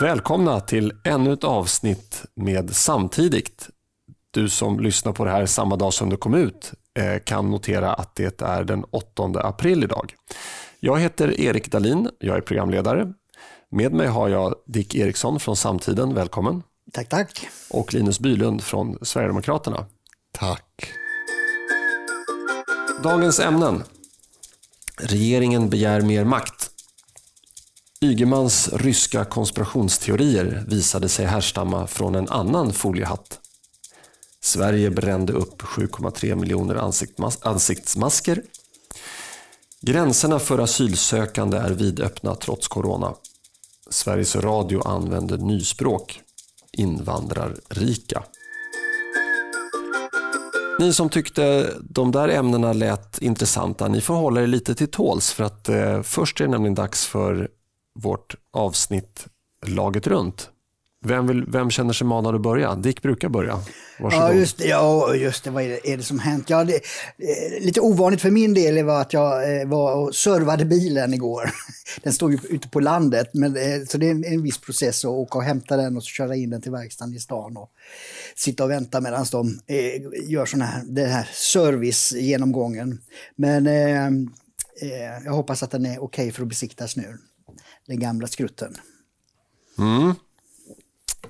Välkomna 0.00 0.60
till 0.60 0.92
ännu 1.04 1.32
ett 1.32 1.44
avsnitt 1.44 2.24
med 2.34 2.76
Samtidigt. 2.76 3.68
Du 4.30 4.48
som 4.48 4.80
lyssnar 4.80 5.12
på 5.12 5.24
det 5.24 5.30
här 5.30 5.46
samma 5.46 5.76
dag 5.76 5.94
som 5.94 6.10
det 6.10 6.16
kom 6.16 6.34
ut 6.34 6.72
eh, 6.98 7.22
kan 7.24 7.50
notera 7.50 7.94
att 7.94 8.14
det 8.14 8.42
är 8.42 8.64
den 8.64 8.84
8 8.84 9.22
april 9.34 9.84
idag. 9.84 10.14
Jag 10.80 11.00
heter 11.00 11.40
Erik 11.40 11.70
Dalin, 11.70 12.10
jag 12.18 12.36
är 12.36 12.40
programledare. 12.40 13.12
Med 13.70 13.92
mig 13.92 14.06
har 14.06 14.28
jag 14.28 14.54
Dick 14.66 14.94
Eriksson 14.94 15.40
från 15.40 15.56
Samtiden, 15.56 16.14
välkommen. 16.14 16.62
Tack, 16.92 17.08
tack. 17.08 17.48
Och 17.70 17.94
Linus 17.94 18.20
Bylund 18.20 18.62
från 18.62 18.98
Sverigedemokraterna. 19.02 19.86
Tack. 20.32 20.90
Dagens 23.02 23.40
ämnen. 23.40 23.82
Regeringen 24.96 25.70
begär 25.70 26.00
mer 26.00 26.24
makt. 26.24 26.57
Ygemans 28.00 28.68
ryska 28.72 29.24
konspirationsteorier 29.24 30.64
visade 30.68 31.08
sig 31.08 31.26
härstamma 31.26 31.86
från 31.86 32.14
en 32.14 32.28
annan 32.28 32.72
foliehatt. 32.72 33.40
Sverige 34.40 34.90
brände 34.90 35.32
upp 35.32 35.62
7,3 35.62 36.34
miljoner 36.34 36.74
ansiktsmasker. 37.42 38.42
Gränserna 39.80 40.38
för 40.38 40.58
asylsökande 40.58 41.56
är 41.56 41.70
vidöppna 41.70 42.34
trots 42.34 42.68
corona. 42.68 43.14
Sveriges 43.90 44.36
Radio 44.36 44.88
använder 44.88 45.38
nyspråk. 45.38 46.20
Invandrarrika. 46.72 48.22
Ni 50.78 50.92
som 50.92 51.08
tyckte 51.08 51.74
de 51.80 52.12
där 52.12 52.28
ämnena 52.28 52.72
lät 52.72 53.22
intressanta, 53.22 53.88
ni 53.88 54.00
får 54.00 54.14
hålla 54.14 54.42
er 54.42 54.46
lite 54.46 54.74
till 54.74 54.90
tåls 54.90 55.32
för 55.32 55.44
att 55.44 55.68
eh, 55.68 56.02
först 56.02 56.40
är 56.40 56.44
det 56.44 56.50
nämligen 56.50 56.74
dags 56.74 57.06
för 57.06 57.48
vårt 58.02 58.34
avsnitt 58.52 59.26
Laget 59.66 60.06
runt. 60.06 60.50
Vem, 61.04 61.26
vill, 61.26 61.44
vem 61.48 61.70
känner 61.70 61.92
sig 61.92 62.06
manad 62.06 62.34
att 62.34 62.40
börja? 62.40 62.74
Dick 62.74 63.02
brukar 63.02 63.28
börja. 63.28 63.60
Varsågod. 64.00 64.28
Ja, 64.28 64.32
just 64.32 64.58
det. 64.58 64.66
Ja, 64.66 65.14
just 65.14 65.44
det. 65.44 65.50
Vad 65.50 65.62
är 65.62 65.68
det, 65.68 65.92
är 65.92 65.96
det 65.96 66.02
som 66.02 66.18
hänt? 66.18 66.50
Ja, 66.50 66.64
det, 66.64 66.74
eh, 66.74 67.60
lite 67.60 67.80
ovanligt 67.80 68.20
för 68.20 68.30
min 68.30 68.54
del 68.54 68.84
var 68.84 69.00
att 69.00 69.12
jag 69.12 69.60
eh, 69.60 69.68
var 69.68 69.94
och 69.94 70.14
servade 70.14 70.64
bilen 70.64 71.14
igår. 71.14 71.50
Den 72.02 72.12
stod 72.12 72.32
ju 72.32 72.38
ute 72.48 72.68
på 72.68 72.80
landet, 72.80 73.30
men, 73.32 73.56
eh, 73.56 73.84
så 73.88 73.98
det 73.98 74.06
är 74.06 74.10
en, 74.10 74.24
en 74.24 74.42
viss 74.42 74.58
process 74.58 75.04
att 75.04 75.10
åka 75.10 75.38
och 75.38 75.44
hämta 75.44 75.76
den 75.76 75.96
och 75.96 76.02
så 76.02 76.08
köra 76.08 76.36
in 76.36 76.50
den 76.50 76.62
till 76.62 76.72
verkstaden 76.72 77.14
i 77.14 77.20
stan 77.20 77.56
och 77.56 77.70
sitta 78.36 78.64
och 78.64 78.70
vänta 78.70 79.00
medan 79.00 79.26
de 79.32 79.60
eh, 79.66 80.30
gör 80.30 80.46
sån 80.46 80.60
här, 80.60 80.82
den 80.86 81.10
här 81.10 81.28
servicegenomgången. 81.32 83.00
Men 83.36 83.66
eh, 83.66 84.06
eh, 84.06 85.24
jag 85.24 85.32
hoppas 85.32 85.62
att 85.62 85.70
den 85.70 85.86
är 85.86 85.90
okej 85.90 86.02
okay 86.02 86.32
för 86.32 86.42
att 86.42 86.48
besiktas 86.48 86.96
nu, 86.96 87.18
den 87.88 88.00
gamla 88.00 88.26
skrutten. 88.26 88.74
Mm. 89.78 90.14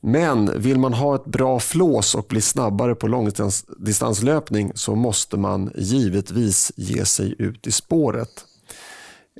Men 0.00 0.62
vill 0.62 0.78
man 0.78 0.92
ha 0.92 1.14
ett 1.14 1.24
bra 1.24 1.60
flås 1.60 2.14
och 2.14 2.26
bli 2.28 2.40
snabbare 2.40 2.94
på 2.94 3.06
långdistanslöpning 3.06 4.72
så 4.74 4.94
måste 4.94 5.36
man 5.36 5.70
givetvis 5.74 6.72
ge 6.76 7.04
sig 7.04 7.34
ut 7.38 7.66
i 7.66 7.72
spåret. 7.72 8.44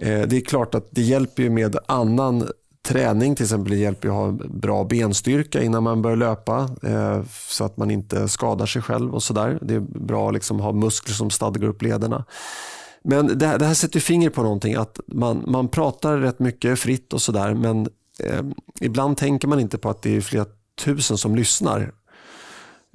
Eh, 0.00 0.22
det 0.22 0.36
är 0.36 0.44
klart 0.44 0.74
att 0.74 0.88
det 0.90 1.02
hjälper 1.02 1.50
med 1.50 1.76
annan 1.86 2.48
träning 2.82 3.34
till 3.34 3.44
exempel 3.44 3.72
hjälper 3.72 4.08
att 4.08 4.14
ha 4.14 4.32
bra 4.48 4.84
benstyrka 4.84 5.62
innan 5.62 5.82
man 5.82 6.02
börjar 6.02 6.16
löpa 6.16 6.68
eh, 6.82 7.22
så 7.48 7.64
att 7.64 7.76
man 7.76 7.90
inte 7.90 8.28
skadar 8.28 8.66
sig 8.66 8.82
själv 8.82 9.14
och 9.14 9.22
sådär. 9.22 9.58
Det 9.62 9.74
är 9.74 9.80
bra 9.80 10.28
att 10.28 10.34
liksom 10.34 10.60
ha 10.60 10.72
muskler 10.72 11.14
som 11.14 11.30
stadgar 11.30 11.68
upp 11.68 11.82
lederna. 11.82 12.24
Men 13.04 13.38
det 13.38 13.46
här, 13.46 13.58
det 13.58 13.64
här 13.64 13.74
sätter 13.74 14.00
finger 14.00 14.30
på 14.30 14.42
någonting 14.42 14.74
att 14.74 15.00
man, 15.06 15.44
man 15.46 15.68
pratar 15.68 16.18
rätt 16.18 16.38
mycket 16.38 16.78
fritt 16.78 17.12
och 17.12 17.22
sådär 17.22 17.54
men 17.54 17.88
eh, 18.18 18.42
ibland 18.80 19.16
tänker 19.16 19.48
man 19.48 19.60
inte 19.60 19.78
på 19.78 19.90
att 19.90 20.02
det 20.02 20.16
är 20.16 20.20
flera 20.20 20.46
tusen 20.84 21.18
som 21.18 21.36
lyssnar. 21.36 21.92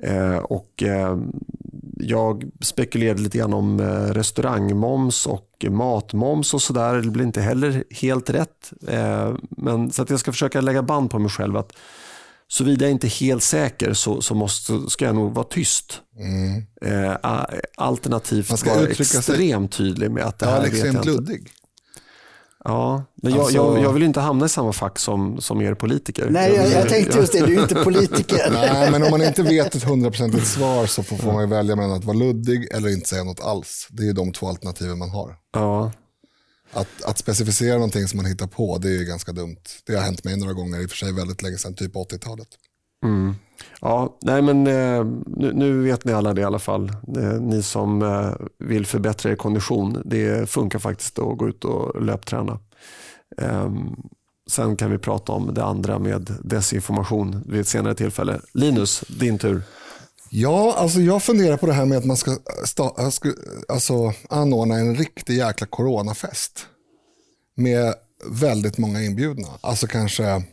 Eh, 0.04 0.38
och 0.38 0.84
eh, 0.84 1.18
jag 2.00 2.44
spekulerade 2.62 3.22
lite 3.22 3.38
grann 3.38 3.54
om 3.54 3.80
eh, 3.80 4.14
restaurangmoms 4.14 5.26
och 5.26 5.47
matmoms 5.64 6.54
och 6.54 6.62
sådär. 6.62 6.96
Det 6.96 7.10
blir 7.10 7.26
inte 7.26 7.42
heller 7.42 7.84
helt 7.90 8.30
rätt. 8.30 8.74
Eh, 8.88 9.36
men, 9.50 9.92
så 9.92 10.02
att 10.02 10.10
jag 10.10 10.20
ska 10.20 10.32
försöka 10.32 10.62
lägga 10.62 10.82
band 10.84 11.12
på 11.12 11.20
mig 11.20 11.30
själv 11.30 11.58
att 11.58 11.74
såvida 12.48 12.86
jag 12.86 12.92
inte 12.92 13.08
är 13.08 13.20
helt 13.20 13.44
säker 13.44 13.94
så, 13.94 14.22
så 14.22 14.36
måste, 14.36 14.90
ska 14.90 15.06
jag 15.06 15.16
nog 15.16 15.34
vara 15.34 15.48
tyst. 15.50 16.02
Mm. 16.20 16.66
Eh, 16.82 17.16
alternativt 17.78 18.66
vara 18.66 18.88
extremt 18.88 19.74
sig... 19.74 19.86
tydlig 19.86 20.12
med 20.12 20.24
att 20.24 20.40
det 20.40 20.46
här 20.46 20.56
ja, 20.56 20.72
vet 20.72 20.78
jag 20.78 20.96
inte. 20.96 21.10
Luddig. 21.10 21.52
Ja, 22.68 23.04
men 23.16 23.32
jag, 23.32 23.40
alltså... 23.40 23.56
jag, 23.56 23.84
jag, 23.84 23.94
vill 23.94 24.04
inte 24.04 24.20
hamna 24.20 24.46
i 24.46 24.50
samma 24.50 24.74
fack 24.74 25.00
som, 25.00 25.42
som 25.42 25.62
er 25.62 25.74
politiker. 25.74 26.28
Nej, 26.30 26.56
jag, 26.56 26.72
jag 26.72 26.90
tänkte 26.90 27.18
just 27.18 27.34
det, 27.34 27.46
du 27.46 27.58
är 27.58 27.62
inte 27.62 27.76
politiker. 27.84 28.50
Nej, 28.52 28.92
men 28.92 29.04
om 29.04 29.12
man 29.12 29.22
inte 29.22 29.44
vet 29.44 29.76
ett 29.76 29.84
hundraprocentigt 29.84 30.48
svar 30.48 30.86
så 30.86 31.04
får, 31.04 31.18
får 31.18 31.34
man 31.34 31.44
ju 31.44 31.50
välja 31.50 31.76
mellan 31.76 31.98
att 31.98 32.04
vara 32.04 32.18
luddig 32.18 32.68
eller 32.72 32.90
inte 32.90 33.10
säga 33.10 33.24
något 33.24 33.40
alls. 33.40 33.88
Det 33.90 34.10
är 34.10 34.14
de 34.14 34.32
två 34.32 34.48
alternativen 34.48 34.98
man 34.98 35.10
har. 35.10 35.36
Ja. 35.54 35.92
Att, 36.74 37.04
att 37.04 37.18
specificera 37.18 37.74
någonting 37.74 38.08
som 38.08 38.18
man 38.18 38.26
hittar 38.26 38.48
på, 38.48 38.78
det 38.78 38.90
är 38.90 39.04
ganska 39.04 39.32
dumt. 39.32 39.62
Det 39.86 39.96
har 39.96 40.02
hänt 40.02 40.24
mig 40.24 40.38
några 40.38 40.54
gånger, 40.54 40.82
i 40.82 40.86
och 40.86 40.90
för 40.90 40.98
sig 40.98 41.14
väldigt 41.14 41.44
länge 41.44 41.58
sedan, 41.58 41.74
typ 41.74 41.96
80-talet. 41.96 42.48
Mm. 43.06 43.36
Ja, 43.82 44.18
nej 44.22 44.42
men 44.42 44.68
eh, 44.68 45.06
nu, 45.26 45.54
nu, 45.54 45.82
vet 45.82 46.06
ni 46.06 46.14
alla 46.14 46.34
det 46.34 46.42
i 46.42 46.44
alla 46.44 46.60
fall. 46.60 46.92
Ni 47.42 47.64
som 47.64 48.02
eh, 48.02 48.32
vill 48.60 48.86
förbättra 48.86 49.32
er 49.32 49.36
kondition. 49.36 50.02
Det 50.06 50.50
funkar 50.50 50.80
faktiskt 50.80 51.20
att 51.20 51.38
gå 51.38 51.48
ut 51.48 51.66
och 51.66 52.02
löpträna. 52.02 52.60
Ehm, 53.42 53.96
sen 54.50 54.76
kan 54.76 54.92
vi 54.92 54.98
prata 54.98 55.32
om 55.32 55.54
det 55.54 55.64
andra 55.64 56.00
med 56.00 56.36
desinformation 56.44 57.44
vid 57.46 57.62
ett 57.62 57.68
senare 57.68 57.96
tillfälle. 57.96 58.42
Linus, 58.54 59.04
din 59.08 59.38
tur. 59.38 59.62
Ja, 60.30 60.76
alltså 60.78 61.00
jag 61.00 61.24
funderar 61.24 61.58
på 61.58 61.66
det 61.66 61.74
här 61.74 61.86
med 61.86 61.98
att 61.98 62.06
man 62.06 62.18
ska, 62.18 62.38
alltså, 63.68 64.14
anordna 64.30 64.76
en 64.76 64.96
riktig 64.96 65.38
jäkla 65.38 65.68
coronafest. 65.68 66.66
Med 67.56 67.94
väldigt 68.26 68.78
många 68.78 69.04
inbjudna. 69.04 69.48
Alltså 69.62 69.88
kanske 69.88 70.44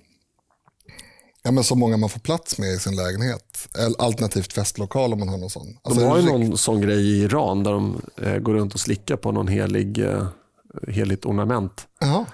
Ja, 1.47 1.51
men 1.51 1.65
så 1.65 1.75
många 1.75 1.97
man 1.97 2.09
får 2.09 2.21
plats 2.21 2.59
med 2.59 2.75
i 2.75 2.79
sin 2.79 2.97
lägenhet. 2.97 3.69
Alternativt 3.99 4.53
festlokal 4.53 5.13
om 5.13 5.19
man 5.19 5.29
har 5.29 5.39
någon 5.39 5.51
sån. 5.51 5.79
Alltså, 5.83 6.01
de 6.01 6.07
har 6.07 6.19
ju 6.19 6.25
någon 6.25 6.59
sån 6.59 6.81
grej 6.81 7.11
i 7.11 7.23
Iran 7.23 7.63
där 7.63 7.73
de 7.73 8.03
eh, 8.23 8.39
går 8.39 8.55
runt 8.55 8.75
och 8.75 8.81
slickar 8.81 9.17
på 9.17 9.33
någon 9.33 9.49
helig, 9.49 9.99
eh, 9.99 10.27
heligt 10.89 11.25
ornament. 11.25 11.87
Jaha. 12.01 12.27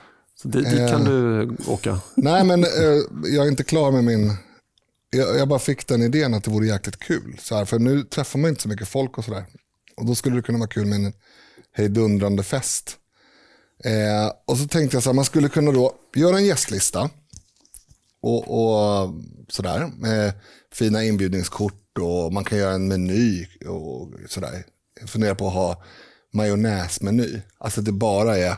Så 0.43 0.49
dit, 0.49 0.71
dit 0.71 0.91
kan 0.91 1.03
eh, 1.03 1.09
du 1.09 1.57
åka. 1.67 2.01
Nej, 2.15 2.45
men 2.45 2.65
eh, 2.65 2.71
jag 3.25 3.47
är 3.47 3.51
inte 3.51 3.65
klar 3.65 3.91
med 3.91 4.05
min... 4.05 4.37
Jag, 5.11 5.39
jag, 5.39 5.49
bara 5.49 5.59
fick 5.59 5.87
den 5.87 6.03
idén 6.03 6.35
att 6.35 6.45
det 6.45 6.51
vore 6.51 6.67
jäkligt 6.67 6.99
kul. 6.99 7.37
Så 7.41 7.57
här, 7.57 7.65
för 7.65 7.79
nu 7.79 8.03
träffar 8.03 8.39
man 8.39 8.51
inte 8.51 8.63
så 8.63 8.69
mycket 8.69 8.89
folk 8.89 9.19
och 9.19 9.25
sådär. 9.25 9.45
Och 9.97 10.07
då 10.07 10.15
skulle 10.15 10.37
det 10.37 10.43
kunna 10.43 10.59
vara 10.59 10.69
kul 10.69 10.87
med 10.87 11.05
en 11.05 11.13
hejdundrande 11.73 12.43
fest. 12.43 12.97
Eh, 13.85 14.33
och 14.47 14.59
så 14.59 14.69
tänkte 14.69 14.97
jag 14.97 15.03
så 15.03 15.09
här, 15.09 15.15
man 15.15 15.25
skulle 15.25 15.49
kunna 15.49 15.73
då 15.73 15.93
göra 16.15 16.37
en 16.37 16.47
gästlista 16.47 17.11
och, 18.23 18.39
och 18.39 19.15
sådär. 19.49 19.91
Med 19.97 20.33
fina 20.73 21.05
inbjudningskort 21.05 21.99
och 21.99 22.33
man 22.33 22.45
kan 22.45 22.59
göra 22.59 22.75
en 22.75 22.89
meny 22.89 23.47
och 23.67 24.09
sådär. 24.29 24.65
Jag 25.01 25.11
funderar 25.11 25.35
på 25.35 25.47
att 25.47 25.55
ha 25.55 25.85
majonnäsmeny. 26.33 27.41
Alltså 27.59 27.81
det 27.81 27.93
bara 27.93 28.37
är 28.39 28.57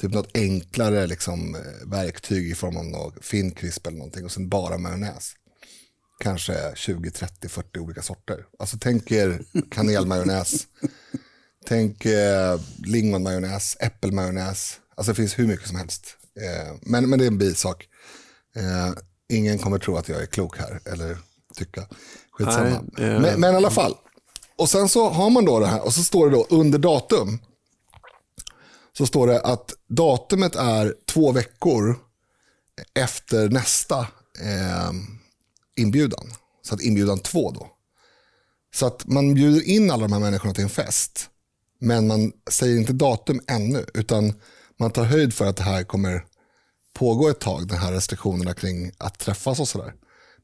typ 0.00 0.12
något 0.12 0.36
enklare 0.36 1.06
liksom, 1.06 1.56
verktyg 1.86 2.50
i 2.50 2.54
form 2.54 2.76
av 2.76 2.84
något 2.84 3.24
finkrisp 3.24 3.86
eller 3.86 3.98
någonting 3.98 4.24
och 4.24 4.32
sen 4.32 4.48
bara 4.48 4.78
majonnäs. 4.78 5.34
Kanske 6.20 6.72
20, 6.74 7.10
30, 7.10 7.48
40 7.48 7.78
olika 7.78 8.02
sorter. 8.02 8.44
Alltså 8.58 8.76
tänk 8.80 9.12
er 9.12 9.42
kanelmajonnäs. 9.70 10.66
tänk 11.66 12.06
eh, 12.06 12.60
lingonmajonnäs, 12.86 13.76
äppelmajonnäs. 13.80 14.80
Alltså 14.94 15.12
det 15.12 15.16
finns 15.16 15.38
hur 15.38 15.46
mycket 15.46 15.68
som 15.68 15.76
helst. 15.76 16.16
Eh, 16.40 16.76
men, 16.82 17.10
men 17.10 17.18
det 17.18 17.24
är 17.24 17.30
en 17.30 17.38
bisak. 17.38 17.87
Eh, 18.58 18.92
ingen 19.28 19.58
kommer 19.58 19.78
tro 19.78 19.96
att 19.96 20.08
jag 20.08 20.22
är 20.22 20.26
klok 20.26 20.58
här 20.58 20.80
eller 20.84 21.18
tycka. 21.54 21.86
Skitsamma. 22.30 22.84
Nej, 22.92 23.08
eh. 23.08 23.20
men, 23.20 23.40
men 23.40 23.54
i 23.54 23.56
alla 23.56 23.70
fall. 23.70 23.94
Och 24.56 24.68
sen 24.68 24.88
så 24.88 25.08
har 25.08 25.30
man 25.30 25.44
då 25.44 25.60
det 25.60 25.66
här 25.66 25.84
och 25.84 25.94
så 25.94 26.04
står 26.04 26.30
det 26.30 26.36
då 26.36 26.46
under 26.50 26.78
datum. 26.78 27.38
Så 28.98 29.06
står 29.06 29.26
det 29.26 29.40
att 29.40 29.72
datumet 29.88 30.56
är 30.56 30.94
två 31.06 31.32
veckor 31.32 31.96
efter 32.94 33.48
nästa 33.48 34.00
eh, 34.40 34.90
inbjudan. 35.76 36.32
Så 36.62 36.74
att 36.74 36.80
inbjudan 36.80 37.18
två 37.18 37.50
då. 37.50 37.68
Så 38.74 38.86
att 38.86 39.06
man 39.06 39.34
bjuder 39.34 39.68
in 39.68 39.90
alla 39.90 40.02
de 40.02 40.12
här 40.12 40.20
människorna 40.20 40.54
till 40.54 40.64
en 40.64 40.70
fest. 40.70 41.30
Men 41.80 42.06
man 42.06 42.32
säger 42.50 42.76
inte 42.76 42.92
datum 42.92 43.40
ännu. 43.46 43.86
Utan 43.94 44.34
man 44.78 44.90
tar 44.90 45.04
höjd 45.04 45.34
för 45.34 45.44
att 45.44 45.56
det 45.56 45.62
här 45.62 45.84
kommer 45.84 46.24
pågå 46.98 47.28
ett 47.28 47.40
tag. 47.40 47.66
De 47.66 47.74
här 47.74 47.92
restriktionerna 47.92 48.54
kring 48.54 48.92
att 48.98 49.18
träffas 49.18 49.60
och 49.60 49.68
sådär. 49.68 49.94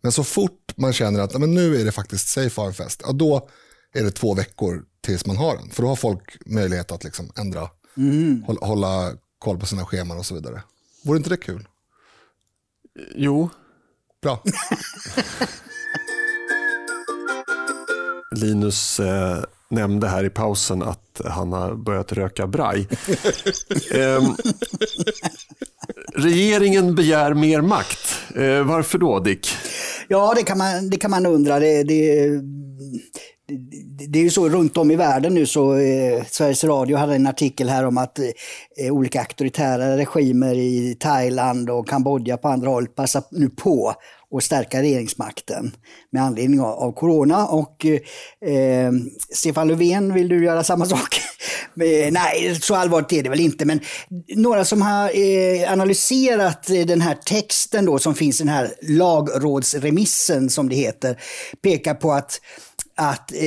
Men 0.00 0.12
så 0.12 0.24
fort 0.24 0.72
man 0.76 0.92
känner 0.92 1.20
att 1.20 1.38
men 1.38 1.54
nu 1.54 1.80
är 1.80 1.84
det 1.84 1.92
faktiskt 1.92 2.28
safe 2.28 2.46
att 2.46 2.56
ha 2.56 2.66
en 2.66 2.74
fest. 2.74 3.02
Ja, 3.04 3.12
då 3.12 3.48
är 3.94 4.02
det 4.02 4.10
två 4.10 4.34
veckor 4.34 4.84
tills 5.00 5.26
man 5.26 5.36
har 5.36 5.56
den. 5.56 5.70
För 5.70 5.82
då 5.82 5.88
har 5.88 5.96
folk 5.96 6.36
möjlighet 6.46 6.92
att 6.92 7.04
liksom 7.04 7.32
ändra, 7.36 7.70
mm. 7.96 8.42
hålla, 8.46 8.66
hålla 8.66 9.12
koll 9.38 9.58
på 9.58 9.66
sina 9.66 9.86
scheman 9.86 10.18
och 10.18 10.26
så 10.26 10.34
vidare. 10.34 10.62
Vore 11.04 11.16
inte 11.16 11.30
det 11.30 11.36
kul? 11.36 11.68
Jo. 13.14 13.48
Bra. 14.22 14.42
Linus 18.36 19.00
eh, 19.00 19.44
nämnde 19.68 20.08
här 20.08 20.24
i 20.24 20.30
pausen 20.30 20.82
att 20.82 21.20
han 21.24 21.52
har 21.52 21.74
börjat 21.74 22.12
röka 22.12 22.46
braj. 22.46 22.80
eh, 23.90 24.22
regeringen 26.14 26.94
begär 26.94 27.34
mer 27.34 27.60
makt. 27.60 28.22
Eh, 28.36 28.62
varför 28.66 28.98
då, 28.98 29.20
Dick? 29.20 29.48
Ja, 30.08 30.34
det 30.36 30.42
kan 30.42 30.58
man, 30.58 30.90
det 30.90 30.96
kan 30.96 31.10
man 31.10 31.26
undra. 31.26 31.58
Det, 31.58 31.82
det, 31.82 32.28
det 34.08 34.18
är 34.18 34.22
ju 34.22 34.30
så 34.30 34.48
runt 34.48 34.76
om 34.76 34.90
i 34.90 34.96
världen 34.96 35.34
nu 35.34 35.46
så 35.46 35.76
eh, 35.76 36.24
Sveriges 36.30 36.64
Radio 36.64 36.96
hade 36.96 37.14
en 37.14 37.26
artikel 37.26 37.68
här 37.68 37.84
om 37.86 37.98
att 37.98 38.18
eh, 38.18 38.92
olika 38.92 39.20
auktoritära 39.20 39.96
regimer 39.96 40.54
i 40.54 40.96
Thailand 41.00 41.70
och 41.70 41.88
Kambodja 41.88 42.36
på 42.36 42.48
andra 42.48 42.68
håll 42.70 42.86
passar 42.86 43.22
nu 43.30 43.48
på 43.48 43.94
att 44.36 44.44
stärka 44.44 44.82
regeringsmakten 44.82 45.72
med 46.10 46.22
anledning 46.22 46.60
av, 46.60 46.66
av 46.66 46.92
corona. 46.92 47.46
Och 47.46 47.86
eh, 47.86 48.92
Stefan 49.32 49.68
Löfven, 49.68 50.14
vill 50.14 50.28
du 50.28 50.44
göra 50.44 50.64
samma 50.64 50.86
sak? 50.86 51.20
Nej, 51.74 52.58
så 52.60 52.74
allvarligt 52.74 53.12
är 53.12 53.22
det 53.22 53.30
väl 53.30 53.40
inte, 53.40 53.64
men 53.64 53.80
några 54.28 54.64
som 54.64 54.82
har 54.82 55.10
eh, 55.18 55.72
analyserat 55.72 56.70
eh, 56.70 56.86
den 56.86 57.00
här 57.00 57.14
texten 57.14 57.84
då 57.84 57.98
som 57.98 58.14
finns 58.14 58.40
i 58.40 58.44
den 58.44 58.54
här 58.54 58.74
lagrådsremissen 58.82 60.50
som 60.50 60.68
det 60.68 60.76
heter, 60.76 61.20
pekar 61.62 61.94
på 61.94 62.12
att 62.12 62.40
att 62.96 63.32
eh, 63.32 63.38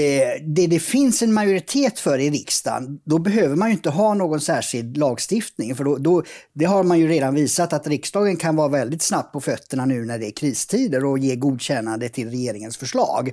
det 0.42 0.68
det 0.68 0.80
finns 0.80 1.22
en 1.22 1.34
majoritet 1.34 2.00
för 2.00 2.20
i 2.20 2.30
riksdagen, 2.30 3.00
då 3.04 3.20
behöver 3.20 3.56
man 3.56 3.70
ju 3.70 3.74
inte 3.74 3.90
ha 3.90 4.14
någon 4.14 4.42
särskild 4.42 4.98
lagstiftning. 4.98 5.76
För 5.76 5.84
då, 5.84 5.98
då, 5.98 6.24
det 6.54 6.66
har 6.66 6.84
man 6.84 7.00
ju 7.00 7.08
redan 7.08 7.36
visat 7.36 7.74
att 7.74 7.88
riksdagen 7.88 8.38
kan 8.38 8.56
vara 8.56 8.68
väldigt 8.68 9.02
snabbt 9.02 9.34
på 9.34 9.42
fötterna 9.42 9.86
nu 9.86 10.06
när 10.06 10.20
det 10.20 10.28
är 10.28 10.32
kristider 10.32 11.06
och 11.06 11.20
ge 11.20 11.36
godkännande 11.36 12.10
till 12.10 12.30
regeringens 12.30 12.78
förslag. 12.78 13.32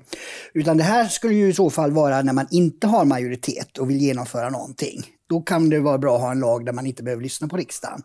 Utan 0.55 0.77
det 0.77 0.85
här 0.85 1.09
skulle 1.09 1.35
ju 1.35 1.49
i 1.49 1.53
så 1.53 1.71
fall 1.71 1.93
vara 1.93 2.23
när 2.23 2.33
man 2.33 2.47
inte 2.51 2.87
har 2.87 3.05
majoritet 3.05 3.79
och 3.79 3.91
vill 3.91 4.01
genomföra 4.01 4.51
någonting. 4.51 5.03
Då 5.29 5.41
kan 5.41 5.71
det 5.71 5.81
vara 5.81 5.99
bra 5.99 6.15
att 6.15 6.23
ha 6.23 6.31
en 6.31 6.41
lag 6.41 6.67
där 6.67 6.73
man 6.73 6.87
inte 6.87 7.03
behöver 7.03 7.23
lyssna 7.23 7.49
på 7.49 7.57
riksdagen. 7.57 8.03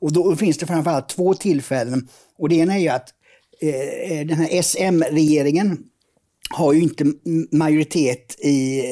Och 0.00 0.12
då 0.12 0.36
finns 0.36 0.58
det 0.58 0.66
framförallt 0.66 1.08
två 1.08 1.34
tillfällen. 1.34 2.08
Och 2.38 2.48
det 2.48 2.54
ena 2.54 2.74
är 2.74 2.78
ju 2.78 2.88
att 2.88 3.08
eh, 3.60 4.18
eh 4.18 4.26
den 4.26 4.36
här 4.36 4.62
SM-regeringen 4.62 5.78
har 6.54 6.72
ju 6.72 6.82
inte 6.82 7.04
majoritet 7.52 8.40
i... 8.40 8.82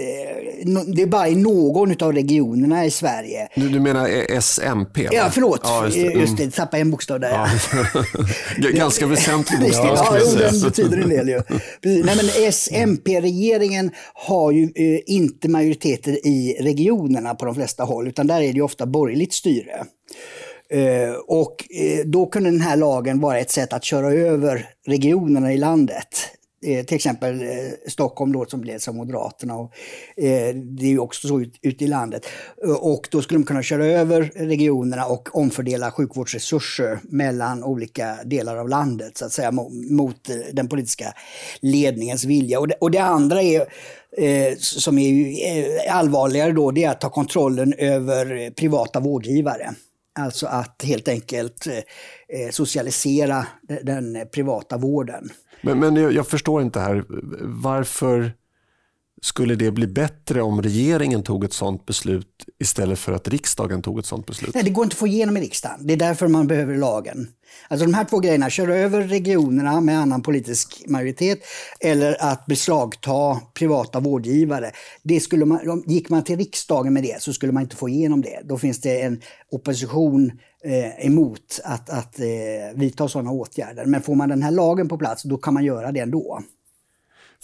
Det 0.95 1.03
är 1.03 1.07
bara 1.07 1.29
i 1.29 1.35
någon 1.35 2.03
av 2.03 2.13
regionerna 2.13 2.85
i 2.87 2.91
Sverige. 2.91 3.49
Du, 3.55 3.69
du 3.69 3.81
menar 3.81 4.09
SMP? 4.41 5.03
Va? 5.03 5.09
Ja, 5.13 5.31
förlåt. 5.33 5.61
Ja, 5.65 5.85
just, 5.85 5.97
det. 5.97 6.03
just 6.03 6.37
det, 6.37 6.51
tappade 6.51 6.81
en 6.81 6.91
bokstav 6.91 7.21
där. 7.21 7.31
Ja. 7.31 8.71
Ganska 8.71 9.07
väsentlig 9.07 9.61
bokstav. 9.61 9.87
Ja, 9.99 10.19
ja 10.19 10.51
den 10.51 10.61
betyder 10.61 10.99
en 10.99 11.09
del 11.09 11.29
ju. 11.29 11.43
Nej, 11.83 12.17
men 12.17 12.53
SMP-regeringen 12.53 13.91
har 14.15 14.53
ju 14.53 14.63
eh, 14.63 15.01
inte 15.07 15.49
majoriteter 15.49 16.27
i 16.27 16.57
regionerna 16.61 17.35
på 17.35 17.45
de 17.45 17.55
flesta 17.55 17.85
håll, 17.85 18.09
utan 18.09 18.27
där 18.27 18.37
är 18.37 18.41
det 18.41 18.57
ju 18.57 18.63
ofta 18.63 18.87
borgerligt 18.87 19.33
styre. 19.33 19.85
Och 21.27 21.65
då 22.05 22.27
kunde 22.27 22.51
den 22.51 22.61
här 22.61 22.77
lagen 22.77 23.21
vara 23.21 23.39
ett 23.39 23.51
sätt 23.51 23.73
att 23.73 23.85
köra 23.85 24.13
över 24.13 24.67
regionerna 24.87 25.53
i 25.53 25.57
landet. 25.57 26.38
Eh, 26.67 26.85
till 26.85 26.97
exempel 26.97 27.43
eh, 27.43 27.49
Stockholm 27.87 28.33
då 28.33 28.47
som 28.47 28.65
leds 28.65 28.89
av 28.89 28.95
Moderaterna. 28.95 29.57
Och, 29.57 29.73
eh, 30.17 30.55
det 30.55 30.85
är 30.85 30.91
ju 30.91 30.99
också 30.99 31.29
så 31.29 31.41
ute 31.41 31.59
ut 31.63 31.83
i 31.83 31.87
landet. 31.87 32.27
Eh, 32.65 32.71
och 32.71 33.09
då 33.11 33.23
skulle 33.23 33.39
de 33.39 33.45
kunna 33.45 33.63
köra 33.63 33.87
över 33.87 34.33
regionerna 34.35 35.07
och 35.07 35.37
omfördela 35.37 35.91
sjukvårdsresurser 35.91 36.99
mellan 37.03 37.65
olika 37.65 38.19
delar 38.25 38.57
av 38.57 38.69
landet 38.69 39.17
så 39.19 39.25
att 39.25 39.33
säga 39.33 39.51
mot, 39.91 40.31
eh, 40.31 40.37
den 40.53 40.69
politiska 40.69 41.15
ledningens 41.61 42.25
vilja. 42.25 42.61
Och 42.61 42.69
det, 42.69 42.75
och 42.81 42.91
det 42.91 42.99
andra 42.99 43.43
är 43.43 43.61
eh, 44.17 44.57
som 44.59 44.99
är 44.99 45.13
eh, 45.57 45.97
allvarligare 45.97 46.53
då, 46.53 46.71
det 46.71 46.85
är 46.85 46.91
att 46.91 47.01
ta 47.01 47.11
kontrollen 47.11 47.73
över 47.73 48.51
privata 48.51 49.01
vårdgivare. 49.01 49.75
Alltså 50.19 50.47
att 50.47 50.83
helt 50.85 51.09
enkelt 51.09 51.67
eh, 51.67 51.75
eh 51.75 52.51
socialisera 52.51 53.47
den 53.83 54.29
privata 54.33 54.79
vården. 54.79 55.29
Men, 55.61 55.79
men 55.79 55.97
jag, 55.97 56.13
jag 56.13 56.27
förstår 56.27 56.63
inte 56.63 56.81
här, 56.81 57.05
varför 57.63 58.33
skulle 59.23 59.55
det 59.55 59.71
bli 59.71 59.87
bättre 59.87 60.43
om 60.43 60.63
regeringen 60.63 61.23
tog 61.23 61.45
ett 61.45 61.53
sådant 61.53 61.87
beslut 61.87 62.45
istället 62.59 62.99
för 62.99 63.13
att 63.13 63.29
riksdagen 63.29 63.83
tog 63.83 63.99
ett 63.99 64.07
sådant 64.07 64.27
beslut? 64.27 64.55
Nej, 64.55 64.65
det 64.65 64.71
går 64.71 64.85
inte 64.85 64.95
att 64.95 64.99
få 64.99 65.07
igenom 65.07 65.37
i 65.37 65.41
riksdagen. 65.41 65.87
Det 65.87 65.93
är 65.93 65.97
därför 65.97 66.29
man 66.29 66.47
behöver 66.47 66.77
lagen. 66.77 67.29
Alltså 67.69 67.87
de 67.87 67.95
här 67.95 68.05
två 68.05 68.19
grejerna, 68.19 68.51
köra 68.51 68.77
över 68.77 69.03
regionerna 69.03 69.81
med 69.81 69.99
annan 69.99 70.23
politisk 70.23 70.85
majoritet 70.87 71.39
eller 71.81 72.17
att 72.33 72.47
beslagta 72.47 73.41
privata 73.55 74.01
vårdgivare. 74.01 74.71
Det 75.03 75.21
skulle 75.21 75.45
man, 75.45 75.85
gick 75.87 76.09
man 76.09 76.25
till 76.25 76.39
riksdagen 76.39 76.93
med 76.93 77.03
det 77.03 77.23
så 77.23 77.33
skulle 77.33 77.53
man 77.53 77.63
inte 77.63 77.77
få 77.77 77.89
igenom 77.89 78.23
det. 78.23 78.41
Då 78.45 78.59
finns 78.59 78.81
det 78.81 79.01
en 79.01 79.21
opposition 79.51 80.33
eh, 80.65 81.07
emot 81.07 81.61
att, 81.65 81.91
att 81.91 82.21
eh, 82.21 82.27
vidta 82.75 83.09
sådana 83.09 83.31
åtgärder. 83.31 83.85
Men 83.85 84.03
får 84.03 84.15
man 84.15 84.29
den 84.29 84.43
här 84.43 84.51
lagen 84.51 84.89
på 84.89 84.99
plats, 84.99 85.23
då 85.23 85.37
kan 85.37 85.55
man 85.55 85.65
göra 85.65 85.93
det 85.93 86.01
ändå. 86.01 86.43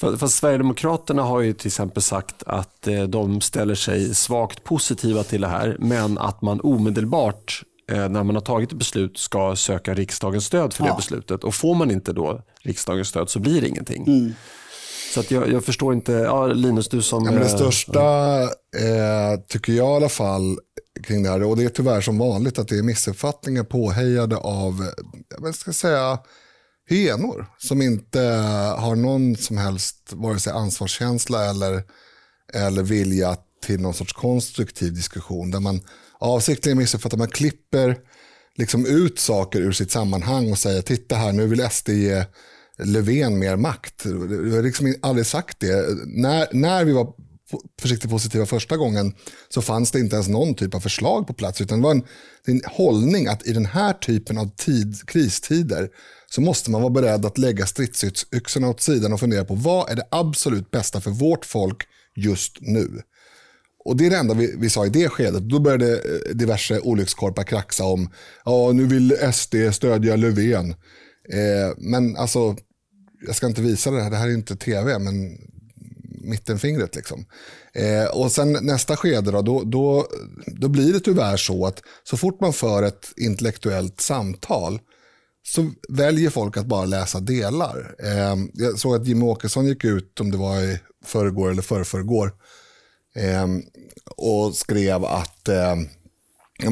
För, 0.01 0.17
för 0.17 0.27
Sverigedemokraterna 0.27 1.23
har 1.23 1.41
ju 1.41 1.53
till 1.53 1.67
exempel 1.67 2.03
sagt 2.03 2.43
att 2.47 2.87
eh, 2.87 3.03
de 3.03 3.41
ställer 3.41 3.75
sig 3.75 4.15
svagt 4.15 4.65
positiva 4.65 5.23
till 5.23 5.41
det 5.41 5.49
här, 5.49 5.77
men 5.81 6.19
att 6.19 6.43
man 6.43 6.61
omedelbart 6.61 7.63
eh, 7.93 8.09
när 8.09 8.25
man 8.25 8.35
har 8.35 8.41
tagit 8.41 8.73
ett 8.73 8.79
beslut 8.79 9.19
ska 9.19 9.57
söka 9.57 9.95
riksdagens 9.95 10.45
stöd 10.45 10.73
för 10.73 10.85
ja. 10.85 10.91
det 10.91 10.97
beslutet. 10.97 11.45
Och 11.45 11.55
får 11.55 11.75
man 11.75 11.91
inte 11.91 12.13
då 12.13 12.43
riksdagens 12.63 13.09
stöd 13.09 13.31
så 13.31 13.39
blir 13.39 13.61
det 13.61 13.69
ingenting. 13.69 14.07
Mm. 14.07 14.35
Så 15.15 15.21
att 15.21 15.31
jag, 15.31 15.53
jag, 15.53 15.65
förstår 15.65 15.95
inte, 15.95 16.13
ja, 16.13 16.47
Linus 16.47 16.89
du 16.89 17.03
som... 17.03 17.25
Ja, 17.25 17.31
men 17.31 17.41
det 17.41 17.49
största 17.49 18.43
eh, 18.43 19.41
tycker 19.49 19.73
jag 19.73 19.93
i 19.93 19.97
alla 19.97 20.09
fall 20.09 20.59
kring 21.03 21.23
det 21.23 21.31
här, 21.31 21.43
och 21.43 21.57
det 21.57 21.65
är 21.65 21.69
tyvärr 21.69 22.01
som 22.01 22.19
vanligt 22.19 22.59
att 22.59 22.69
det 22.69 22.79
är 22.79 22.83
missuppfattningar 22.83 23.65
påhejade 23.65 24.37
av, 24.37 24.89
jag 25.41 25.55
ska 25.55 25.73
säga, 25.73 26.19
hyenor 26.89 27.47
som 27.59 27.83
inte 27.83 28.21
har 28.79 28.97
någon 28.97 29.37
som 29.37 29.59
helst 29.59 30.13
vare 30.13 30.39
sig 30.39 30.53
ansvarskänsla 30.53 31.51
eller, 31.51 31.83
eller 32.55 32.83
vilja 32.83 33.37
till 33.63 33.81
någon 33.81 33.95
sorts 33.95 34.13
konstruktiv 34.13 34.95
diskussion 34.95 35.51
där 35.51 35.61
man 35.61 35.81
avsiktligen 36.19 36.79
missuppfattar, 36.79 37.19
man 37.19 37.29
klipper 37.29 37.99
liksom 38.57 38.87
ut 38.87 39.19
saker 39.19 39.61
ur 39.61 39.73
sitt 39.73 39.91
sammanhang 39.91 40.51
och 40.51 40.59
säger 40.59 40.83
titta 40.83 41.17
här 41.17 41.33
nu 41.33 41.47
vill 41.47 41.69
SD 41.71 41.89
ge 41.89 42.25
Löfven 42.79 43.39
mer 43.39 43.57
makt. 43.57 44.07
Vi 44.07 44.57
har 44.57 44.63
liksom 44.63 44.95
aldrig 45.03 45.27
sagt 45.27 45.61
det. 45.61 45.87
När, 46.07 46.49
när 46.53 46.85
vi 46.85 46.93
var 46.93 47.15
försiktigt 47.81 48.11
positiva 48.11 48.47
första 48.47 48.77
gången 48.77 49.15
så 49.49 49.63
fanns 49.63 49.91
det 49.91 50.01
inte 50.01 50.17
ens 50.17 50.29
någon 50.29 50.55
typ 50.55 50.75
av 50.75 50.81
förslag 50.81 51.27
på 51.27 51.35
plats. 51.35 51.61
Utan 51.61 51.79
det 51.79 51.85
var 51.85 51.91
en, 51.91 52.05
en 52.47 52.61
hållning 52.67 53.27
att 53.27 53.47
i 53.47 53.53
den 53.53 53.67
här 53.67 53.93
typen 53.93 54.39
av 54.39 54.51
tid, 54.57 55.07
kristider 55.07 55.89
så 56.31 56.41
måste 56.41 56.71
man 56.71 56.83
vara 56.83 56.91
beredd 56.91 57.27
att 57.27 57.39
lägga 57.39 57.67
stridsyxorna 57.67 58.69
åt 58.69 58.81
sidan 58.81 59.13
och 59.13 59.21
fundera 59.21 59.45
på 59.45 59.55
vad 59.55 59.91
är 59.91 59.97
det 59.97 60.09
absolut 60.11 60.71
bästa 60.71 61.01
för 61.01 61.11
vårt 61.11 61.45
folk 61.45 61.83
just 62.17 62.57
nu. 62.61 63.03
Och 63.85 63.97
Det 63.97 64.07
är 64.07 64.11
det 64.11 64.17
enda 64.17 64.35
vi, 64.35 64.55
vi 64.59 64.71
sa 64.71 64.87
i 64.87 64.89
det 64.89 65.09
skedet. 65.09 65.43
Då 65.43 65.59
började 65.59 65.93
eh, 65.93 66.35
diverse 66.35 66.81
olyckskorpar 66.81 67.45
kraxa 67.45 67.85
om 67.85 68.11
ja 68.45 68.73
nu 68.73 68.87
vill 68.87 69.33
SD 69.33 69.55
stödja 69.73 70.17
Löfven. 70.17 70.71
Eh, 71.33 71.77
men 71.77 72.17
alltså, 72.17 72.57
jag 73.27 73.37
ska 73.37 73.47
inte 73.47 73.63
visa 73.63 73.91
det 73.91 74.03
här, 74.03 74.11
det 74.11 74.17
här 74.17 74.29
är 74.29 74.35
inte 74.35 74.57
tv, 74.57 74.99
men 74.99 75.39
mittenfingret. 76.25 76.97
Liksom. 76.97 77.27
Eh, 77.75 78.05
och 78.05 78.33
sen 78.33 78.53
nästa 78.53 78.97
skede 78.97 79.31
då, 79.31 79.43
då, 79.43 79.63
då, 79.65 80.07
då 80.47 80.69
blir 80.69 80.93
det 80.93 81.01
tyvärr 81.01 81.37
så 81.37 81.67
att 81.67 81.83
så 82.05 82.17
fort 82.17 82.41
man 82.41 82.53
för 82.53 82.83
ett 82.83 83.13
intellektuellt 83.17 84.01
samtal 84.01 84.81
så 85.47 85.71
väljer 85.89 86.31
folk 86.31 86.57
att 86.57 86.67
bara 86.67 86.85
läsa 86.85 87.21
delar. 87.21 87.95
Eh, 87.99 88.37
jag 88.53 88.79
såg 88.79 88.95
att 88.95 89.07
Jimmie 89.07 89.29
Åkesson 89.29 89.67
gick 89.67 89.85
ut, 89.85 90.21
om 90.21 90.31
det 90.31 90.37
var 90.39 90.61
i 90.61 90.81
förrgår 91.05 91.51
eller 91.51 91.63
förrförrgår, 91.63 92.33
eh, 93.17 93.47
och 94.17 94.55
skrev 94.55 95.05
att, 95.05 95.49
eh, 95.49 95.77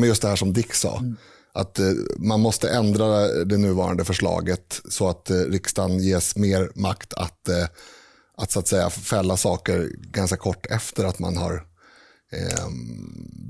just 0.04 0.22
det 0.22 0.28
här 0.28 0.36
som 0.36 0.52
Dick 0.52 0.74
sa, 0.74 0.98
mm. 0.98 1.16
att 1.52 1.78
eh, 1.78 1.92
man 2.18 2.40
måste 2.40 2.70
ändra 2.70 3.28
det 3.44 3.56
nuvarande 3.56 4.04
förslaget 4.04 4.80
så 4.88 5.08
att 5.08 5.30
eh, 5.30 5.36
riksdagen 5.36 5.98
ges 5.98 6.36
mer 6.36 6.70
makt 6.74 7.14
att 7.14 7.48
eh, 7.48 7.66
att 8.36 8.50
så 8.50 8.58
att 8.58 8.68
säga 8.68 8.90
fälla 8.90 9.36
saker 9.36 9.90
ganska 9.98 10.36
kort 10.36 10.66
efter 10.66 11.04
att 11.04 11.18
man 11.18 11.36
har 11.36 11.54
eh, 12.32 12.68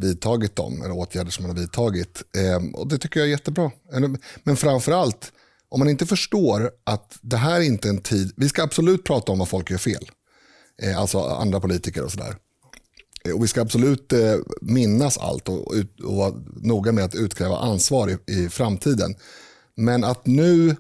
vidtagit 0.01 0.57
dem, 0.57 0.83
eller 0.83 0.95
åtgärder 0.95 1.31
som 1.31 1.43
man 1.43 1.57
har 1.57 1.63
vidtagit. 1.63 2.23
Eh, 2.37 2.81
och 2.81 2.89
Det 2.89 2.99
tycker 2.99 3.21
jag 3.21 3.27
är 3.27 3.31
jättebra. 3.31 3.71
Men 4.45 4.57
framför 4.57 4.93
allt, 4.93 5.33
om 5.69 5.79
man 5.79 5.89
inte 5.89 6.07
förstår 6.07 6.71
att 6.85 7.19
det 7.23 7.37
här 7.37 7.57
är 7.61 7.65
inte 7.65 7.89
en 7.89 8.03
tid, 8.03 8.33
vi 8.37 8.49
ska 8.49 8.63
absolut 8.63 9.05
prata 9.05 9.33
om 9.33 9.39
vad 9.39 9.49
folk 9.49 9.71
gör 9.71 9.79
fel, 9.79 10.11
eh, 10.83 10.99
alltså 10.99 11.21
andra 11.21 11.61
politiker 11.61 12.05
och 12.05 12.11
sådär. 12.11 12.37
Eh, 13.25 13.35
och 13.35 13.45
vi 13.45 13.49
ska 13.49 13.61
absolut 13.61 14.13
eh, 14.13 14.37
minnas 14.61 15.19
allt 15.19 15.49
och, 15.49 15.75
och, 16.05 16.17
vara 16.17 16.35
noga 16.57 16.93
med 16.93 17.05
att 17.05 17.15
utkräva 17.15 17.59
ansvar 17.59 18.11
i, 18.11 18.33
i 18.33 18.49
framtiden. 18.49 19.15
Men 19.75 20.05
att 20.05 20.27
nu 20.27 20.77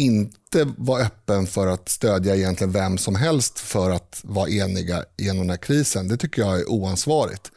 inte 0.00 0.74
vara 0.78 1.02
öppen 1.02 1.46
för 1.46 1.66
att 1.66 1.88
stödja 1.88 2.36
egentligen 2.36 2.72
vem 2.72 2.98
som 2.98 3.14
helst 3.14 3.58
för 3.58 3.90
att 3.90 4.20
vara 4.24 4.48
eniga 4.48 5.04
genom 5.18 5.38
den 5.38 5.50
här 5.50 5.56
krisen, 5.56 6.08
det 6.08 6.16
tycker 6.16 6.42
jag 6.42 6.60
är 6.60 6.70
oansvarigt. 6.70 7.50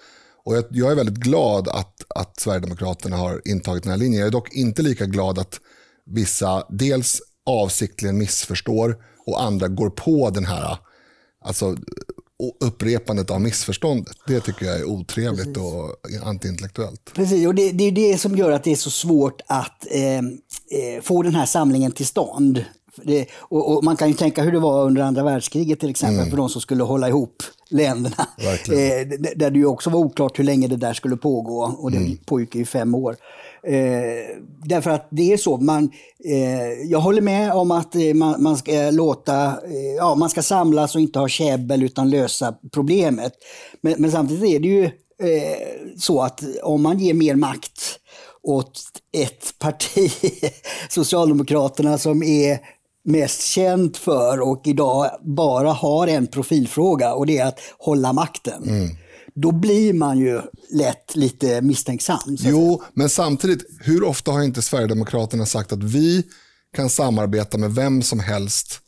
Och 0.46 0.56
jag, 0.58 0.66
jag 0.70 0.92
är 0.92 0.96
väldigt 0.96 1.16
glad 1.16 1.68
att, 1.68 2.04
att 2.16 2.40
Sverigedemokraterna 2.40 3.18
har 3.18 3.42
intagit 3.46 3.84
den 3.84 3.92
här 3.92 4.00
linjen. 4.00 4.20
Jag 4.20 4.28
är 4.28 4.32
dock 4.32 4.54
inte 4.54 4.82
lika 4.82 5.06
glad 5.06 5.40
att 5.40 5.60
vissa 6.06 6.66
dels 6.70 7.22
avsiktligen 7.46 8.18
missförstår 8.18 8.98
och 9.26 9.44
andra 9.44 9.68
går 9.68 9.90
på 9.90 10.30
den 10.30 10.46
här 10.46 10.78
alltså, 11.46 11.76
upprepandet 12.60 13.32
av 13.32 13.42
missförståndet. 13.42 14.16
Det 14.28 14.40
tycker 14.40 14.66
jag 14.66 14.80
är 14.80 14.86
otrevligt 14.86 15.54
Precis. 15.54 15.58
och 15.58 16.28
antiintellektuellt. 16.28 17.14
Precis, 17.14 17.48
och 17.48 17.56
det, 17.56 17.72
det 17.72 17.84
är 17.84 17.92
det 17.92 18.18
som 18.18 18.38
gör 18.38 18.52
att 18.52 18.64
det 18.64 18.72
är 18.72 18.76
så 18.76 18.92
svårt 18.92 19.42
att 19.48 19.88
eh, 19.92 20.18
eh, 20.18 21.02
få 21.02 21.24
den 21.24 21.36
här 21.36 21.46
samlingen 21.46 21.92
till 21.92 22.06
stånd. 22.06 22.66
Det, 23.04 23.28
och, 23.34 23.74
och, 23.74 23.84
man 23.84 23.98
kan 23.98 24.08
ju 24.08 24.14
tänka 24.14 24.44
hur 24.44 24.52
det 24.52 24.60
var 24.60 24.86
under 24.86 25.02
andra 25.02 25.24
världskriget 25.24 25.80
till 25.80 25.90
exempel, 25.90 26.18
mm. 26.18 26.30
för 26.30 26.38
de 26.38 26.50
som 26.50 26.62
skulle 26.62 26.84
hålla 26.84 27.08
ihop 27.08 27.44
länderna. 27.70 28.28
Eh, 28.38 29.08
där 29.36 29.52
det 29.52 29.60
ju 29.60 29.66
också 29.66 29.90
var 29.90 30.00
oklart 30.00 30.40
hur 30.40 30.44
länge 30.44 30.68
det 30.68 30.76
där 30.76 30.94
skulle 30.94 31.18
pågå 31.18 31.76
och 31.78 31.92
det 31.92 31.98
mm. 31.98 32.18
pågick 32.26 32.56
i 32.56 32.66
fem 32.66 32.96
år. 32.96 33.16
Eh, 33.67 34.38
därför 34.65 34.91
att 34.91 35.08
det 35.12 35.34
är 35.34 35.38
så, 35.38 35.58
man, 35.58 35.91
eh, 36.25 36.72
jag 36.86 37.00
håller 37.00 37.22
med 37.22 37.53
om 37.53 37.72
att 37.72 37.96
eh, 37.96 38.13
man, 38.13 38.43
man, 38.43 38.58
ska 38.58 38.91
låta, 38.91 39.46
eh, 39.46 39.93
ja 39.98 40.15
man 40.15 40.29
ska 40.29 40.41
samlas 40.41 40.96
och 40.96 41.01
inte 41.01 41.20
ha 41.20 41.27
käbbel 41.27 41.84
utan 41.84 42.10
lösa 42.10 42.55
problemet. 42.74 43.34
Men, 43.82 43.96
men 43.98 44.12
samtidigt 44.12 44.55
är 44.55 44.60
det 44.60 44.67
ju 44.67 44.84
eh, 44.84 45.91
så 45.98 46.22
att 46.22 46.43
om 46.63 46.82
man 46.82 47.00
ger 47.00 47.13
mer 47.13 47.36
makt 47.36 48.00
åt 48.43 48.82
ett 49.17 49.60
parti, 49.60 50.12
Socialdemokraterna, 50.89 51.98
som 51.98 52.24
är 52.24 52.60
mest 53.05 53.43
känt 53.43 53.98
för 53.98 54.41
och 54.41 54.62
idag 54.65 55.10
bara 55.22 55.72
har 55.72 56.08
en 56.08 56.27
profilfråga 56.27 57.13
och 57.13 57.25
det 57.25 57.38
är 57.38 57.46
att 57.46 57.60
hålla 57.77 58.13
makten. 58.13 58.63
Mm. 58.63 58.89
Då 59.36 59.52
blir 59.52 59.94
man 59.94 60.18
ju 60.18 60.42
lätt 60.70 61.16
lite 61.16 61.62
misstänksam. 61.62 62.20
Jo, 62.28 62.84
men 62.94 63.10
samtidigt, 63.10 63.66
hur 63.82 64.04
ofta 64.04 64.32
har 64.32 64.44
inte 64.44 64.62
Sverigedemokraterna 64.62 65.46
sagt 65.46 65.72
att 65.72 65.84
vi 65.84 66.24
kan 66.75 66.90
samarbeta 66.90 67.58
med 67.58 67.75
vem 67.75 68.02
som 68.02 68.20
helst 68.20 68.80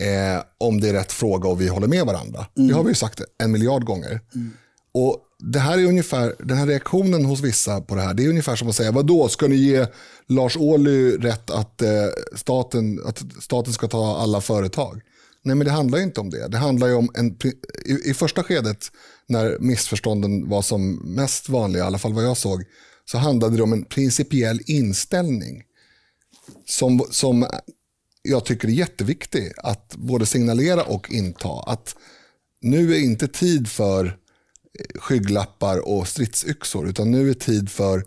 eh, 0.00 0.44
om 0.58 0.80
det 0.80 0.88
är 0.88 0.92
rätt 0.92 1.12
fråga 1.12 1.48
och 1.48 1.60
vi 1.60 1.68
håller 1.68 1.86
med 1.88 2.06
varandra. 2.06 2.46
Mm. 2.56 2.68
Det 2.68 2.74
har 2.74 2.82
vi 2.82 2.88
ju 2.88 2.94
sagt 2.94 3.20
en 3.42 3.52
miljard 3.52 3.84
gånger. 3.84 4.20
Mm. 4.34 4.50
Och 4.94 5.18
det 5.38 5.58
här 5.58 5.78
är 5.78 5.84
ungefär, 5.84 6.34
den 6.38 6.56
här 6.56 6.66
reaktionen 6.66 7.24
hos 7.24 7.40
vissa 7.40 7.80
på 7.80 7.94
det 7.94 8.00
här, 8.00 8.14
det 8.14 8.24
är 8.24 8.28
ungefär 8.28 8.56
som 8.56 8.68
att 8.68 8.74
säga, 8.74 8.92
vad 8.92 9.06
då 9.06 9.28
ska 9.28 9.48
ni 9.48 9.56
ge 9.56 9.86
Lars 10.28 10.56
Ohly 10.56 11.16
rätt 11.16 11.50
att, 11.50 11.82
eh, 11.82 11.88
staten, 12.36 13.00
att 13.06 13.22
staten 13.40 13.72
ska 13.72 13.88
ta 13.88 14.16
alla 14.16 14.40
företag? 14.40 15.00
Nej, 15.44 15.56
men 15.56 15.64
det 15.64 15.70
handlar 15.70 15.98
ju 15.98 16.04
inte 16.04 16.20
om 16.20 16.30
det. 16.30 16.48
Det 16.48 16.58
handlar 16.58 16.94
om 16.94 17.10
en, 17.14 17.38
i, 17.84 18.10
i 18.10 18.14
första 18.14 18.42
skedet, 18.42 18.90
när 19.26 19.58
missförstånden 19.58 20.48
var 20.48 20.62
som 20.62 20.94
mest 21.14 21.48
vanliga, 21.48 21.82
i 21.82 21.86
alla 21.86 21.98
fall 21.98 22.12
vad 22.12 22.24
jag 22.24 22.36
såg, 22.36 22.64
så 23.04 23.18
handlade 23.18 23.56
det 23.56 23.62
om 23.62 23.72
en 23.72 23.84
principiell 23.84 24.60
inställning 24.66 25.62
som, 26.66 27.06
som 27.10 27.46
jag 28.22 28.44
tycker 28.44 28.68
är 28.68 28.72
jätteviktig 28.72 29.52
att 29.56 29.96
både 29.96 30.26
signalera 30.26 30.82
och 30.82 31.10
inta. 31.10 31.60
Att 31.66 31.96
nu 32.60 32.94
är 32.94 33.00
inte 33.00 33.28
tid 33.28 33.68
för 33.68 34.06
eh, 34.06 35.00
skygglappar 35.00 35.88
och 35.88 36.08
stridsyxor, 36.08 36.88
utan 36.88 37.10
nu 37.10 37.30
är 37.30 37.34
tid 37.34 37.70
för 37.70 38.04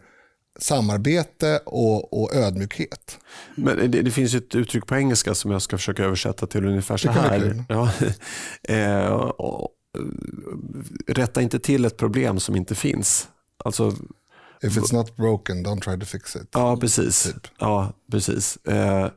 samarbete 0.60 1.60
och, 1.66 2.22
och 2.22 2.36
ödmjukhet. 2.36 3.20
Men 3.56 3.92
det, 3.92 4.02
det, 4.02 4.12
finns 4.12 4.34
ett 4.34 4.56
uttryck 4.56 4.86
på 4.86 4.96
engelska 4.96 5.36
som 5.36 5.52
jag 5.52 5.62
ska 5.62 5.78
försöka 5.78 6.04
översätta 6.04 6.48
till 6.48 6.66
ungefär 6.66 6.98
så 6.98 7.12
här. 7.12 7.64
Ja, 7.70 7.92
eh, 8.74 9.14
och, 9.16 9.70
rätta 11.08 11.42
inte 11.42 11.60
till 11.60 11.86
ett 11.86 11.98
problem 11.98 12.40
som 12.40 12.56
inte 12.56 12.76
finns. 12.76 13.28
Alltså, 13.66 13.94
If 14.62 14.78
it's 14.78 14.94
not 14.94 15.16
broken, 15.16 15.66
don't 15.66 15.82
try 15.82 16.00
to 16.00 16.06
fix 16.06 16.36
it. 16.36 16.50
Ja, 16.52 16.78
precis. 16.78 17.24
Typ. 17.24 17.48
Ja, 17.60 17.94
precis. 18.12 18.58
Eh, 18.58 19.10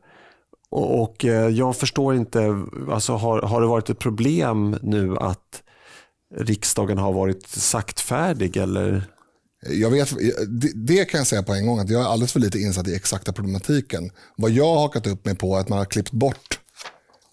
och, 0.71 1.03
och, 1.03 1.25
eh, 1.25 1.49
jag 1.49 1.77
förstår 1.77 2.15
inte, 2.15 2.65
alltså, 2.91 3.13
har, 3.13 3.43
har 3.43 3.61
det 3.61 3.67
varit 3.67 3.91
ett 3.91 3.99
problem 3.99 4.77
nu 4.83 5.17
att 5.17 5.63
riksdagen 6.37 6.99
har 6.99 7.13
varit 7.13 7.47
saktfärdig? 7.47 8.57
Eller? 8.57 9.05
Jag 9.69 9.91
vet, 9.91 10.15
det 10.75 11.05
kan 11.05 11.19
jag 11.19 11.27
säga 11.27 11.43
på 11.43 11.55
en 11.55 11.67
gång, 11.67 11.79
att 11.79 11.91
jag 11.91 12.03
är 12.03 12.07
alldeles 12.07 12.33
för 12.33 12.41
lite 12.41 12.59
insatt 12.59 12.89
i 12.89 12.95
exakta 12.95 13.33
problematiken. 13.33 14.11
Vad 14.37 14.51
jag 14.51 14.75
har 14.75 14.81
hakat 14.81 15.07
upp 15.07 15.25
mig 15.25 15.35
på 15.35 15.57
är 15.57 15.61
att 15.61 15.69
man 15.69 15.79
har 15.79 15.85
klippt 15.85 16.13
bort 16.13 16.61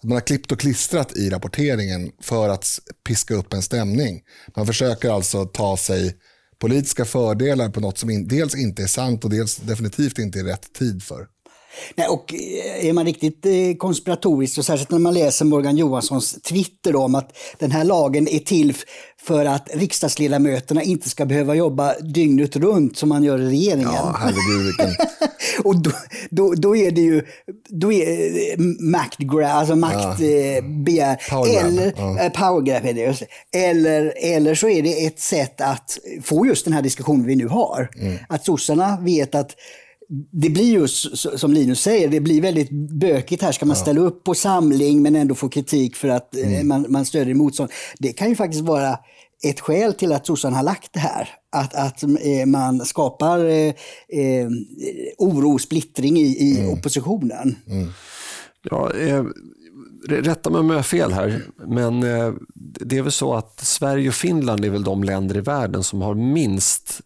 man 0.02 0.12
har 0.12 0.20
klippt 0.20 0.52
och 0.52 0.60
klistrat 0.60 1.16
i 1.16 1.30
rapporteringen 1.30 2.12
för 2.20 2.48
att 2.48 2.78
piska 3.06 3.34
upp 3.34 3.52
en 3.52 3.62
stämning. 3.62 4.22
Man 4.56 4.66
försöker 4.66 5.10
alltså 5.10 5.44
ta 5.44 5.76
sig 5.76 6.16
politiska 6.58 7.04
fördelar 7.04 7.68
på 7.68 7.80
något 7.80 7.98
som 7.98 8.10
in, 8.10 8.28
dels 8.28 8.56
inte 8.56 8.82
är 8.82 8.86
sant 8.86 9.24
och 9.24 9.30
dels 9.30 9.56
definitivt 9.56 10.18
inte 10.18 10.40
är 10.40 10.44
rätt 10.44 10.72
tid 10.72 11.02
för. 11.02 11.26
Nej, 11.94 12.08
och 12.08 12.34
eh, 12.34 12.86
är 12.88 12.92
man 12.92 13.04
riktigt 13.04 13.46
eh, 13.46 13.52
konspiratorisk, 13.78 14.58
och 14.58 14.64
särskilt 14.64 14.90
när 14.90 14.98
man 14.98 15.14
läser 15.14 15.44
Morgan 15.44 15.76
Johanssons 15.76 16.42
Twitter 16.42 16.96
om 16.96 17.14
att 17.14 17.36
den 17.58 17.70
här 17.70 17.84
lagen 17.84 18.28
är 18.28 18.38
till 18.38 18.74
för 19.22 19.44
att 19.44 19.68
riksdagsledamöterna 19.72 20.82
inte 20.82 21.08
ska 21.08 21.26
behöva 21.26 21.54
jobba 21.54 21.94
dygnet 21.98 22.56
runt 22.56 22.96
som 22.98 23.08
man 23.08 23.24
gör 23.24 23.40
i 23.40 23.46
regeringen. 23.46 23.90
Ja, 23.94 24.16
herregud 24.18 24.66
vilken... 24.66 25.06
och 25.64 25.82
då, 25.82 25.90
då, 26.30 26.54
då, 26.54 26.76
är 26.76 26.90
det 26.90 27.00
ju 27.00 27.22
då 27.68 27.92
är 27.92 28.08
eh, 28.52 28.58
maktgrab, 28.80 29.50
alltså 29.50 29.76
maktbegär. 29.76 31.16
Ja. 31.30 31.36
Power 31.36 31.64
eller, 31.64 31.92
ja. 31.96 32.30
power 32.30 32.88
är 32.88 32.94
det, 32.94 33.26
Eller, 33.68 34.14
eller 34.16 34.54
så 34.54 34.68
är 34.68 34.82
det 34.82 35.06
ett 35.06 35.20
sätt 35.20 35.60
att 35.60 35.98
få 36.22 36.46
just 36.46 36.64
den 36.64 36.74
här 36.74 36.82
diskussionen 36.82 37.26
vi 37.26 37.36
nu 37.36 37.48
har. 37.48 37.90
Mm. 38.00 38.18
Att 38.28 38.44
sossarna 38.44 38.98
vet 39.00 39.34
att 39.34 39.54
det 40.32 40.50
blir 40.50 40.64
ju 40.64 40.88
som 41.38 41.52
Linus 41.52 41.80
säger, 41.80 42.08
det 42.08 42.20
blir 42.20 42.42
väldigt 42.42 42.70
bökigt 43.00 43.42
här. 43.42 43.52
Ska 43.52 43.66
man 43.66 43.76
ställa 43.76 44.00
upp 44.00 44.24
på 44.24 44.34
samling 44.34 45.02
men 45.02 45.16
ändå 45.16 45.34
få 45.34 45.48
kritik 45.48 45.96
för 45.96 46.08
att 46.08 46.36
eh, 46.36 46.52
mm. 46.52 46.68
man, 46.68 46.86
man 46.88 47.04
stödjer 47.04 47.34
motstånd. 47.34 47.70
Det 47.98 48.12
kan 48.12 48.28
ju 48.28 48.36
faktiskt 48.36 48.64
vara 48.64 48.98
ett 49.44 49.60
skäl 49.60 49.94
till 49.94 50.12
att 50.12 50.26
sossarna 50.26 50.56
har 50.56 50.62
lagt 50.62 50.92
det 50.92 51.00
här. 51.00 51.28
Att, 51.52 51.74
att 51.74 52.02
eh, 52.02 52.46
man 52.46 52.80
skapar 52.80 53.44
eh, 53.44 53.74
eh, 54.08 54.48
oro 55.18 55.52
och 55.52 55.60
splittring 55.60 56.16
i, 56.16 56.36
i 56.36 56.60
mm. 56.60 56.72
oppositionen. 56.72 57.56
Mm. 57.66 57.88
Ja, 58.70 58.92
eh, 58.92 59.24
rätta 60.08 60.50
mig 60.50 60.60
om 60.60 60.70
jag 60.70 60.76
har 60.76 60.82
fel 60.82 61.12
här, 61.12 61.42
men 61.66 62.02
eh, 62.02 62.32
det 62.54 62.98
är 62.98 63.02
väl 63.02 63.12
så 63.12 63.34
att 63.34 63.60
Sverige 63.60 64.08
och 64.08 64.14
Finland 64.14 64.64
är 64.64 64.70
väl 64.70 64.84
de 64.84 65.04
länder 65.04 65.36
i 65.36 65.40
världen 65.40 65.82
som 65.82 66.02
har 66.02 66.14
minst 66.14 67.00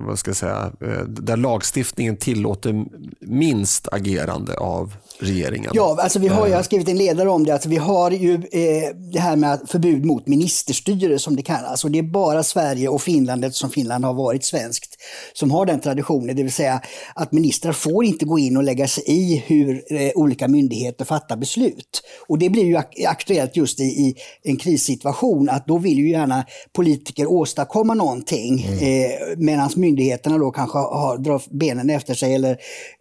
vad 0.00 0.18
ska 0.18 0.28
jag 0.28 0.36
säga, 0.36 0.72
eh, 0.80 1.04
där 1.04 1.36
lagstiftningen 1.36 2.16
tillåter 2.16 2.84
minst 3.20 3.88
agerande 3.92 4.58
av 4.58 4.94
regeringen. 5.20 5.70
Ja, 5.74 5.98
alltså 6.00 6.18
vi 6.18 6.28
har, 6.28 6.46
jag 6.46 6.56
har 6.56 6.62
skrivit 6.62 6.88
en 6.88 6.98
ledare 6.98 7.28
om 7.28 7.44
det. 7.44 7.52
Alltså 7.52 7.68
vi 7.68 7.76
har 7.76 8.10
ju 8.10 8.34
eh, 8.34 8.94
det 9.12 9.20
här 9.20 9.36
med 9.36 9.60
förbud 9.66 10.04
mot 10.04 10.26
ministerstyre 10.26 11.18
som 11.18 11.36
det 11.36 11.42
kallas. 11.42 11.84
Och 11.84 11.90
det 11.90 11.98
är 11.98 12.02
bara 12.02 12.42
Sverige 12.42 12.88
och 12.88 13.02
Finland, 13.02 13.44
eftersom 13.44 13.70
Finland 13.70 14.04
har 14.04 14.14
varit 14.14 14.44
svenskt, 14.44 14.96
som 15.32 15.50
har 15.50 15.66
den 15.66 15.80
traditionen. 15.80 16.36
Det 16.36 16.42
vill 16.42 16.52
säga 16.52 16.80
att 17.14 17.32
ministrar 17.32 17.72
får 17.72 18.04
inte 18.04 18.24
gå 18.24 18.38
in 18.38 18.56
och 18.56 18.62
lägga 18.62 18.88
sig 18.88 19.04
i 19.06 19.44
hur 19.46 19.84
eh, 19.90 20.10
olika 20.14 20.48
myndigheter 20.48 21.04
fattar 21.04 21.36
beslut. 21.36 22.02
Och 22.28 22.38
det 22.38 22.50
blir 22.50 22.64
ju 22.64 22.76
ak 22.76 22.94
aktuellt 23.08 23.56
just 23.56 23.80
i, 23.80 23.84
i, 23.84 24.14
en 24.42 24.56
krissituation 24.56 25.48
att 25.48 25.66
då 25.66 25.78
vill 25.78 25.98
ju 25.98 26.10
gärna 26.10 26.44
politiker 26.72 27.26
åstadkomma 27.26 27.94
någonting 27.94 28.66
mm. 28.68 28.78
eh, 28.78 29.18
medan 29.36 29.70
myndigheterna 29.76 30.38
då 30.38 30.50
kanske 30.50 30.78
har, 30.78 31.18
drar 31.18 31.42
benen 31.50 31.90
efter 31.90 32.14
sig 32.14 32.34
eller 32.34 32.58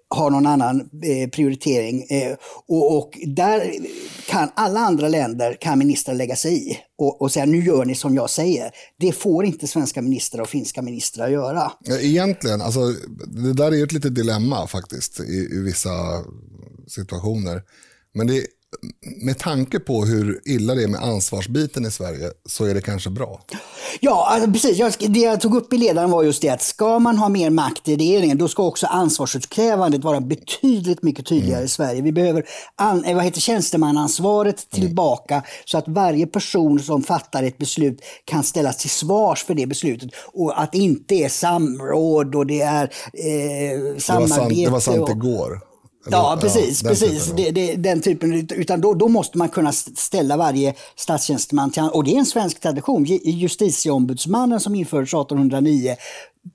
har 0.09 0.29
någon 0.29 0.45
annan 0.45 0.79
eh, 1.03 1.29
prioritering. 1.29 2.03
Eh, 2.09 2.37
och, 2.67 2.97
och, 2.97 3.17
där 3.27 3.75
kan 4.29 4.49
alla 4.55 4.79
andra 4.79 5.07
länder, 5.07 5.57
kan 5.61 5.79
ministrar 5.79 6.15
lägga 6.15 6.35
sig 6.35 6.71
i 6.71 6.77
och, 6.97 7.21
och 7.21 7.31
säga 7.31 7.45
nu 7.45 7.63
gör 7.63 7.85
ni 7.85 7.95
som 7.95 8.15
jag 8.15 8.29
säger. 8.29 8.71
Det 8.99 9.11
får 9.11 9.45
inte 9.45 9.67
svenska 9.67 10.01
ministrar 10.01 10.41
och 10.41 10.49
finska 10.49 10.81
ministrar 10.81 11.27
göra. 11.27 11.71
Egentligen, 12.01 12.61
alltså, 12.61 12.79
det 13.27 13.53
där 13.53 13.71
är 13.71 13.75
ju 13.75 13.83
ett 13.83 13.91
litet 13.91 14.15
dilemma 14.15 14.67
faktiskt 14.67 15.19
i, 15.19 15.49
i 15.51 15.61
vissa 15.61 15.89
situationer. 16.87 17.61
Men 18.13 18.27
det, 18.27 18.45
med 19.25 19.39
tanke 19.39 19.79
på 19.79 20.05
hur 20.05 20.41
illa 20.45 20.75
det 20.75 20.83
är 20.83 20.87
med 20.87 21.03
ansvarsbiten 21.03 21.85
i 21.85 21.91
Sverige 21.91 22.31
så 22.45 22.65
är 22.65 22.73
det 22.73 22.81
kanske 22.81 23.09
bra. 23.09 23.41
Ja, 23.99 24.27
alltså, 24.29 24.51
precis. 24.51 24.77
Jag, 24.77 24.93
det 24.99 25.19
jag 25.19 25.41
tog 25.41 25.55
upp 25.55 25.73
i 25.73 25.77
ledaren 25.77 26.11
var 26.11 26.23
just 26.23 26.41
det 26.41 26.49
att 26.49 26.61
ska 26.61 26.99
man 26.99 27.17
ha 27.17 27.29
mer 27.29 27.49
makt 27.49 27.87
i 27.87 27.95
regeringen 27.95 28.37
då 28.37 28.47
ska 28.47 28.63
också 28.63 28.87
ansvarsutkrävandet 28.87 30.03
vara 30.03 30.21
betydligt 30.21 31.03
mycket 31.03 31.25
tydligare 31.25 31.55
mm. 31.55 31.65
i 31.65 31.69
Sverige. 31.69 32.01
Vi 32.01 32.11
behöver 32.11 32.43
an, 32.75 33.03
eh, 33.03 33.15
vad 33.15 33.23
heter, 33.23 33.41
tjänstemannaansvaret 33.41 34.67
mm. 34.73 34.87
tillbaka 34.87 35.33
mm. 35.33 35.45
så 35.65 35.77
att 35.77 35.87
varje 35.87 36.27
person 36.27 36.79
som 36.79 37.03
fattar 37.03 37.43
ett 37.43 37.57
beslut 37.57 38.01
kan 38.25 38.43
ställas 38.43 38.77
till 38.77 38.89
svars 38.89 39.43
för 39.43 39.53
det 39.53 39.67
beslutet 39.67 40.09
och 40.33 40.61
att 40.61 40.71
det 40.71 40.77
inte 40.77 41.15
är 41.15 41.29
samråd 41.29 42.35
och 42.35 42.47
det 42.47 42.61
är 42.61 42.83
eh, 43.13 43.97
samarbete. 43.97 44.05
Det 44.05 44.19
var 44.19 44.27
sant, 44.29 44.55
det 44.55 44.69
var 44.69 44.79
sant 44.79 45.09
igår. 45.09 45.66
Ja, 46.11 46.37
precis. 46.41 46.83
Ja, 46.83 46.89
den 46.89 46.97
precis. 46.99 47.25
Typen 47.25 47.35
det, 47.35 47.51
det, 47.51 47.75
den 47.75 48.01
typen, 48.01 48.33
utan 48.33 48.81
då, 48.81 48.93
då 48.93 49.07
måste 49.07 49.37
man 49.37 49.49
kunna 49.49 49.71
ställa 49.71 50.37
varje 50.37 50.73
statstjänsteman 50.95 51.71
till 51.71 51.83
Och 51.83 52.03
det 52.03 52.11
är 52.15 52.19
en 52.19 52.25
svensk 52.25 52.59
tradition. 52.59 53.05
Justitieombudsmannen 53.23 54.59
som 54.59 54.75
infördes 54.75 55.09
1809 55.09 55.95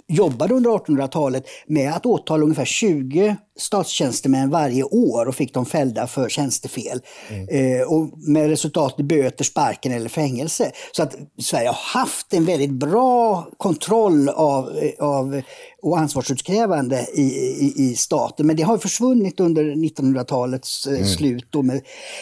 jobbade 0.09 0.55
under 0.55 0.71
1800-talet 0.71 1.45
med 1.67 1.93
att 1.93 2.07
åtala 2.07 2.45
ungefär 2.45 2.65
20 2.65 3.37
statstjänstemän 3.59 4.51
varje 4.51 4.83
år 4.83 5.27
och 5.27 5.35
fick 5.35 5.55
dem 5.55 5.67
fällda 5.67 6.07
för 6.07 6.29
tjänstefel. 6.29 7.01
Mm. 7.29 7.49
Eh, 7.49 7.87
och 7.87 8.19
med 8.29 8.49
resultat 8.49 8.95
i 8.99 9.03
böter, 9.03 9.45
sparken 9.45 9.93
eller 9.93 10.09
fängelse. 10.09 10.73
Så 10.93 11.03
att 11.03 11.17
Sverige 11.39 11.69
har 11.69 12.01
haft 12.01 12.35
en 12.35 12.45
väldigt 12.45 12.71
bra 12.71 13.49
kontroll 13.57 14.29
av, 14.29 14.81
av 15.01 15.43
och 15.83 15.99
ansvarsutkrävande 15.99 17.07
i, 17.15 17.23
i, 17.23 17.75
i 17.77 17.97
staten. 17.97 18.47
Men 18.47 18.57
det 18.57 18.63
har 18.63 18.79
försvunnit 18.79 19.41
under 19.41 19.65
1900-talets 19.65 20.87
eh, 20.87 20.95
mm. 20.95 21.07
slut. 21.07 21.47
Då 21.51 21.63
med, 21.63 21.81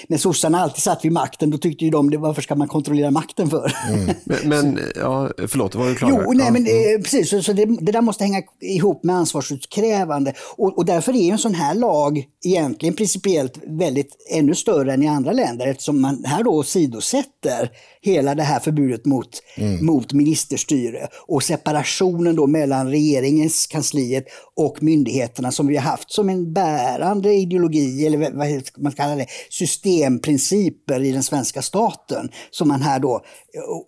när 0.08 0.18
sossarna 0.18 0.60
alltid 0.60 0.82
satt 0.82 1.04
vid 1.04 1.12
makten, 1.12 1.50
då 1.50 1.58
tyckte 1.58 1.84
ju 1.84 1.90
de, 1.90 2.20
varför 2.20 2.42
ska 2.42 2.54
man 2.54 2.68
kontrollera 2.68 3.10
makten 3.10 3.50
för? 3.50 3.72
Mm. 3.88 4.14
men, 4.24 4.48
men, 4.48 4.78
ja, 4.94 5.30
förlåt, 5.48 5.74
var 5.74 5.86
du 5.88 5.94
klar? 5.94 6.08
Jo, 6.10 6.32
nej, 6.32 6.50
men, 6.50 6.66
eh, 6.66 7.02
precis. 7.02 7.30
Så, 7.30 7.42
så 7.42 7.52
det, 7.52 7.64
det, 7.64 7.92
där 7.92 8.00
måste 8.00 8.24
hänga 8.24 8.42
ihop 8.60 9.04
med 9.04 9.16
ansvarsutkrävande. 9.16 10.34
Och, 10.56 10.78
och 10.78 10.84
därför 10.84 11.16
är 11.16 11.29
en 11.30 11.38
sån 11.38 11.54
här 11.54 11.74
lag 11.74 12.24
egentligen 12.44 12.94
principiellt 12.94 13.58
väldigt 13.66 14.16
ännu 14.30 14.54
större 14.54 14.92
än 14.92 15.02
i 15.02 15.08
andra 15.08 15.32
länder 15.32 15.66
eftersom 15.66 16.00
man 16.00 16.24
här 16.24 16.42
då 16.42 16.62
sidosätter 16.62 17.70
hela 18.02 18.34
det 18.34 18.42
här 18.42 18.60
förbudet 18.60 19.04
mot, 19.04 19.28
mm. 19.56 19.86
mot 19.86 20.12
ministerstyre 20.12 21.08
och 21.28 21.42
separationen 21.42 22.36
då 22.36 22.46
mellan 22.46 22.90
regeringens 22.90 23.66
kansliet 23.66 24.24
och 24.56 24.82
myndigheterna 24.82 25.52
som 25.52 25.66
vi 25.66 25.76
har 25.76 25.82
haft 25.82 26.12
som 26.12 26.28
en 26.28 26.52
bärande 26.52 27.32
ideologi, 27.32 28.06
eller 28.06 28.18
vad 28.18 28.82
man 28.82 28.92
kallar 28.92 29.16
det, 29.16 29.26
systemprinciper 29.50 31.02
i 31.02 31.12
den 31.12 31.22
svenska 31.22 31.62
staten 31.62 32.28
som 32.50 32.68
man 32.68 32.82
här 32.82 32.98
då 32.98 33.24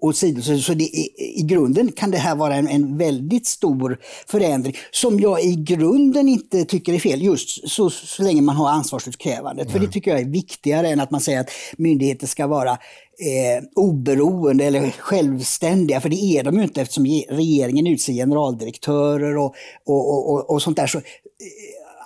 åsidosätter. 0.01 0.59
Så 0.59 0.75
det, 0.75 0.85
i, 0.85 1.11
i 1.37 1.43
grunden 1.43 1.93
kan 1.93 2.11
det 2.11 2.19
här 2.19 2.37
vara 2.37 2.55
en, 2.55 2.69
en 2.69 2.99
väldigt 2.99 3.47
stor 3.47 3.99
förändring 4.27 4.77
som 4.91 5.21
jag 5.21 5.45
i 5.45 5.55
grunden 5.55 6.29
inte 6.29 6.65
tycker 6.65 6.93
är 6.93 6.99
fel, 6.99 7.22
just 7.23 7.71
så, 7.71 7.91
så 7.91 8.23
länge 8.23 8.43
man 8.43 8.57
har 8.57 8.69
ansvarsutkrävandet. 8.69 9.67
Mm. 9.67 9.73
För 9.73 9.87
det 9.87 9.93
tycker 9.93 10.11
jag 10.11 10.21
är 10.21 10.25
viktigare 10.25 10.89
än 10.89 11.01
att 11.01 11.11
man 11.11 11.21
säger 11.21 11.41
att 11.41 11.51
myndigheter 11.77 12.27
ska 12.27 12.47
vara 12.47 12.71
eh, 12.71 13.65
oberoende 13.75 14.65
eller 14.65 14.91
självständiga, 14.91 16.01
för 16.01 16.09
det 16.09 16.23
är 16.23 16.45
de 16.45 16.57
ju 16.57 16.63
inte 16.63 16.81
eftersom 16.81 17.05
regeringen 17.29 17.87
utser 17.87 18.13
generaldirektörer 18.13 19.37
och, 19.37 19.55
och, 19.87 20.33
och, 20.33 20.51
och 20.51 20.63
sånt 20.63 20.77
där. 20.77 20.87
Så, 20.87 20.99
eh, 20.99 21.05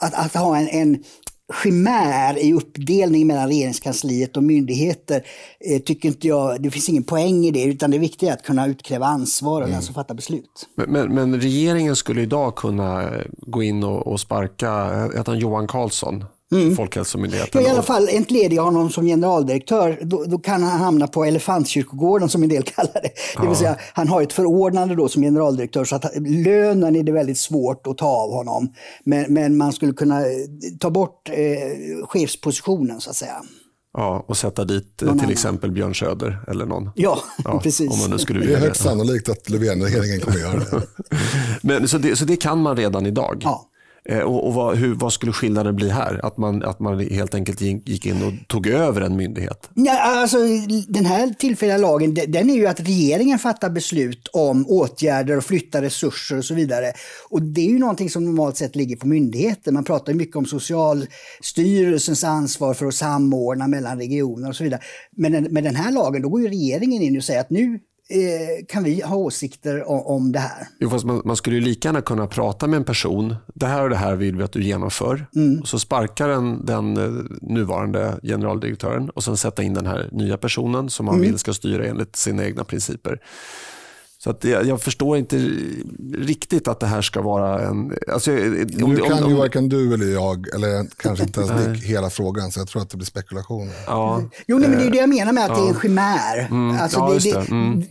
att, 0.00 0.14
att 0.14 0.34
ha 0.34 0.58
en, 0.58 0.68
en 0.68 1.04
skimär 1.52 2.38
i 2.38 2.52
uppdelning 2.52 3.26
mellan 3.26 3.48
regeringskansliet 3.48 4.36
och 4.36 4.42
myndigheter 4.42 5.26
eh, 5.60 5.82
tycker 5.82 6.08
inte 6.08 6.28
jag, 6.28 6.62
det 6.62 6.70
finns 6.70 6.88
ingen 6.88 7.04
poäng 7.04 7.44
i 7.44 7.50
det, 7.50 7.64
utan 7.64 7.90
det 7.90 7.98
viktiga 7.98 8.30
är 8.30 8.34
att 8.34 8.42
kunna 8.42 8.66
utkräva 8.66 9.06
ansvar 9.06 9.56
av 9.56 9.62
mm. 9.62 9.72
den 9.72 9.82
som 9.82 9.94
fattar 9.94 10.14
beslut. 10.14 10.68
Men, 10.74 10.92
men, 10.92 11.14
men, 11.14 11.40
regeringen 11.40 11.96
skulle 11.96 12.22
idag 12.22 12.56
kunna 12.56 13.10
gå 13.38 13.62
in 13.62 13.84
och, 13.84 14.06
och 14.06 14.20
sparka, 14.20 14.94
heter 15.04 15.24
han 15.26 15.38
Johan 15.38 15.66
Carlsson? 15.66 16.24
Mm. 16.52 16.76
Folkhälsomyndigheten. 16.76 17.62
Ja, 17.62 17.68
I 17.68 17.70
alla 17.70 17.82
fall 17.82 18.08
entlediga 18.08 18.62
honom 18.62 18.90
som 18.90 19.06
generaldirektör. 19.06 19.98
Då, 20.02 20.24
då, 20.24 20.38
kan 20.38 20.62
han 20.62 20.80
hamna 20.80 21.06
på 21.06 21.24
Elefantkyrkogården 21.24 22.28
som 22.28 22.42
en 22.42 22.48
del 22.48 22.62
kallar 22.76 22.92
det. 22.92 23.10
Det 23.34 23.40
vill 23.40 23.48
ja. 23.48 23.54
säga, 23.54 23.76
han 23.92 24.08
har 24.08 24.22
ett 24.22 24.32
förordnande 24.32 24.94
då 24.94 25.08
som 25.08 25.22
generaldirektör 25.22 25.84
så 25.84 25.96
att 25.96 26.04
lönen 26.26 26.96
är 26.96 27.02
det 27.02 27.12
väldigt 27.12 27.38
svårt 27.38 27.86
att 27.86 27.98
ta 27.98 28.06
av 28.06 28.32
honom. 28.32 28.72
Men, 29.04 29.34
men 29.34 29.56
man 29.56 29.72
skulle 29.72 29.92
kunna 29.92 30.20
eh, 30.20 30.26
ta 30.80 30.90
bort 30.90 31.28
eh, 31.28 32.06
chefspositionen 32.06 33.00
så 33.00 33.10
att 33.10 33.16
säga. 33.16 33.42
Ja, 33.96 34.24
och 34.28 34.36
sätta 34.36 34.64
dit 34.64 35.02
eh, 35.02 35.06
någon 35.06 35.16
till 35.16 35.24
annan. 35.24 35.32
exempel 35.32 35.72
Björn 35.72 35.94
Söder 35.94 36.44
eller 36.48 36.66
någon. 36.66 36.90
Ja, 36.94 37.18
ja 37.44 37.60
precis. 37.62 37.90
Om 37.90 37.98
man 37.98 38.10
nu 38.10 38.18
skulle 38.18 38.46
det 38.46 38.52
är 38.52 38.58
högst 38.58 38.82
sannolikt 38.82 39.28
att 39.28 39.50
Löfven-regeringen 39.50 40.20
kommer 40.20 40.38
göra 40.38 40.58
det. 40.58 40.82
Men, 41.62 41.88
så, 41.88 41.98
det, 41.98 42.16
så 42.16 42.24
det 42.24 42.36
kan 42.36 42.62
man 42.62 42.76
redan 42.76 43.06
idag? 43.06 43.40
Ja. 43.44 43.70
Eh, 44.08 44.20
och, 44.20 44.46
och 44.46 44.54
vad, 44.54 44.76
hur, 44.76 44.94
vad, 44.94 45.12
skulle 45.12 45.32
skillnaden 45.32 45.76
bli 45.76 45.90
här? 45.90 46.20
Att 46.26 46.36
man, 46.36 46.62
att 46.62 46.80
man 46.80 47.00
helt 47.00 47.34
enkelt 47.34 47.60
gick 47.60 48.06
in 48.06 48.22
och 48.22 48.48
tog 48.48 48.66
över 48.66 49.00
en 49.00 49.16
myndighet? 49.16 49.70
Ja, 49.74 50.00
alltså, 50.00 50.38
den 50.88 51.06
här 51.06 51.34
tillfälliga 51.38 51.76
lagen 51.76 52.14
den 52.14 52.50
är 52.50 52.54
ju 52.54 52.66
att 52.66 52.80
regeringen 52.80 53.38
fattar 53.38 53.70
beslut 53.70 54.28
om 54.32 54.66
åtgärder 54.68 55.36
och 55.36 55.44
flyttar 55.44 55.82
resurser 55.82 56.38
och 56.38 56.44
så 56.44 56.54
vidare. 56.54 56.92
Och 57.30 57.42
Det 57.42 57.60
är 57.60 57.70
ju 57.70 57.78
någonting 57.78 58.10
som 58.10 58.24
normalt 58.24 58.56
sett 58.56 58.76
ligger 58.76 58.96
på 58.96 59.06
myndigheter. 59.06 59.72
Man 59.72 59.84
pratar 59.84 60.14
mycket 60.14 60.36
om 60.36 60.46
Socialstyrelsens 60.46 62.24
ansvar 62.24 62.74
för 62.74 62.86
att 62.86 62.94
samordna 62.94 63.68
mellan 63.68 63.98
regioner 63.98 64.48
och 64.48 64.56
så 64.56 64.64
vidare. 64.64 64.80
Men 65.16 65.32
med 65.32 65.64
den 65.64 65.76
här 65.76 65.92
lagen 65.92 66.22
då 66.22 66.28
går 66.28 66.40
ju 66.40 66.48
regeringen 66.48 67.02
in 67.02 67.16
och 67.16 67.24
säger 67.24 67.40
att 67.40 67.50
nu 67.50 67.78
kan 68.68 68.84
vi 68.84 69.00
ha 69.00 69.16
åsikter 69.16 69.88
om, 69.88 70.00
om 70.00 70.32
det 70.32 70.38
här. 70.38 70.68
Jo, 70.80 70.90
fast 70.90 71.04
man, 71.04 71.22
man, 71.24 71.36
skulle 71.36 71.56
ju 71.56 71.62
lika 71.62 71.88
gärna 71.88 72.00
kunna 72.00 72.26
prata 72.26 72.66
med 72.66 72.76
en 72.76 72.84
person. 72.84 73.36
Det 73.54 73.66
här 73.66 73.82
och 73.82 73.90
det 73.90 73.96
här 73.96 74.16
vill 74.16 74.36
vi 74.36 74.42
att 74.42 74.52
du 74.52 74.62
genomför. 74.62 75.26
Mm. 75.36 75.60
Och 75.60 75.68
så 75.68 75.78
sparkar 75.78 76.28
den, 76.28 76.66
den 76.66 76.96
eh, 76.96 77.24
nuvarande 77.40 78.18
generaldirektören 78.22 79.10
och 79.10 79.24
sen 79.24 79.36
sätta 79.36 79.62
in 79.62 79.74
den 79.74 79.86
här 79.86 80.08
nya 80.12 80.36
personen 80.36 80.90
som 80.90 81.06
man 81.06 81.14
mm. 81.14 81.26
vill 81.26 81.38
ska 81.38 81.52
styra 81.52 81.86
enligt 81.86 82.16
sina 82.16 82.44
egna 82.44 82.64
principer. 82.64 83.20
Så 84.26 84.30
att 84.30 84.44
jag, 84.44 84.66
jag, 84.66 84.82
förstår 84.82 85.16
inte 85.18 85.36
riktigt 86.14 86.68
att 86.68 86.80
det 86.80 86.86
här 86.86 87.02
ska 87.02 87.22
vara 87.22 87.68
en... 87.68 87.92
Alltså, 88.08 88.30
om, 88.32 88.94
nu 88.94 88.96
kan 88.96 89.24
om, 89.24 89.30
ju 89.30 89.36
varken 89.36 89.68
du 89.68 89.94
eller 89.94 90.06
jag, 90.06 90.54
eller 90.54 90.86
kanske 90.96 91.24
inte 91.24 91.40
ens 91.40 91.66
Dick, 91.66 91.84
hela 91.84 92.10
frågan, 92.10 92.52
så 92.52 92.60
jag 92.60 92.68
tror 92.68 92.82
att 92.82 92.90
det 92.90 92.96
blir 92.96 93.06
spekulationer. 93.06 93.74
Ja. 93.86 94.22
Jo, 94.46 94.58
nej, 94.58 94.68
men 94.68 94.78
det 94.78 94.86
är 94.86 94.90
det 94.90 94.96
jag 94.96 95.08
menar 95.08 95.32
med 95.32 95.44
att 95.44 95.50
ja. 95.50 95.56
det 95.56 95.70
är 95.70 95.74
en 95.74 95.80
chimär. 95.80 96.38
Mm. 96.50 96.80
Alltså, 96.80 96.98
ja, 96.98 97.18
det, 97.22 97.32
det. 97.32 97.50
Mm. 97.50 97.82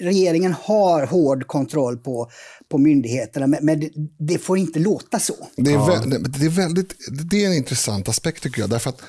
Regeringen 0.00 0.54
har 0.62 1.06
hård 1.06 1.46
kontroll 1.46 1.96
på, 1.98 2.30
på 2.70 2.78
myndigheterna, 2.78 3.46
men, 3.46 3.58
men 3.62 3.80
det, 3.80 3.90
det, 4.18 4.38
får 4.38 4.58
inte 4.58 4.78
låta 4.78 5.18
så. 5.18 5.34
Det 5.56 5.70
är, 5.70 5.74
ja. 5.74 5.86
väldigt, 5.86 6.40
det, 6.40 6.46
är 6.46 6.50
väldigt, 6.50 6.94
det 7.30 7.44
är 7.44 7.46
en 7.46 7.54
intressant 7.54 8.08
aspekt 8.08 8.42
tycker 8.42 8.60
jag, 8.60 8.70
därför 8.70 8.90
att 8.90 9.02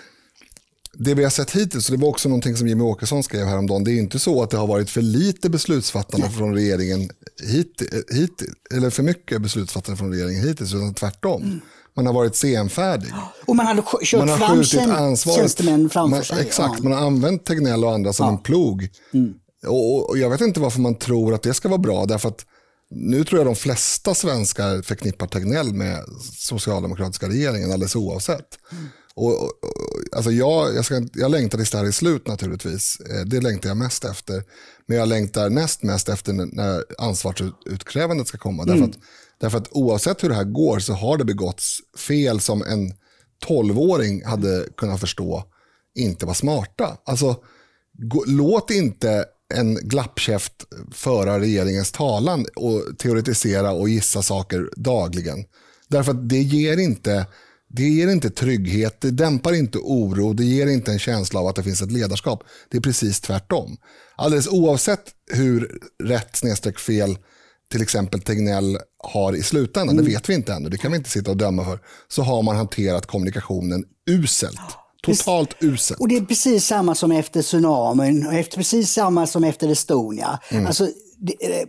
det 0.97 1.13
vi 1.13 1.23
har 1.23 1.29
sett 1.29 1.51
hittills, 1.51 1.89
och 1.89 1.97
det 1.97 2.01
var 2.01 2.09
också 2.09 2.29
någonting 2.29 2.57
som 2.57 2.67
Jimmy 2.67 2.83
Åkesson 2.83 3.23
skrev 3.23 3.45
häromdagen, 3.45 3.83
det 3.83 3.91
är 3.91 3.99
inte 3.99 4.19
så 4.19 4.43
att 4.43 4.49
det 4.49 4.57
har 4.57 4.67
varit 4.67 4.89
för 4.89 5.01
lite 5.01 5.49
beslutsfattande 5.49 6.29
från 6.29 6.53
regeringen 6.53 7.09
hit, 7.43 7.81
hit, 8.11 8.43
eller 8.73 8.89
för 8.89 9.03
mycket 9.03 9.41
beslutsfattande 9.41 9.97
från 9.97 10.11
regeringen 10.11 10.43
hittills, 10.43 10.73
utan 10.73 10.93
tvärtom. 10.93 11.43
Mm. 11.43 11.59
Man 11.95 12.05
har 12.05 12.13
varit 12.13 12.35
senfärdig. 12.35 13.13
Och 13.45 13.55
man 13.55 13.65
hade 13.65 13.83
kört 14.01 14.19
man 14.19 14.29
har 14.29 14.37
fram 14.37 15.15
tjänstemän 15.15 15.89
framför 15.89 16.15
man, 16.15 16.23
sig. 16.23 16.41
Exakt, 16.41 16.73
ja. 16.77 16.83
man 16.83 16.91
har 16.97 17.07
använt 17.07 17.45
Tegnell 17.45 17.83
och 17.83 17.93
andra 17.93 18.13
som 18.13 18.25
ja. 18.25 18.31
en 18.31 18.37
plog. 18.37 18.89
Mm. 19.13 19.33
Och, 19.67 20.09
och, 20.09 20.17
jag 20.17 20.29
vet 20.29 20.41
inte 20.41 20.59
varför 20.59 20.79
man 20.79 20.95
tror 20.95 21.33
att 21.33 21.43
det 21.43 21.53
ska 21.53 21.69
vara 21.69 21.77
bra, 21.77 22.05
därför 22.05 22.29
att 22.29 22.45
nu 22.89 23.23
tror 23.23 23.39
jag 23.39 23.47
de 23.47 23.55
flesta 23.55 24.13
svenskar 24.13 24.81
förknippar 24.81 25.27
Tegnell 25.27 25.73
med 25.73 25.99
socialdemokratiska 26.39 27.27
regeringen 27.27 27.71
alldeles 27.71 27.95
oavsett. 27.95 28.47
Mm. 28.71 28.87
Och, 29.15 29.43
och, 29.43 29.51
alltså 30.15 30.31
jag, 30.31 30.75
jag, 30.75 30.85
ska, 30.85 31.07
jag 31.13 31.31
längtar 31.31 31.57
tills 31.57 31.71
det 31.71 31.77
här 31.77 31.85
är 31.85 31.91
slut 31.91 32.27
naturligtvis. 32.27 32.97
Eh, 32.99 33.25
det 33.25 33.41
längtar 33.41 33.69
jag 33.69 33.77
mest 33.77 34.05
efter. 34.05 34.43
Men 34.87 34.97
jag 34.97 35.07
längtar 35.07 35.49
näst 35.49 35.83
mest 35.83 36.09
efter 36.09 36.33
när 36.33 36.83
ansvarsutkrävandet 36.97 38.27
ska 38.27 38.37
komma. 38.37 38.63
Mm. 38.63 38.75
Därför, 38.75 38.91
att, 38.91 39.03
därför 39.39 39.57
att 39.57 39.67
oavsett 39.71 40.23
hur 40.23 40.29
det 40.29 40.35
här 40.35 40.43
går 40.43 40.79
så 40.79 40.93
har 40.93 41.17
det 41.17 41.25
begåtts 41.25 41.79
fel 42.07 42.39
som 42.39 42.63
en 42.63 42.93
tolvåring 43.45 44.25
hade 44.25 44.65
kunnat 44.77 44.99
förstå 44.99 45.43
inte 45.95 46.25
var 46.25 46.33
smarta. 46.33 46.97
Alltså, 47.05 47.35
gå, 47.93 48.23
låt 48.27 48.71
inte 48.71 49.25
en 49.53 49.75
glappkäft 49.75 50.53
föra 50.91 51.39
regeringens 51.39 51.91
talan 51.91 52.45
och 52.55 52.97
teoretisera 52.97 53.71
och 53.71 53.89
gissa 53.89 54.21
saker 54.21 54.69
dagligen. 54.75 55.45
Därför 55.87 56.11
att 56.11 56.29
det 56.29 56.41
ger 56.41 56.77
inte 56.77 57.25
det 57.75 57.83
ger 57.83 58.07
inte 58.07 58.29
trygghet, 58.29 59.01
det 59.01 59.11
dämpar 59.11 59.53
inte 59.53 59.77
oro, 59.77 60.33
det 60.33 60.45
ger 60.45 60.67
inte 60.67 60.91
en 60.91 60.99
känsla 60.99 61.39
av 61.39 61.47
att 61.47 61.55
det 61.55 61.63
finns 61.63 61.81
ett 61.81 61.91
ledarskap. 61.91 62.43
Det 62.69 62.77
är 62.77 62.81
precis 62.81 63.21
tvärtom. 63.21 63.77
Alldeles 64.15 64.47
oavsett 64.47 65.03
hur 65.31 65.79
rätt 66.03 66.35
snedstreck 66.35 66.79
fel 66.79 67.17
till 67.71 67.81
exempel 67.81 68.21
Tegnell 68.21 68.77
har 68.97 69.35
i 69.35 69.43
slutändan, 69.43 69.95
mm. 69.95 70.05
det 70.05 70.11
vet 70.11 70.29
vi 70.29 70.33
inte 70.33 70.53
ännu, 70.53 70.69
det 70.69 70.77
kan 70.77 70.91
vi 70.91 70.97
inte 70.97 71.09
sitta 71.09 71.31
och 71.31 71.37
döma 71.37 71.65
för, 71.65 71.79
så 72.07 72.21
har 72.21 72.41
man 72.41 72.55
hanterat 72.55 73.05
kommunikationen 73.05 73.83
uselt. 74.09 74.59
Totalt 75.03 75.55
uselt. 75.59 75.99
Och 75.99 76.07
det 76.07 76.17
är 76.17 76.21
precis 76.21 76.65
samma 76.65 76.95
som 76.95 77.11
efter 77.11 77.41
tsunamin 77.41 78.27
och 78.27 78.33
efter, 78.33 78.57
precis 78.57 78.91
samma 78.91 79.27
som 79.27 79.43
efter 79.43 79.69
Estonia. 79.69 80.39
Mm. 80.49 80.67
Alltså, 80.67 80.89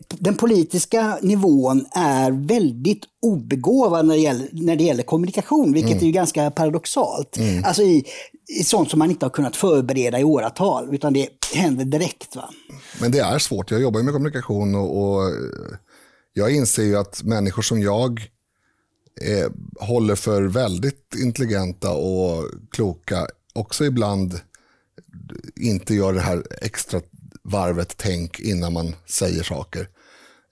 den 0.08 0.34
politiska 0.34 1.18
nivån 1.22 1.86
är 1.92 2.30
väldigt 2.30 3.04
obegåvad 3.22 4.06
när 4.06 4.14
det 4.14 4.20
gäller, 4.20 4.48
när 4.52 4.76
det 4.76 4.84
gäller 4.84 5.02
kommunikation, 5.02 5.72
vilket 5.72 5.92
mm. 5.92 6.02
är 6.02 6.06
ju 6.06 6.12
ganska 6.12 6.50
paradoxalt. 6.50 7.36
Mm. 7.36 7.64
Alltså 7.64 7.82
i, 7.82 8.04
i 8.60 8.64
sånt 8.64 8.90
som 8.90 8.98
man 8.98 9.10
inte 9.10 9.26
har 9.26 9.30
kunnat 9.30 9.56
förbereda 9.56 10.20
i 10.20 10.24
åratal, 10.24 10.94
utan 10.94 11.12
det 11.12 11.28
händer 11.54 11.84
direkt. 11.84 12.36
Va? 12.36 12.50
Men 13.00 13.12
det 13.12 13.18
är 13.18 13.38
svårt. 13.38 13.70
Jag 13.70 13.80
jobbar 13.80 14.02
med 14.02 14.12
kommunikation 14.12 14.74
och, 14.74 15.02
och 15.02 15.32
jag 16.32 16.54
inser 16.54 16.82
ju 16.82 16.96
att 16.96 17.22
människor 17.22 17.62
som 17.62 17.82
jag 17.82 18.20
eh, 19.22 19.50
håller 19.86 20.14
för 20.14 20.42
väldigt 20.42 21.14
intelligenta 21.22 21.90
och 21.90 22.44
kloka 22.70 23.26
också 23.54 23.84
ibland 23.84 24.40
inte 25.56 25.94
gör 25.94 26.12
det 26.12 26.20
här 26.20 26.42
extra 26.60 27.00
varvet 27.44 27.94
tänk 27.96 28.40
innan 28.40 28.72
man 28.72 28.94
säger 29.06 29.42
saker. 29.42 29.88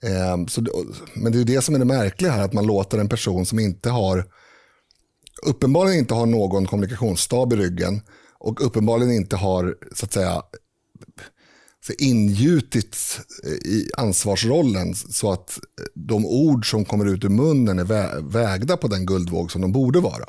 Eh, 0.03 0.45
så, 0.47 0.61
men 1.13 1.31
det 1.31 1.39
är 1.39 1.43
det 1.43 1.61
som 1.61 1.75
är 1.75 1.79
det 1.79 1.85
märkliga 1.85 2.31
här, 2.31 2.43
att 2.43 2.53
man 2.53 2.65
låter 2.65 2.97
en 2.97 3.09
person 3.09 3.45
som 3.45 3.59
inte 3.59 3.89
har 3.89 4.25
uppenbarligen 5.45 5.99
inte 5.99 6.13
har 6.13 6.25
någon 6.25 6.65
kommunikationsstab 6.65 7.53
i 7.53 7.55
ryggen 7.55 8.01
och 8.39 8.65
uppenbarligen 8.65 9.13
inte 9.13 9.35
har 9.35 9.75
så 9.95 10.05
att 10.05 10.13
säga 10.13 10.41
ingjutits 11.97 13.19
eh, 13.43 13.51
i 13.51 13.89
ansvarsrollen 13.97 14.95
så 14.95 15.31
att 15.31 15.59
eh, 15.79 15.85
de 15.93 16.25
ord 16.25 16.69
som 16.69 16.85
kommer 16.85 17.05
ut 17.05 17.23
ur 17.23 17.29
munnen 17.29 17.79
är 17.79 18.21
vägda 18.21 18.77
på 18.77 18.87
den 18.87 19.05
guldvåg 19.05 19.51
som 19.51 19.61
de 19.61 19.71
borde 19.71 19.99
vara. 19.99 20.25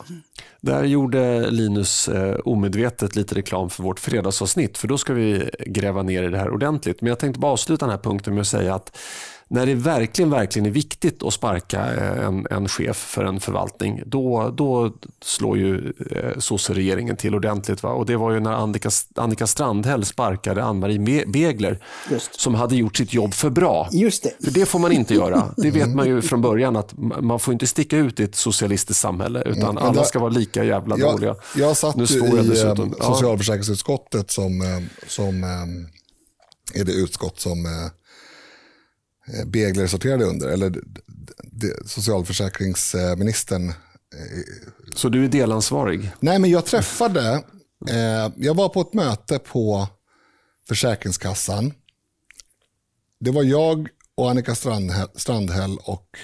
Där 0.61 0.85
gjorde 0.85 1.51
Linus 1.51 2.09
eh, 2.09 2.37
omedvetet 2.45 3.17
lite 3.17 3.35
reklam 3.35 3.71
för 3.71 3.83
vårt 3.83 4.01
fredagsavsnitt 4.01 4.79
för 4.79 4.89
då 4.89 4.99
ska 4.99 5.15
vi 5.15 5.51
gräva 5.67 6.03
ner 6.03 6.23
i 6.23 6.29
det 6.29 6.39
här 6.39 6.51
ordentligt. 6.51 7.01
Men 7.01 7.09
jag 7.09 7.19
tänkte 7.19 7.41
bara 7.41 7.53
avsluta 7.53 7.87
den 7.87 7.97
här 7.97 8.03
punkten 8.03 8.35
med 8.35 8.41
att 8.41 8.47
säga 8.47 8.75
att 8.75 8.97
när 9.49 9.67
det 9.67 9.75
verkligen, 9.75 10.31
verkligen 10.31 10.67
är 10.67 10.71
viktigt 10.71 11.23
att 11.23 11.35
sparka 11.35 11.95
eh, 11.95 12.27
en, 12.27 12.47
en 12.51 12.69
chef 12.69 12.97
för 12.97 13.25
en 13.25 13.41
förvaltning, 13.41 14.03
då, 14.07 14.55
då 14.57 14.93
slår 15.23 15.59
ju 15.59 15.93
eh, 16.11 16.39
sosse-regeringen 16.39 17.17
till 17.17 17.35
ordentligt. 17.35 17.83
Va? 17.83 17.91
Och 17.91 18.07
det 18.07 18.17
var 18.17 18.33
ju 18.33 18.41
när 18.41 18.53
Annika, 18.53 18.91
Annika 19.15 19.47
Strandhäll 19.47 20.05
sparkade 20.05 20.65
Ann-Marie 20.65 21.27
Begler 21.27 21.79
Just. 22.11 22.41
som 22.41 22.55
hade 22.55 22.77
gjort 22.77 22.97
sitt 22.97 23.15
jobb 23.15 23.35
för 23.35 23.51
bra. 23.51 23.89
Just 23.93 24.23
det. 24.23 24.45
För 24.45 24.51
det 24.51 24.67
får 24.67 24.79
man 24.79 24.93
inte 24.93 25.15
göra. 25.15 25.55
Det 25.57 25.71
vet 25.71 25.95
man 25.95 26.07
ju 26.07 26.23
från 26.23 26.43
början 26.43 26.77
att 26.77 26.95
man 26.97 27.41
får 27.41 27.53
inte 27.53 27.67
sticka 27.67 27.97
ut 27.97 28.21
i 28.21 28.23
ett 28.23 28.35
socialistiskt 28.35 29.01
samhälle 29.01 29.43
utan 29.43 29.63
mm, 29.63 29.77
alla 29.77 30.05
ska 30.05 30.19
vara 30.19 30.31
lika 30.31 30.65
jävla 30.65 30.99
jag, 30.99 31.13
dåliga. 31.13 31.37
Jag 31.57 31.77
satt 31.77 31.97
nu 31.97 32.05
i 32.05 32.49
dessutom. 32.49 32.95
Eh, 33.01 33.07
socialförsäkringsutskottet 33.07 34.31
som, 34.31 34.87
som 35.07 35.45
är 36.75 36.85
det 36.85 36.93
utskott 36.93 37.41
som 37.41 37.91
Begler 39.47 39.87
sorterade 39.87 40.25
under, 40.25 40.49
eller 40.49 40.75
socialförsäkringsministern. 41.87 43.69
Eh, 43.69 43.75
Så 44.95 45.09
du 45.09 45.25
är 45.25 45.29
delansvarig? 45.29 46.11
Nej, 46.21 46.39
men 46.39 46.51
jag 46.51 46.65
träffade, 46.67 47.43
eh, 47.91 48.31
jag 48.37 48.55
var 48.55 48.69
på 48.69 48.81
ett 48.81 48.95
möte 48.95 49.39
på 49.39 49.89
Försäkringskassan. 50.69 51.73
Det 53.21 53.31
var 53.31 53.43
jag 53.43 53.89
och 54.15 54.31
Annika 54.31 54.55
Strandhäll 55.15 55.79
och 55.85 56.19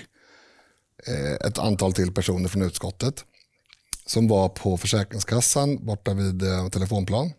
ett 1.40 1.58
antal 1.58 1.92
till 1.92 2.12
personer 2.14 2.48
från 2.48 2.62
utskottet 2.62 3.24
som 4.06 4.28
var 4.28 4.48
på 4.48 4.76
Försäkringskassan 4.76 5.86
borta 5.86 6.14
vid 6.14 6.42
telefonplan. 6.72 7.32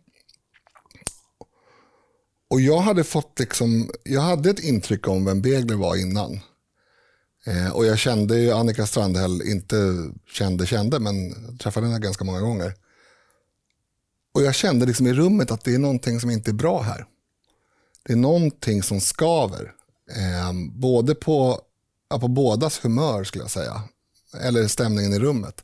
Och 2.52 2.62
jag 2.62 2.80
hade 2.80 3.04
fått 3.04 3.40
liksom, 3.40 3.92
jag 4.04 4.22
hade 4.22 4.50
ett 4.50 4.60
intryck 4.60 5.08
om 5.08 5.26
vem 5.26 5.42
Begler 5.42 5.76
var 5.76 5.96
innan. 5.96 6.40
Eh, 7.46 7.72
och 7.72 7.86
jag 7.86 8.00
kände 8.00 8.40
ju 8.40 8.52
Annika 8.52 8.86
Strandhäll, 8.86 9.42
inte 9.42 9.76
kände 10.28 10.66
kände, 10.66 11.00
men 11.00 11.34
träffade 11.58 11.88
henne 11.88 12.00
ganska 12.00 12.24
många 12.24 12.40
gånger. 12.42 12.74
Och 14.34 14.42
jag 14.42 14.56
kände 14.56 14.86
liksom 14.86 15.08
i 15.08 15.14
rummet 15.14 15.52
att 15.52 15.64
det 15.64 15.74
är 15.76 15.80
någonting 15.80 16.20
som 16.20 16.30
inte 16.30 16.52
är 16.52 16.54
bra 16.54 16.82
här. 16.82 17.06
Det 18.04 18.14
är 18.14 18.18
någonting 18.18 18.84
som 18.84 19.02
skaver. 19.02 19.74
Eh, 20.16 20.54
både 20.72 21.16
på, 21.16 21.62
ja, 22.10 22.20
på 22.20 22.28
bådas 22.28 22.86
humör 22.86 23.24
skulle 23.24 23.44
jag 23.44 23.52
säga. 23.52 23.84
Eller 24.42 24.68
stämningen 24.68 25.14
i 25.14 25.20
rummet. 25.20 25.62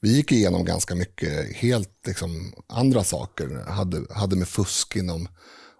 Vi 0.00 0.16
gick 0.16 0.32
igenom 0.32 0.64
ganska 0.64 0.94
mycket 0.94 1.56
helt 1.56 2.06
liksom, 2.06 2.52
andra 2.66 3.04
saker. 3.04 3.64
Hade, 3.68 4.14
hade 4.14 4.36
med 4.36 4.48
fusk 4.48 4.96
inom 4.96 5.28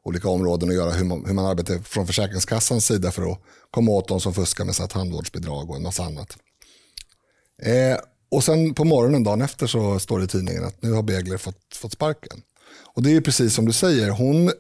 olika 0.09 0.29
områden 0.29 0.69
att 0.69 0.75
göra, 0.75 0.91
hur 0.91 1.05
man, 1.05 1.25
hur 1.27 1.35
man 1.35 1.47
arbetar 1.47 1.79
från 1.79 2.07
Försäkringskassans 2.07 2.87
sida 2.87 3.11
för 3.11 3.33
att 3.33 3.41
komma 3.71 3.91
åt 3.91 4.09
de 4.09 4.21
som 4.21 4.35
fuskar 4.35 4.65
med 4.65 4.75
så 4.75 4.87
tandvårdsbidrag 4.87 5.71
och 5.71 5.77
en 5.77 5.83
massa 5.83 6.03
annat. 6.03 6.37
Eh, 7.63 7.99
och 8.31 8.45
sen 8.45 8.75
på 8.75 8.85
morgonen 8.85 9.25
dagen 9.25 9.43
efter 9.43 9.67
så 9.67 9.99
står 9.99 10.19
det 10.19 10.25
i 10.25 10.29
tidningen 10.29 10.65
att 10.65 10.83
nu 10.83 10.93
har 10.93 11.03
Begler 11.03 11.37
fått, 11.37 11.75
fått 11.75 11.93
sparken. 11.93 12.43
Och 12.95 13.03
det 13.03 13.17
är 13.17 13.21
precis 13.21 13.55
som 13.55 13.65
du 13.67 13.73
säger, 13.73 14.11
hon, 14.11 14.53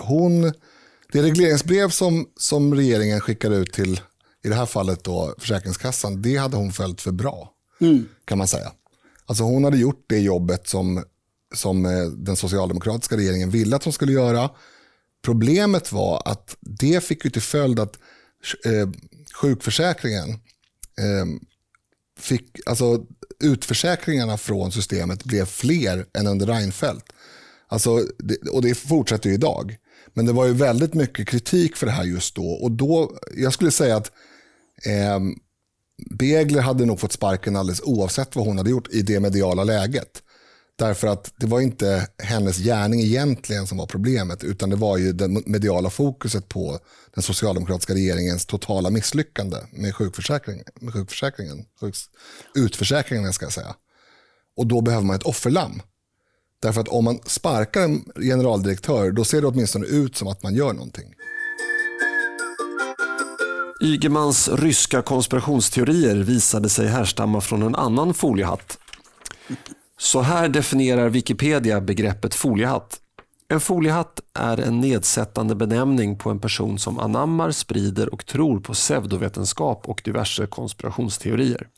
hon, 0.00 0.52
det 1.12 1.22
regleringsbrev 1.22 1.90
som, 1.90 2.26
som 2.36 2.74
regeringen 2.74 3.20
skickar 3.20 3.50
ut 3.50 3.72
till, 3.72 4.00
i 4.44 4.48
det 4.48 4.54
här 4.54 4.66
fallet 4.66 5.04
då 5.04 5.34
Försäkringskassan, 5.38 6.22
det 6.22 6.36
hade 6.36 6.56
hon 6.56 6.72
följt 6.72 7.00
för 7.00 7.12
bra. 7.12 7.50
Mm. 7.80 8.08
Kan 8.24 8.38
man 8.38 8.48
säga. 8.48 8.72
Alltså 9.26 9.44
hon 9.44 9.64
hade 9.64 9.76
gjort 9.76 10.04
det 10.06 10.18
jobbet 10.18 10.68
som, 10.68 11.04
som 11.54 11.86
eh, 11.86 12.04
den 12.06 12.36
socialdemokratiska 12.36 13.16
regeringen 13.16 13.50
ville 13.50 13.76
att 13.76 13.84
hon 13.84 13.92
skulle 13.92 14.12
göra. 14.12 14.50
Problemet 15.24 15.92
var 15.92 16.22
att 16.24 16.56
det 16.60 17.04
fick 17.04 17.24
ju 17.24 17.30
till 17.30 17.42
följd 17.42 17.80
att 17.80 17.98
eh, 18.64 18.88
sjukförsäkringen 19.34 20.30
eh, 20.98 21.26
fick, 22.20 22.60
alltså 22.66 23.06
utförsäkringarna 23.40 24.36
från 24.36 24.72
systemet 24.72 25.24
blev 25.24 25.46
fler 25.46 26.06
än 26.18 26.26
under 26.26 26.46
Reinfeldt. 26.46 27.04
Alltså, 27.68 27.96
det, 28.18 28.36
och 28.50 28.62
det 28.62 28.74
fortsätter 28.74 29.28
ju 29.28 29.34
idag. 29.34 29.76
Men 30.14 30.26
det 30.26 30.32
var 30.32 30.46
ju 30.46 30.52
väldigt 30.52 30.94
mycket 30.94 31.28
kritik 31.28 31.76
för 31.76 31.86
det 31.86 31.92
här 31.92 32.04
just 32.04 32.34
då. 32.34 32.46
Och 32.46 32.70
då, 32.70 33.18
jag 33.36 33.52
skulle 33.52 33.70
säga 33.70 33.96
att 33.96 34.12
eh, 34.86 35.20
Begler 36.10 36.60
hade 36.60 36.86
nog 36.86 37.00
fått 37.00 37.12
sparken 37.12 37.56
alldeles 37.56 37.82
oavsett 37.84 38.36
vad 38.36 38.46
hon 38.46 38.58
hade 38.58 38.70
gjort 38.70 38.88
i 38.88 39.02
det 39.02 39.20
mediala 39.20 39.64
läget. 39.64 40.22
Därför 40.78 41.08
att 41.08 41.32
det 41.36 41.46
var 41.46 41.60
inte 41.60 42.08
hennes 42.18 42.58
gärning 42.58 43.00
egentligen 43.00 43.66
som 43.66 43.78
var 43.78 43.86
problemet, 43.86 44.44
utan 44.44 44.70
det 44.70 44.76
var 44.76 44.98
ju 44.98 45.12
det 45.12 45.28
mediala 45.28 45.90
fokuset 45.90 46.48
på 46.48 46.78
den 47.14 47.22
socialdemokratiska 47.22 47.94
regeringens 47.94 48.46
totala 48.46 48.90
misslyckande 48.90 49.56
med, 49.72 49.94
sjukförsäkringen, 49.94 50.64
med 50.80 50.92
sjukförsäkringen, 50.92 51.64
sjuks, 51.80 52.00
utförsäkringen 52.54 53.32
ska 53.32 53.44
jag 53.44 53.52
säga. 53.52 53.74
Och 54.56 54.66
då 54.66 54.80
behöver 54.80 55.06
man 55.06 55.16
ett 55.16 55.22
offerlamm. 55.22 55.82
Därför 56.62 56.80
att 56.80 56.88
om 56.88 57.04
man 57.04 57.18
sparkar 57.26 57.82
en 57.82 58.04
generaldirektör, 58.16 59.10
då 59.10 59.24
ser 59.24 59.40
det 59.40 59.46
åtminstone 59.46 59.86
ut 59.86 60.16
som 60.16 60.28
att 60.28 60.42
man 60.42 60.54
gör 60.54 60.72
någonting. 60.72 61.14
Ygemans 63.82 64.48
ryska 64.48 65.02
konspirationsteorier 65.02 66.16
visade 66.16 66.68
sig 66.68 66.88
härstamma 66.88 67.40
från 67.40 67.62
en 67.62 67.74
annan 67.74 68.14
foliehatt. 68.14 68.78
Så 69.98 70.20
här 70.20 70.48
definierar 70.48 71.08
Wikipedia 71.08 71.80
begreppet 71.80 72.34
foliehatt. 72.34 73.00
En 73.48 73.60
foliehatt 73.60 74.20
är 74.34 74.60
en 74.60 74.80
nedsättande 74.80 75.54
benämning 75.54 76.18
på 76.18 76.30
en 76.30 76.40
person 76.40 76.78
som 76.78 76.98
anammar, 76.98 77.50
sprider 77.50 78.14
och 78.14 78.26
tror 78.26 78.60
på 78.60 78.72
pseudovetenskap 78.72 79.88
och 79.88 80.02
diverse 80.04 80.46
konspirationsteorier. 80.46 81.68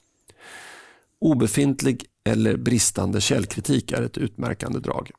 Obefintlig 1.21 2.05
eller 2.25 2.57
bristande 2.57 3.21
källkritik 3.21 3.93
är 3.93 4.03
ett 4.03 4.19
utmärkande 4.19 4.79
drag. 4.79 5.11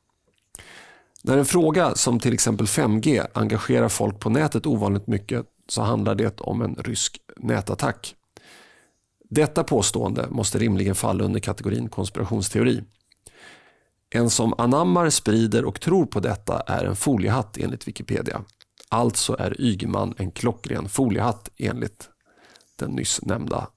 När 1.22 1.38
en 1.38 1.46
fråga 1.46 1.94
som 1.94 2.20
till 2.20 2.34
exempel 2.34 2.66
5G 2.66 3.26
engagerar 3.32 3.88
folk 3.88 4.20
på 4.20 4.30
nätet 4.30 4.66
ovanligt 4.66 5.06
mycket 5.06 5.46
så 5.68 5.82
handlar 5.82 6.14
det 6.14 6.40
om 6.40 6.62
en 6.62 6.74
rysk 6.74 7.20
nätattack. 7.36 8.14
Detta 9.28 9.64
påstående 9.64 10.26
måste 10.30 10.58
rimligen 10.58 10.94
falla 10.94 11.24
under 11.24 11.40
kategorin 11.40 11.88
konspirationsteori. 11.88 12.82
En 14.10 14.30
som 14.30 14.54
anammar, 14.58 15.10
sprider 15.10 15.64
och 15.64 15.80
tror 15.80 16.06
på 16.06 16.20
detta 16.20 16.60
är 16.60 16.84
en 16.84 16.96
foliehatt 16.96 17.58
enligt 17.58 17.88
Wikipedia. 17.88 18.44
Alltså 18.88 19.36
är 19.38 19.60
Ygeman 19.60 20.14
en 20.16 20.30
klockren 20.30 20.88
foliehatt 20.88 21.50
enligt 21.56 22.08
den 22.76 22.90
nyss 22.90 23.22
nämnda 23.22 23.68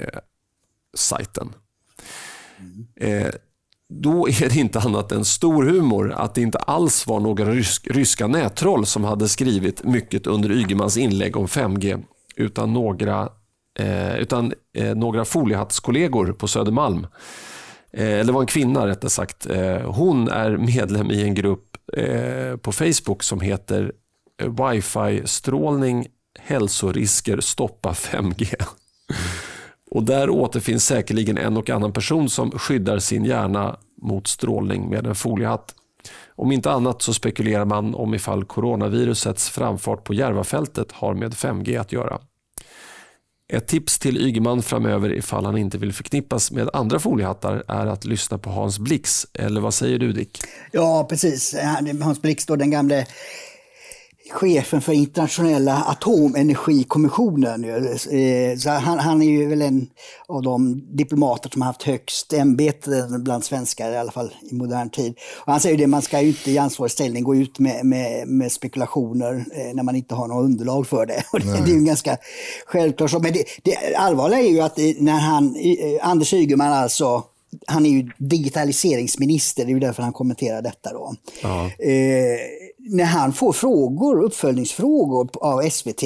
eh, 0.00 0.18
sajten. 0.94 1.52
Eh, 2.96 3.34
då 3.88 4.28
är 4.28 4.48
det 4.48 4.56
inte 4.56 4.78
annat 4.80 5.12
än 5.12 5.24
stor 5.24 5.64
humor 5.64 6.12
att 6.12 6.34
det 6.34 6.42
inte 6.42 6.58
alls 6.58 7.06
var 7.06 7.20
några 7.20 7.50
rysk, 7.50 7.86
ryska 7.90 8.26
nättroll 8.26 8.86
som 8.86 9.04
hade 9.04 9.28
skrivit 9.28 9.84
mycket 9.84 10.26
under 10.26 10.52
Ygemans 10.52 10.96
inlägg 10.96 11.36
om 11.36 11.46
5G 11.46 12.04
utan 12.36 12.72
några, 12.72 13.28
eh, 13.78 14.16
utan, 14.16 14.52
eh, 14.76 14.94
några 14.94 15.24
foliehattskollegor 15.24 16.32
på 16.32 16.48
Södermalm. 16.48 17.06
Eh, 17.92 18.20
eller 18.20 18.32
var 18.32 18.40
en 18.40 18.46
kvinna 18.46 18.86
rättare 18.86 19.10
sagt. 19.10 19.46
Eh, 19.46 19.80
hon 19.80 20.28
är 20.28 20.56
medlem 20.56 21.10
i 21.10 21.22
en 21.22 21.34
grupp 21.34 21.76
eh, 21.92 22.56
på 22.56 22.72
Facebook 22.72 23.22
som 23.22 23.40
heter 23.40 23.92
eh, 24.42 24.48
Wifi-strålning, 24.48 26.06
hälsorisker, 26.38 27.40
stoppa 27.40 27.92
5G. 27.92 28.54
Och 29.90 30.02
där 30.02 30.30
återfinns 30.30 30.86
säkerligen 30.86 31.38
en 31.38 31.56
och 31.56 31.70
annan 31.70 31.92
person 31.92 32.28
som 32.28 32.50
skyddar 32.50 32.98
sin 32.98 33.24
hjärna 33.24 33.76
mot 34.02 34.26
strålning 34.26 34.90
med 34.90 35.06
en 35.06 35.14
foliehatt. 35.14 35.74
Om 36.28 36.52
inte 36.52 36.70
annat 36.70 37.02
så 37.02 37.14
spekulerar 37.14 37.64
man 37.64 37.94
om 37.94 38.14
ifall 38.14 38.44
coronavirusets 38.44 39.50
framfart 39.50 40.04
på 40.04 40.14
Järvafältet 40.14 40.92
har 40.92 41.14
med 41.14 41.34
5G 41.34 41.80
att 41.80 41.92
göra. 41.92 42.18
Ett 43.52 43.66
tips 43.66 43.98
till 43.98 44.16
Ygeman 44.16 44.62
framöver 44.62 45.12
ifall 45.12 45.44
han 45.44 45.58
inte 45.58 45.78
vill 45.78 45.92
förknippas 45.92 46.50
med 46.50 46.70
andra 46.72 46.98
foliehattar 46.98 47.64
är 47.68 47.86
att 47.86 48.04
lyssna 48.04 48.38
på 48.38 48.50
Hans 48.50 48.78
Blix. 48.78 49.26
Eller 49.32 49.60
vad 49.60 49.74
säger 49.74 49.98
du 49.98 50.12
Dick? 50.12 50.40
Ja, 50.72 51.06
precis. 51.10 51.54
Hans 52.02 52.22
Blix, 52.22 52.46
då, 52.46 52.56
den 52.56 52.70
gamle 52.70 53.06
chefen 54.36 54.80
för 54.80 54.92
internationella 54.92 55.84
atomenergikommissionen. 55.84 57.64
Eh, 57.64 58.58
så 58.58 58.70
han, 58.70 58.98
han, 58.98 59.22
är 59.22 59.26
ju 59.26 59.46
väl 59.46 59.62
en 59.62 59.86
av 60.28 60.42
de 60.42 60.82
diplomater 60.96 61.50
som 61.50 61.62
har 61.62 61.66
haft 61.66 61.82
högst 61.82 62.32
ämbete 62.32 63.08
bland 63.10 63.44
svenskar, 63.44 63.90
i 63.90 63.96
alla 63.96 64.12
fall 64.12 64.34
i 64.50 64.54
modern 64.54 64.90
tid. 64.90 65.14
Och 65.46 65.52
han 65.52 65.60
säger 65.60 65.78
det, 65.78 65.86
man 65.86 66.02
ska 66.02 66.20
ju 66.20 66.28
inte 66.28 66.50
i 66.50 66.58
ansvarig 66.58 66.90
ställning 66.90 67.24
gå 67.24 67.34
ut 67.34 67.58
med, 67.58 67.86
med, 67.86 68.28
med 68.28 68.52
spekulationer 68.52 69.44
eh, 69.54 69.74
när 69.74 69.82
man 69.82 69.96
inte 69.96 70.14
har 70.14 70.28
något 70.28 70.44
underlag 70.44 70.86
för 70.86 71.06
det. 71.06 71.22
Och 71.32 71.40
det, 71.40 71.64
det 71.64 71.70
är 71.70 71.74
ju 71.74 71.84
ganska 71.84 72.16
självklart. 72.66 73.12
Men 73.12 73.32
det, 73.32 73.44
det 73.62 73.94
allvarliga 73.96 74.40
är 74.40 74.50
ju 74.50 74.60
att 74.60 74.78
när 74.98 75.18
han, 75.18 75.56
Anders 76.02 76.34
Ygeman 76.34 76.72
alltså 76.72 77.24
han 77.66 77.86
är 77.86 77.90
ju 77.90 78.10
digitaliseringsminister, 78.18 79.64
det 79.64 79.70
är 79.70 79.74
ju 79.74 79.80
därför 79.80 80.02
han 80.02 80.12
kommenterar 80.12 80.62
detta. 80.62 80.92
Då. 80.92 81.14
Eh, 81.78 82.65
när 82.86 83.04
han 83.04 83.32
får 83.32 83.52
frågor, 83.52 84.22
uppföljningsfrågor 84.22 85.30
av 85.40 85.70
SVT 85.70 86.02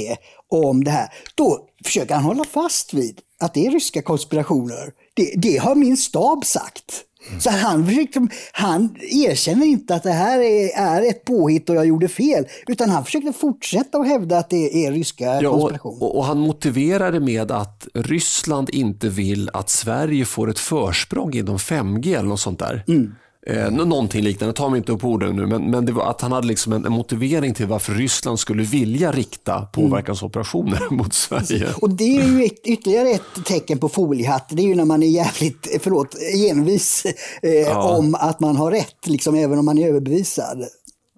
om 0.48 0.84
det 0.84 0.90
här, 0.90 1.08
då 1.34 1.66
försöker 1.84 2.14
han 2.14 2.24
hålla 2.24 2.44
fast 2.44 2.94
vid 2.94 3.20
att 3.40 3.54
det 3.54 3.66
är 3.66 3.70
ryska 3.70 4.02
konspirationer. 4.02 4.92
Det, 5.14 5.32
det 5.36 5.56
har 5.56 5.74
min 5.74 5.96
stab 5.96 6.44
sagt. 6.44 7.04
Så 7.38 7.50
han, 7.50 7.86
försökte, 7.86 8.28
han 8.52 8.96
erkänner 9.00 9.66
inte 9.66 9.94
att 9.94 10.02
det 10.02 10.12
här 10.12 10.40
är, 10.40 10.70
är 10.76 11.10
ett 11.10 11.24
påhitt 11.24 11.70
och 11.70 11.76
jag 11.76 11.86
gjorde 11.86 12.08
fel. 12.08 12.44
Utan 12.66 12.90
han 12.90 13.04
försökte 13.04 13.32
fortsätta 13.32 13.98
att 13.98 14.06
hävda 14.06 14.38
att 14.38 14.50
det 14.50 14.86
är 14.86 14.92
ryska 14.92 15.24
ja, 15.24 15.50
konspirationer. 15.50 16.02
Och, 16.02 16.18
och, 16.18 16.24
han 16.24 16.38
motiverar 16.38 17.12
det 17.12 17.20
med 17.20 17.50
att 17.50 17.88
Ryssland 17.94 18.70
inte 18.70 19.08
vill 19.08 19.50
att 19.52 19.70
Sverige 19.70 20.24
får 20.24 20.50
ett 20.50 20.58
försprång 20.58 21.34
inom 21.34 21.56
5G 21.56 22.18
eller 22.18 22.28
något 22.28 22.40
sånt 22.40 22.58
där. 22.58 22.84
Mm. 22.88 23.14
Eh, 23.50 23.70
någonting 23.70 24.22
liknande, 24.22 24.54
tar 24.54 24.70
mig 24.70 24.78
inte 24.78 24.92
upp 24.92 25.04
orden 25.04 25.36
nu, 25.36 25.46
men, 25.46 25.70
men 25.70 25.86
det 25.86 25.92
var 25.92 26.10
att 26.10 26.20
han 26.20 26.32
hade 26.32 26.46
liksom 26.46 26.72
en, 26.72 26.84
en 26.86 26.92
motivering 26.92 27.54
till 27.54 27.66
varför 27.66 27.92
Ryssland 27.92 28.38
skulle 28.38 28.62
vilja 28.62 29.12
rikta 29.12 29.60
påverkansoperationer 29.60 30.82
mm. 30.82 30.96
mot 30.96 31.14
Sverige. 31.14 31.68
Och 31.80 31.90
det 31.90 32.18
är 32.18 32.28
ju 32.28 32.44
ett, 32.44 32.66
ytterligare 32.66 33.08
ett 33.08 33.44
tecken 33.44 33.78
på 33.78 33.88
foliehatt. 33.88 34.48
Det 34.50 34.62
är 34.62 34.66
ju 34.66 34.74
när 34.74 34.84
man 34.84 35.02
är 35.02 35.06
jävligt, 35.06 35.80
förlåt, 35.80 36.16
envis 36.50 37.04
eh, 37.42 37.52
ja. 37.52 37.96
om 37.96 38.14
att 38.14 38.40
man 38.40 38.56
har 38.56 38.70
rätt, 38.70 39.06
liksom, 39.06 39.34
även 39.34 39.58
om 39.58 39.64
man 39.64 39.78
är 39.78 39.88
överbevisad. 39.88 40.64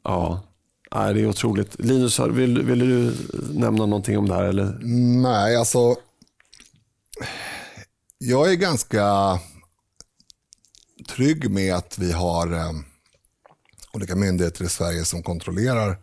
Ja, 0.04 0.40
Nej, 0.94 1.14
det 1.14 1.20
är 1.20 1.28
otroligt. 1.28 1.84
Linus, 1.84 2.20
vill, 2.20 2.62
vill 2.62 2.78
du 2.78 3.14
nämna 3.52 3.86
någonting 3.86 4.18
om 4.18 4.28
det 4.28 4.34
här? 4.34 4.44
Eller? 4.44 4.78
Nej, 5.22 5.56
alltså. 5.56 5.96
Jag 8.18 8.50
är 8.50 8.54
ganska 8.54 9.04
trygg 11.04 11.50
med 11.50 11.74
att 11.74 11.98
vi 11.98 12.12
har 12.12 12.52
eh, 12.52 12.72
olika 13.92 14.16
myndigheter 14.16 14.64
i 14.64 14.68
Sverige 14.68 15.04
som 15.04 15.22
kontrollerar 15.22 15.98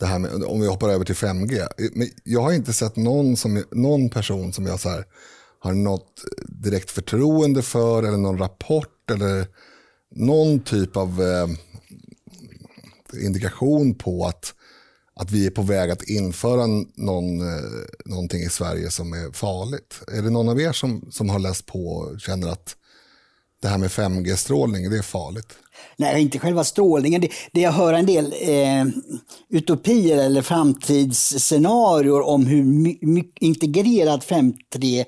det 0.00 0.06
här 0.06 0.18
med, 0.18 0.44
om 0.44 0.60
vi 0.60 0.66
hoppar 0.66 0.88
över 0.88 1.04
till 1.04 1.14
5G. 1.14 1.68
Men 1.94 2.08
jag 2.24 2.42
har 2.42 2.52
inte 2.52 2.72
sett 2.72 2.96
någon, 2.96 3.36
som, 3.36 3.64
någon 3.70 4.10
person 4.10 4.52
som 4.52 4.66
jag 4.66 4.80
så 4.80 4.88
här, 4.88 5.04
har 5.58 5.72
något 5.72 6.24
direkt 6.48 6.90
förtroende 6.90 7.62
för 7.62 8.02
eller 8.02 8.18
någon 8.18 8.38
rapport 8.38 9.10
eller 9.10 9.46
någon 10.14 10.60
typ 10.60 10.96
av 10.96 11.22
eh, 11.22 11.48
indikation 13.24 13.94
på 13.94 14.26
att, 14.26 14.54
att 15.14 15.30
vi 15.30 15.46
är 15.46 15.50
på 15.50 15.62
väg 15.62 15.90
att 15.90 16.02
införa 16.02 16.66
någon, 16.94 17.40
eh, 17.40 17.64
någonting 18.04 18.42
i 18.42 18.48
Sverige 18.48 18.90
som 18.90 19.12
är 19.12 19.32
farligt. 19.32 20.00
Är 20.12 20.22
det 20.22 20.30
någon 20.30 20.48
av 20.48 20.60
er 20.60 20.72
som, 20.72 21.08
som 21.10 21.28
har 21.28 21.38
läst 21.38 21.66
på 21.66 21.86
och 21.86 22.20
känner 22.20 22.48
att 22.48 22.76
det 23.62 23.68
här 23.68 23.78
med 23.78 23.90
5G-strålning, 23.90 24.90
det 24.90 24.98
är 24.98 25.02
farligt? 25.02 25.52
Nej, 25.96 26.22
inte 26.22 26.38
själva 26.38 26.64
strålningen. 26.64 27.20
Det, 27.20 27.28
det 27.52 27.60
jag 27.60 27.72
hör 27.72 27.92
en 27.92 28.06
del 28.06 28.34
eh, 28.40 28.86
utopier 29.50 30.18
eller 30.18 30.42
framtidsscenarier 30.42 32.20
om 32.20 32.46
hur 32.46 32.64
integrerat 33.40 34.26
5G 34.26 35.04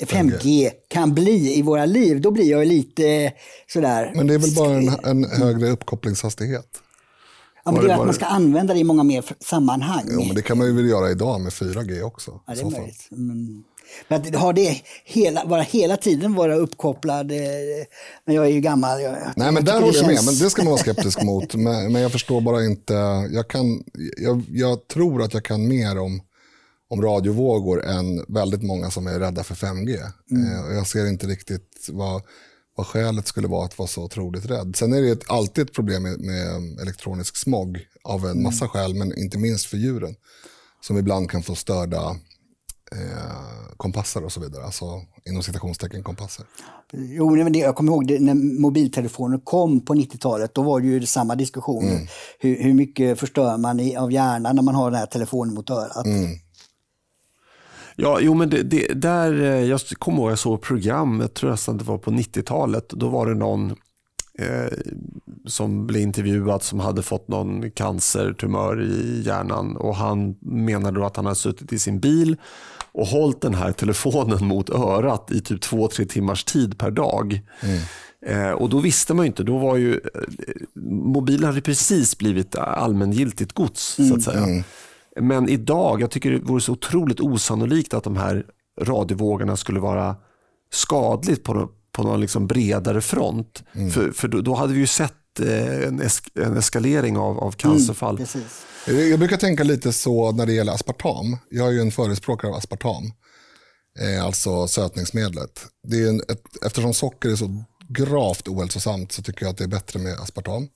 5G 0.00 0.70
kan 0.88 1.14
bli 1.14 1.58
i 1.58 1.62
våra 1.62 1.86
liv, 1.86 2.20
då 2.20 2.30
blir 2.30 2.50
jag 2.50 2.66
lite 2.66 3.32
sådär... 3.72 4.12
Men 4.14 4.26
det 4.26 4.34
är 4.34 4.38
väl 4.38 4.54
bara 4.54 4.76
en, 5.10 5.24
en 5.24 5.30
högre 5.30 5.70
uppkopplingshastighet? 5.70 6.66
Ja, 7.64 7.72
men 7.72 7.84
det 7.84 7.92
är 7.92 7.94
att 7.94 8.04
man 8.04 8.14
ska 8.14 8.24
använda 8.24 8.74
det 8.74 8.80
i 8.80 8.84
många 8.84 9.02
mer 9.02 9.24
sammanhang. 9.40 10.04
Jo, 10.10 10.24
men 10.24 10.34
det 10.34 10.42
kan 10.42 10.58
man 10.58 10.66
ju 10.66 10.72
väl 10.72 10.88
göra 10.88 11.10
idag 11.10 11.40
med 11.40 11.52
4G 11.52 12.02
också. 12.02 12.40
Ja, 12.46 12.54
det 12.54 12.60
är 12.60 12.70
möjligt. 12.70 13.06
Men, 13.10 13.64
men 14.08 14.20
att 14.20 14.34
ha 14.34 14.52
det 14.52 14.82
hela, 15.04 15.46
bara 15.46 15.62
hela 15.62 15.96
tiden 15.96 16.34
vara 16.34 16.54
uppkopplad. 16.54 17.30
Eh, 17.30 17.38
men 18.24 18.34
jag 18.34 18.46
är 18.46 18.50
ju 18.50 18.60
gammal. 18.60 19.02
Jag, 19.02 19.16
Nej, 19.36 19.52
men 19.52 19.64
där 19.64 19.80
håller 19.80 19.98
jag 19.98 20.06
med. 20.06 20.24
Men 20.24 20.34
det 20.34 20.50
ska 20.50 20.62
man 20.62 20.70
vara 20.70 20.82
skeptisk 20.82 21.22
mot. 21.24 21.54
Men, 21.54 21.92
men 21.92 22.02
jag 22.02 22.12
förstår 22.12 22.40
bara 22.40 22.64
inte. 22.64 22.94
Jag, 23.30 23.48
kan, 23.48 23.84
jag, 24.16 24.44
jag 24.48 24.88
tror 24.88 25.22
att 25.22 25.34
jag 25.34 25.44
kan 25.44 25.68
mer 25.68 25.98
om, 25.98 26.20
om 26.90 27.02
radiovågor 27.02 27.84
än 27.84 28.24
väldigt 28.28 28.62
många 28.62 28.90
som 28.90 29.06
är 29.06 29.18
rädda 29.18 29.44
för 29.44 29.54
5G. 29.54 30.00
Mm. 30.30 30.46
Eh, 30.46 30.74
jag 30.74 30.86
ser 30.86 31.06
inte 31.06 31.26
riktigt 31.26 31.88
vad, 31.88 32.22
vad 32.76 32.86
skälet 32.86 33.26
skulle 33.26 33.48
vara 33.48 33.64
att 33.64 33.78
vara 33.78 33.88
så 33.88 34.04
otroligt 34.04 34.46
rädd. 34.46 34.76
Sen 34.76 34.92
är 34.92 35.02
det 35.02 35.10
ett, 35.10 35.30
alltid 35.30 35.64
ett 35.64 35.74
problem 35.74 36.02
med, 36.02 36.20
med 36.20 36.80
elektronisk 36.80 37.36
smog 37.36 37.80
av 38.04 38.24
en 38.24 38.30
mm. 38.30 38.42
massa 38.42 38.68
skäl, 38.68 38.94
men 38.94 39.18
inte 39.18 39.38
minst 39.38 39.66
för 39.66 39.76
djuren. 39.76 40.14
Som 40.80 40.98
ibland 40.98 41.30
kan 41.30 41.42
få 41.42 41.54
störda 41.54 42.16
eh, 42.92 43.76
kompasser 43.76 44.24
och 44.24 44.32
så 44.32 44.40
vidare. 44.40 44.64
Alltså 44.64 44.84
inom 45.24 45.42
citationstecken 45.42 46.02
kompasser. 46.02 46.46
Jo, 46.92 47.36
men 47.36 47.52
det, 47.52 47.58
jag 47.58 47.76
kommer 47.76 47.92
ihåg 47.92 48.06
det, 48.06 48.20
när 48.20 48.60
mobiltelefoner 48.60 49.38
kom 49.38 49.84
på 49.84 49.94
90-talet. 49.94 50.54
Då 50.54 50.62
var 50.62 50.80
det 50.80 50.86
ju 50.86 51.06
samma 51.06 51.34
diskussion. 51.34 51.84
Mm. 51.84 52.06
Hur, 52.38 52.62
hur, 52.62 52.74
mycket 52.74 53.20
förstör 53.20 53.56
man 53.56 53.80
i, 53.80 53.96
av 53.96 54.12
hjärnan 54.12 54.56
när 54.56 54.62
man 54.62 54.74
har 54.74 54.90
den 54.90 55.00
här 55.00 55.06
telefonen 55.06 55.54
mot 55.54 55.70
örat? 55.70 56.06
Mm. 56.06 56.30
Ja, 57.96 58.18
jo 58.20 58.34
men 58.34 58.50
det, 58.50 58.62
det, 58.62 58.86
där, 58.94 59.42
eh, 59.42 59.64
jag 59.64 59.80
kommer 59.80 60.18
ihåg 60.18 60.30
jag 60.30 60.38
såg 60.38 60.54
ett 60.54 60.64
program, 60.64 61.20
jag 61.20 61.34
tror 61.34 61.50
nästan 61.50 61.78
det 61.78 61.84
var 61.84 61.98
på 61.98 62.10
90-talet. 62.10 62.88
Då 62.88 63.08
var 63.08 63.26
det 63.26 63.34
någon 63.34 63.70
eh, 64.38 64.78
som 65.46 65.86
blev 65.86 66.02
intervjuad 66.02 66.62
som 66.62 66.80
hade 66.80 67.02
fått 67.02 67.28
någon 67.28 67.70
cancertumör 67.70 68.82
i 68.82 69.22
hjärnan 69.26 69.76
och 69.76 69.96
han 69.96 70.36
menade 70.40 71.00
då 71.00 71.06
att 71.06 71.16
han 71.16 71.24
hade 71.24 71.36
suttit 71.36 71.72
i 71.72 71.78
sin 71.78 72.00
bil 72.00 72.36
och 72.94 73.06
hållit 73.06 73.40
den 73.40 73.54
här 73.54 73.72
telefonen 73.72 74.46
mot 74.46 74.70
örat 74.70 75.30
i 75.32 75.40
typ 75.40 75.60
två, 75.60 75.88
tre 75.88 76.04
timmars 76.04 76.44
tid 76.44 76.78
per 76.78 76.90
dag. 76.90 77.40
Mm. 77.60 77.80
Eh, 78.26 78.50
och 78.50 78.68
då 78.68 78.80
visste 78.80 79.14
man 79.14 79.24
ju 79.24 79.26
inte, 79.26 79.42
då 79.42 79.58
var 79.58 79.76
ju 79.76 79.94
eh, 79.94 80.00
mobilen 80.90 81.44
hade 81.44 81.60
precis 81.60 82.18
blivit 82.18 82.56
allmängiltigt 82.56 83.52
gods. 83.52 83.98
så 84.08 84.14
att 84.14 84.22
säga. 84.22 84.64
Men 85.20 85.48
idag, 85.48 86.00
jag 86.00 86.10
tycker 86.10 86.30
det 86.30 86.38
vore 86.38 86.60
så 86.60 86.72
otroligt 86.72 87.20
osannolikt 87.20 87.94
att 87.94 88.04
de 88.04 88.16
här 88.16 88.46
radiovågorna 88.80 89.56
skulle 89.56 89.80
vara 89.80 90.16
skadligt 90.72 91.44
på, 91.44 91.68
på 91.92 92.02
någon 92.02 92.20
liksom 92.20 92.46
bredare 92.46 93.00
front. 93.00 93.62
För, 93.94 94.12
för 94.12 94.28
då, 94.28 94.40
då 94.40 94.54
hade 94.54 94.72
vi 94.72 94.80
ju 94.80 94.86
sett 94.86 95.40
eh, 95.40 95.86
en, 95.88 96.00
es 96.00 96.22
en 96.34 96.56
eskalering 96.56 97.16
av, 97.16 97.38
av 97.38 97.52
cancerfall. 97.52 98.16
Precis. 98.16 98.66
Jag 98.86 99.18
brukar 99.18 99.36
tänka 99.36 99.64
lite 99.64 99.92
så 99.92 100.32
när 100.32 100.46
det 100.46 100.52
gäller 100.52 100.72
aspartam. 100.72 101.36
Jag 101.50 101.68
är 101.68 101.72
ju 101.72 101.80
en 101.80 101.92
förespråkare 101.92 102.50
av 102.50 102.56
aspartam. 102.56 103.12
Eh, 104.00 104.24
alltså 104.24 104.68
sötningsmedlet. 104.68 105.66
Det 105.88 105.96
är 105.96 106.08
en, 106.08 106.20
ett, 106.20 106.64
eftersom 106.66 106.94
socker 106.94 107.28
är 107.28 107.36
så 107.36 107.64
gravt 107.88 108.48
ohälsosamt 108.48 109.12
så 109.12 109.22
tycker 109.22 109.44
jag 109.44 109.50
att 109.50 109.58
det 109.58 109.64
är 109.64 109.68
bättre 109.68 109.98
med 109.98 110.20
aspartam. 110.20 110.68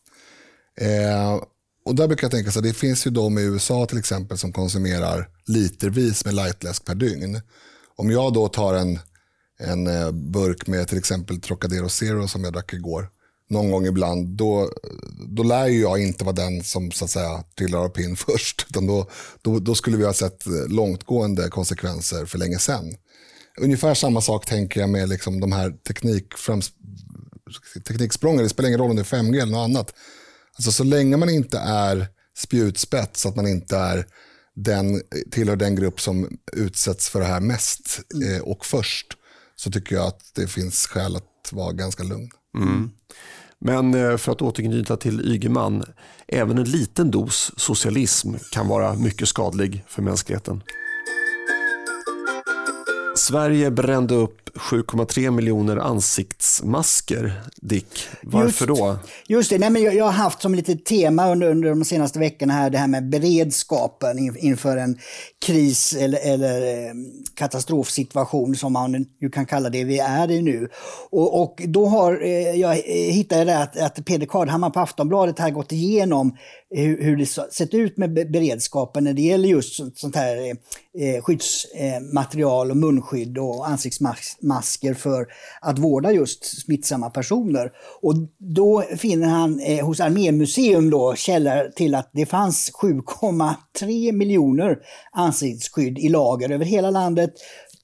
Eh, 0.81 1.43
och 1.85 1.95
där 1.95 2.07
brukar 2.07 2.25
jag 2.25 2.33
tänka 2.33 2.51
så 2.51 2.61
det 2.61 2.73
finns 2.73 3.07
ju 3.07 3.11
de 3.11 3.39
i 3.39 3.43
USA 3.43 3.87
till 3.87 3.99
exempel 3.99 4.39
som 4.39 4.53
konsumerar 4.53 5.29
litervis 5.47 6.25
med 6.25 6.35
lightläsk 6.35 6.85
per 6.85 6.95
dygn. 6.95 7.41
Om 7.97 8.11
jag 8.11 8.33
då 8.33 8.49
tar 8.49 8.75
en, 8.75 8.99
en 9.59 9.87
eh, 9.87 10.11
burk 10.11 10.67
med 10.67 10.89
till 10.89 10.99
exempel 10.99 11.41
Trocadero 11.41 11.89
Zero 11.89 12.29
som 12.29 12.45
jag 12.45 12.53
drack 12.53 12.73
igår, 12.73 13.09
någon 13.49 13.71
gång 13.71 13.87
ibland, 13.87 14.29
då, 14.29 14.71
då 15.29 15.43
lär 15.43 15.67
ju 15.67 15.81
jag 15.81 16.03
inte 16.03 16.25
vara 16.25 16.35
den 16.35 16.63
som 16.65 16.91
så 16.91 17.05
att 17.05 17.11
säga 17.11 17.45
trillar 17.59 17.79
av 17.79 17.89
pinn 17.89 18.17
först. 18.29 18.67
Utan 18.71 18.87
då, 18.87 19.11
då, 19.43 19.59
då 19.59 19.75
skulle 19.75 19.97
vi 19.97 20.05
ha 20.05 20.13
sett 20.13 20.47
långtgående 20.69 21.49
konsekvenser 21.49 22.27
för 22.27 22.39
länge 22.39 22.59
sedan. 22.59 22.97
Ungefär 23.61 23.95
samma 23.95 24.21
sak 24.21 24.47
tänker 24.47 24.81
jag 24.81 24.91
med 24.91 25.09
liksom 25.09 25.41
de 25.41 25.53
här 25.53 25.71
teknikframs, 25.71 26.73
tekniksprången. 27.89 28.43
Det 28.43 28.49
spelar 28.49 28.69
ingen 28.69 28.81
roll 28.81 28.91
om 28.91 28.97
det 28.97 29.03
är 29.03 29.23
5G 29.23 29.43
eller 29.43 29.53
något 29.53 29.65
annat. 29.65 29.95
Alltså 30.57 30.73
så 30.73 30.85
länge 30.85 31.17
man 31.17 31.31
inte 31.31 31.59
är 31.59 32.07
spjutspets, 32.39 33.27
att 33.27 33.37
man 33.37 33.47
inte 33.47 33.77
är 33.77 34.07
den, 34.57 35.03
tillhör 35.31 35.57
den 35.57 35.77
grupp 35.77 36.01
som 36.01 36.39
utsätts 36.53 37.09
för 37.09 37.21
det 37.21 37.27
här 37.27 37.41
mest 37.41 38.01
eh, 38.25 38.43
och 38.43 38.67
först, 38.67 39.07
så 39.57 39.71
tycker 39.71 39.97
jag 39.97 40.07
att 40.07 40.21
det 40.35 40.47
finns 40.47 40.87
skäl 40.87 41.17
att 41.17 41.53
vara 41.53 41.73
ganska 41.73 42.03
lugn. 42.03 42.31
Mm. 42.57 42.91
Men 43.61 43.95
eh, 43.95 44.17
för 44.17 44.33
att 44.33 44.43
återknyta 44.43 44.97
till 44.97 45.21
Ygeman, 45.21 45.85
även 46.29 46.59
en 46.59 46.71
liten 46.71 47.11
dos 47.11 47.53
socialism 47.57 48.35
kan 48.53 48.69
vara 48.69 48.95
mycket 48.95 49.29
skadlig 49.29 49.85
för 49.87 50.03
mänskligheten. 50.03 50.63
Sverige 53.27 53.71
brände 53.71 54.15
upp 54.15 54.51
7,3 54.55 55.31
miljoner 55.31 55.77
ansiktsmasker. 55.77 57.33
Dick, 57.57 58.09
varför 58.23 58.67
just, 58.67 58.81
då? 58.81 58.99
Just 59.29 59.51
det, 59.51 59.59
nej, 59.59 59.71
men 59.71 59.83
jag, 59.83 59.95
jag, 59.95 60.05
har 60.05 60.13
haft 60.13 60.43
som 60.43 60.55
lite 60.55 60.77
tema 60.77 61.31
under, 61.31 61.51
under 61.51 61.69
de 61.69 61.85
senaste 61.85 62.19
veckorna 62.19 62.53
här 62.53 62.71
det 62.71 62.79
här 62.79 62.87
med 62.87 63.11
beredskapen 63.11 64.37
inför 64.39 64.77
en 64.77 64.99
kris 65.47 65.93
eller, 65.93 66.19
eller 66.33 66.63
eh, 66.63 66.93
katastrofsituation 67.35 68.57
som 68.57 68.73
man 68.73 69.07
ju 69.21 69.31
kan 69.31 69.47
kalla 69.47 69.71
det 69.71 69.85
vi 69.85 69.99
är 69.99 70.31
i 70.31 70.43
nu. 70.43 70.69
Och, 71.11 71.43
och 71.43 71.63
då 71.67 71.87
har 71.87 72.23
eh, 72.23 72.51
jag 72.51 72.75
hittade 73.13 73.45
det 73.45 73.59
att, 73.59 73.79
att 73.79 74.05
Peder 74.05 74.27
Kardhammar 74.27 74.71
på 74.71 74.81
Aftonbladet 74.81 75.39
har 75.39 75.51
gått 75.51 75.73
igenom 75.73 76.37
hur, 76.71 77.03
hur 77.03 77.17
det 77.17 77.27
sett 77.27 77.75
ut 77.75 77.97
med 77.97 78.15
beredskapen 78.15 79.05
när 79.05 79.13
det 79.13 79.23
gäller 79.23 79.49
just 79.49 79.99
sånt 79.99 80.17
här 80.17 80.37
eh, 80.37 80.55
skyddsmaterial 81.23 82.71
och 82.71 82.77
munskydd 82.77 83.39
och 83.39 83.69
ansiktsmasker 83.69 84.95
för 84.95 85.27
att 85.61 85.79
vårda 85.79 86.13
just 86.13 86.63
smittsamma 86.63 87.11
personer. 87.11 87.73
Och 88.03 88.15
då 88.39 88.85
finner 88.97 89.29
han 89.29 89.61
eh, 89.61 89.87
hos 89.87 90.01
Armémuseum 90.01 90.91
då 90.91 91.15
källor 91.15 91.71
till 91.77 91.95
att 91.95 92.11
det 92.13 92.27
fanns 92.27 92.73
7,3 92.83 94.13
miljoner 94.13 94.79
ansiktsskydd 95.13 95.99
i 95.99 96.09
lager 96.09 96.51
över 96.51 96.65
hela 96.65 96.91
landet, 96.91 97.31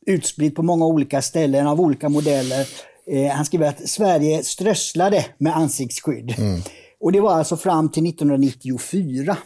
utspritt 0.07 0.55
på 0.55 0.62
många 0.62 0.87
olika 0.87 1.22
ställen 1.22 1.66
av 1.66 1.81
olika 1.81 2.09
modeller. 2.09 2.68
Eh, 3.07 3.31
han 3.31 3.44
skriver 3.44 3.68
att 3.68 3.88
Sverige 3.88 4.42
strösslade 4.44 5.25
med 5.38 5.57
ansiktsskydd. 5.57 6.35
Mm. 6.38 6.61
Och 7.01 7.12
det 7.12 7.20
var 7.20 7.35
alltså 7.35 7.57
fram 7.57 7.88
till 7.88 8.07
1994. 8.09 9.37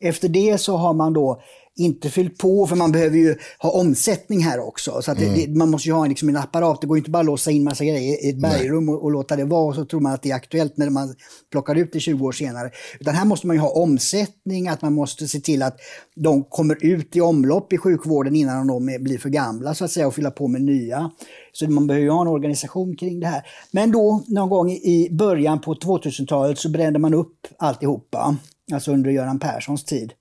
Efter 0.00 0.28
det 0.28 0.58
så 0.58 0.76
har 0.76 0.94
man 0.94 1.12
då 1.12 1.42
inte 1.78 2.10
fyllt 2.10 2.38
på, 2.38 2.66
för 2.66 2.76
man 2.76 2.92
behöver 2.92 3.16
ju 3.16 3.36
ha 3.58 3.70
omsättning 3.70 4.40
här 4.40 4.60
också. 4.60 5.02
Så 5.02 5.10
mm. 5.10 5.34
det, 5.34 5.48
man 5.48 5.70
måste 5.70 5.88
ju 5.88 5.94
ha 5.94 6.06
liksom 6.06 6.28
en 6.28 6.36
apparat. 6.36 6.80
Det 6.80 6.86
går 6.86 6.98
inte 6.98 7.10
bara 7.10 7.20
att 7.20 7.26
låsa 7.26 7.50
in 7.50 7.64
massa 7.64 7.84
grejer 7.84 8.26
i 8.26 8.30
ett 8.30 8.40
bergrum 8.40 8.88
och, 8.88 9.04
och, 9.04 9.10
låta 9.10 9.36
det 9.36 9.44
vara 9.44 9.64
och 9.64 9.74
så 9.74 9.84
tror 9.84 10.00
man 10.00 10.12
att 10.12 10.22
det 10.22 10.30
är 10.30 10.34
aktuellt 10.34 10.76
när 10.76 10.90
man 10.90 11.14
plockar 11.52 11.74
ut 11.74 11.92
det 11.92 12.00
20 12.00 12.26
år 12.26 12.32
senare. 12.32 12.70
Utan 13.00 13.14
här 13.14 13.24
måste 13.24 13.46
man 13.46 13.56
ju 13.56 13.60
ha 13.60 13.70
omsättning, 13.70 14.68
att 14.68 14.82
man 14.82 14.92
måste 14.92 15.28
se 15.28 15.40
till 15.40 15.62
att 15.62 15.76
de 16.16 16.44
kommer 16.44 16.84
ut 16.84 17.16
i 17.16 17.20
omlopp 17.20 17.72
i 17.72 17.78
sjukvården 17.78 18.36
innan 18.36 18.66
de 18.66 18.98
blir 19.00 19.18
för 19.18 19.28
gamla 19.28 19.74
så 19.74 19.84
att 19.84 19.90
säga 19.90 20.06
och 20.06 20.14
fylla 20.14 20.30
på 20.30 20.48
med 20.48 20.62
nya. 20.62 21.10
Så 21.52 21.70
man 21.70 21.86
behöver 21.86 22.04
ju 22.04 22.10
ha 22.10 22.22
en 22.22 22.28
organisation 22.28 22.96
kring 22.96 23.20
det 23.20 23.26
här. 23.26 23.42
Men 23.70 23.92
då 23.92 24.24
någon 24.26 24.48
gång 24.48 24.70
i 24.70 25.08
början 25.10 25.60
på 25.60 25.74
2000-talet 25.74 26.58
så 26.58 26.68
brände 26.68 26.98
man 26.98 27.14
upp 27.14 27.46
alltihopa. 27.58 28.36
Alltså 28.72 28.92
under 28.92 29.10
Göran 29.10 29.38
Perssons 29.38 29.84
tid. 29.84 30.12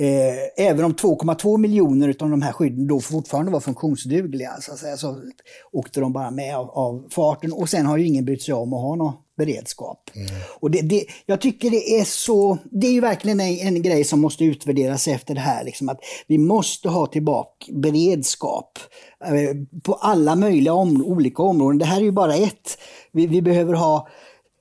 Eh, 0.00 0.66
även 0.66 0.84
om 0.84 0.94
2,2 0.94 1.58
miljoner 1.58 2.08
av 2.08 2.30
de 2.30 2.42
här 2.42 2.52
skydden 2.52 2.86
då 2.86 3.00
fortfarande 3.00 3.52
var 3.52 3.60
funktionsdugliga 3.60 4.56
så, 4.60 4.72
att 4.72 4.78
säga, 4.78 4.96
så 4.96 5.20
åkte 5.72 6.00
de 6.00 6.12
bara 6.12 6.30
med 6.30 6.56
av, 6.56 6.70
av, 6.70 7.08
farten. 7.10 7.52
Och 7.52 7.68
sen 7.68 7.86
har 7.86 7.96
ju 7.96 8.06
ingen 8.06 8.24
brytt 8.24 8.42
sig 8.42 8.54
om 8.54 8.72
att 8.72 8.80
ha 8.80 8.94
någon 8.94 9.12
beredskap. 9.36 10.10
Mm. 10.14 10.26
Och 10.60 10.70
det, 10.70 10.80
det, 10.80 11.04
jag 11.26 11.40
tycker 11.40 11.70
det 11.70 12.00
är 12.00 12.04
så, 12.04 12.58
det 12.70 12.86
är 12.86 12.92
ju 12.92 13.00
verkligen 13.00 13.40
en, 13.40 13.58
en 13.58 13.82
grej 13.82 14.04
som 14.04 14.20
måste 14.20 14.44
utvärderas 14.44 15.08
efter 15.08 15.34
det 15.34 15.40
här. 15.40 15.64
Liksom, 15.64 15.88
att 15.88 16.00
vi 16.26 16.38
måste 16.38 16.88
ha 16.88 17.06
tillbaka 17.06 17.66
beredskap 17.72 18.78
eh, 19.24 19.56
på 19.82 19.94
alla 19.94 20.36
möjliga 20.36 20.72
om, 20.72 21.04
olika 21.04 21.42
områden. 21.42 21.78
Det 21.78 21.84
här 21.84 22.00
är 22.00 22.04
ju 22.04 22.12
bara 22.12 22.34
ett. 22.34 22.78
Vi, 23.12 23.26
vi 23.26 23.42
behöver 23.42 23.74
ha 23.74 24.08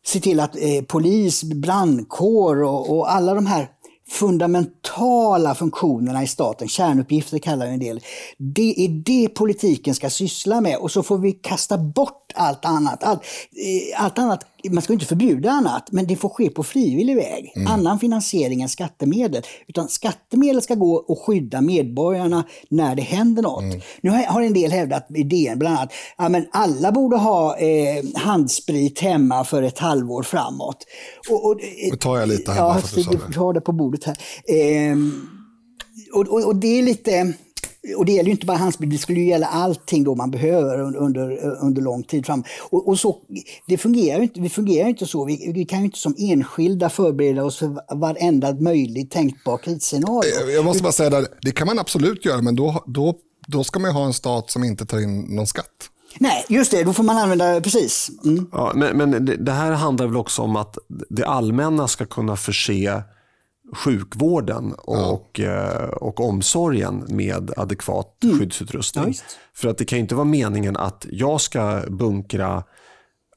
se 0.06 0.20
till 0.20 0.40
att 0.40 0.56
eh, 0.56 0.84
polis, 0.88 1.44
brandkår 1.44 2.64
och, 2.64 2.98
och 2.98 3.12
alla 3.12 3.34
de 3.34 3.46
här 3.46 3.68
fundamentala 4.10 5.56
funktionerna 5.56 6.24
i 6.24 6.28
staten, 6.28 6.68
kärnuppgifter 6.68 7.40
kallar 7.40 7.66
en 7.66 7.80
del, 7.80 8.00
det 8.38 8.86
är 8.86 8.90
det 8.90 9.30
politiken 9.30 9.96
ska 9.96 10.10
syssla 10.10 10.62
med. 10.62 10.78
Och 10.78 10.92
så 10.92 11.04
får 11.04 11.18
vi 11.18 11.32
kasta 11.32 11.78
bort 11.78 12.32
allt 12.36 12.66
annat. 12.66 13.04
Allt, 13.04 13.22
eh, 13.22 14.04
allt 14.04 14.20
annat 14.20 14.46
man 14.64 14.82
ska 14.82 14.94
inte 14.94 15.06
förbjuda 15.06 15.52
annat, 15.52 15.92
men 15.92 16.08
det 16.08 16.16
får 16.16 16.30
ske 16.30 16.50
på 16.50 16.64
frivillig 16.64 17.16
väg. 17.16 17.54
Mm. 17.56 17.68
Annan 17.68 18.00
finansiering 18.00 18.62
än 18.62 18.70
skattemedel. 18.70 19.44
Utan 19.68 19.90
skattemedel 19.90 20.62
ska 20.62 20.76
gå 20.76 20.96
och 20.96 21.20
skydda 21.20 21.62
medborgarna 21.62 22.44
när 22.70 22.96
det 22.96 23.02
händer 23.02 23.42
något. 23.44 23.64
Mm. 23.64 23.82
Nu 24.02 24.10
har 24.28 24.42
en 24.42 24.54
del 24.54 24.72
hävdat 24.72 25.08
i 25.16 25.24
DN 25.24 25.60
bland 25.60 25.78
annat 25.78 25.92
att 26.18 26.50
alla 26.52 26.92
borde 26.92 27.18
ha 27.18 27.58
eh, 27.58 28.04
handsprit 28.16 29.00
hemma 29.00 29.44
för 29.44 29.64
ett 29.64 29.80
halvår 29.80 30.24
framåt. 30.24 30.86
Och, 31.30 31.46
och, 31.46 31.60
Nu 31.92 31.98
tar 31.98 32.18
jag 32.18 32.30
lite 32.30 32.52
här 32.52 32.58
ja, 32.60 32.74
bara 32.74 32.82
för 32.82 32.88
att 32.88 32.96
du 32.96 33.04
sa 33.04 33.28
det. 33.28 33.40
har 33.40 33.54
det 33.54 33.62
på 33.62 33.72
bordet 33.72 34.04
här. 34.04 34.18
Eh, 34.48 34.98
och, 36.14 36.28
och, 36.28 36.46
och 36.46 36.56
det 36.56 36.80
är 36.80 36.84
lite 36.84 37.34
och 37.98 38.06
det 38.06 38.12
gäller 38.12 38.28
ju 38.28 38.32
inte 38.32 38.46
bara 38.46 38.58
handsprit, 38.58 38.92
det 38.92 38.98
skulle 38.98 39.20
ju 39.20 39.28
gälla 39.28 39.48
allting 39.48 40.04
då 40.04 40.16
man 40.16 40.32
behöver 40.32 40.80
under, 40.96 41.46
under, 41.64 41.82
lång 41.82 42.04
tid 42.04 42.26
fram. 42.26 42.44
Och, 42.70 42.88
och, 42.88 43.00
så, 43.00 43.18
det 43.68 43.78
fungerar 43.78 44.18
ju 44.18 44.24
inte, 44.24 44.42
vi 44.42 44.50
fungerar 44.50 44.90
inte 44.90 45.06
så. 45.06 45.26
Vi, 45.26 45.52
vi, 45.56 45.66
kan 45.66 45.80
ju 45.80 45.86
inte 45.86 46.00
som 46.00 46.16
enskilda 46.18 46.90
förbereda 46.90 47.44
oss 47.44 47.58
för 47.58 47.96
varenda 47.96 48.54
möjligt 48.54 49.12
tänkbar 49.12 49.58
krisscenario. 49.58 50.50
Jag 50.56 50.66
måste 50.66 50.84
bara 50.84 50.92
säga 50.92 51.10
där, 51.10 51.28
det 51.42 51.52
kan 51.52 51.68
man 51.68 51.80
absolut 51.80 52.26
göra, 52.26 52.42
men 52.42 52.56
då, 52.56 52.84
då, 52.88 53.16
då 53.48 53.64
ska 53.64 53.80
man 53.80 53.92
ju 53.92 53.94
ha 53.94 54.06
en 54.06 54.14
stat 54.14 54.52
som 54.52 54.64
inte 54.64 54.86
tar 54.86 55.00
in 55.00 55.22
någon 55.22 55.48
skatt. 55.48 55.90
Nej, 56.20 56.46
just 56.50 56.72
det. 56.72 56.84
Då 56.84 56.94
får 56.94 57.04
man 57.04 57.18
använda, 57.18 57.62
precis. 57.62 58.12
Mm. 58.26 58.48
Ja, 58.52 58.72
men, 58.76 58.98
men 58.98 59.26
det, 59.26 59.36
det 59.36 59.52
här 59.52 59.72
handlar 59.72 60.06
väl 60.06 60.18
också 60.18 60.42
om 60.42 60.56
att 60.56 60.78
det 61.10 61.26
allmänna 61.26 61.88
ska 61.88 62.06
kunna 62.06 62.36
förse 62.36 63.04
sjukvården 63.74 64.74
och, 64.74 65.30
ja. 65.34 65.46
Eh, 65.46 65.90
och 65.90 66.20
omsorgen 66.20 67.06
med 67.10 67.52
adekvat 67.58 68.24
mm. 68.24 68.40
skyddsutrustning. 68.40 69.14
Ja, 69.18 69.24
För 69.56 69.68
att 69.68 69.78
det 69.78 69.86
kan 69.86 70.00
inte 70.00 70.16
vara 70.16 70.26
meningen 70.26 70.78
att 70.78 71.06
jag 71.10 71.42
ska 71.42 71.82
bunkra 71.90 72.64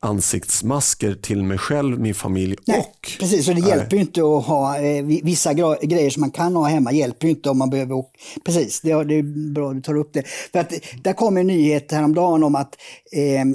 ansiktsmasker 0.05 1.15
till 1.15 1.43
mig 1.43 1.59
själv, 1.59 2.01
min 2.01 2.15
familj 2.15 2.57
Nej, 2.67 2.79
och... 2.79 3.11
Precis, 3.21 3.49
och 3.49 3.55
det 3.55 3.61
hjälper 3.61 3.97
ju 3.97 4.03
inte 4.03 4.21
att 4.21 4.45
ha 4.45 4.79
eh, 4.79 5.05
vissa 5.05 5.55
grejer 5.55 6.11
som 6.11 6.21
man 6.21 6.31
kan 6.31 6.57
ha 6.57 6.65
hemma, 6.65 6.93
hjälper 6.93 7.27
ju 7.27 7.31
inte 7.31 7.51
om 7.51 7.59
man 7.59 7.71
behöver... 7.71 8.05
Precis, 8.45 8.81
det, 8.81 9.05
det 9.05 9.15
är 9.15 9.53
bra 9.53 9.69
att 9.69 9.77
du 9.77 9.83
tar 9.83 9.97
upp 9.97 10.13
det. 10.13 10.23
För 10.53 10.59
att 10.59 10.73
där 11.03 11.13
kom 11.13 11.37
en 11.37 11.47
nyhet 11.47 11.93
häromdagen 11.93 12.45
om 12.45 12.55
att 12.55 12.77
eh, 13.13 13.41
eh, 13.41 13.47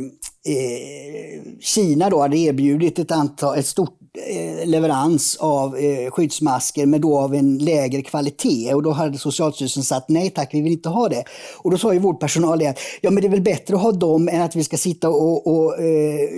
Kina 1.59 2.09
då 2.09 2.21
hade 2.21 2.37
erbjudit 2.37 2.99
ett, 2.99 3.11
antal, 3.11 3.57
ett 3.57 3.65
stort 3.65 3.97
Eh, 4.25 4.46
leverans 4.65 5.37
av 5.39 5.77
eh, 5.77 6.11
skyddsmasker 6.11 6.85
men 6.85 7.01
då 7.01 7.17
av 7.17 7.35
en 7.35 7.57
lägre 7.57 8.01
kvalitet. 8.01 8.73
Och 8.73 8.83
då 8.83 8.91
hade 8.91 9.17
Socialstyrelsen 9.17 9.83
sagt 9.83 10.09
nej 10.09 10.29
tack, 10.29 10.49
vi 10.53 10.61
vill 10.61 10.71
inte 10.71 10.89
ha 10.89 11.09
det. 11.09 11.23
Och 11.57 11.71
då 11.71 11.77
sa 11.77 11.93
ju 11.93 11.99
vårdpersonal 11.99 12.59
det 12.59 12.67
att 12.67 12.79
ja, 13.01 13.11
men 13.11 13.21
det 13.21 13.27
är 13.27 13.31
väl 13.31 13.41
bättre 13.41 13.75
att 13.75 13.81
ha 13.81 13.91
dem 13.91 14.29
än 14.29 14.41
att 14.41 14.55
vi 14.55 14.63
ska 14.63 14.77
sitta 14.77 15.09
och, 15.09 15.47
och 15.47 15.81
eh, 15.81 16.29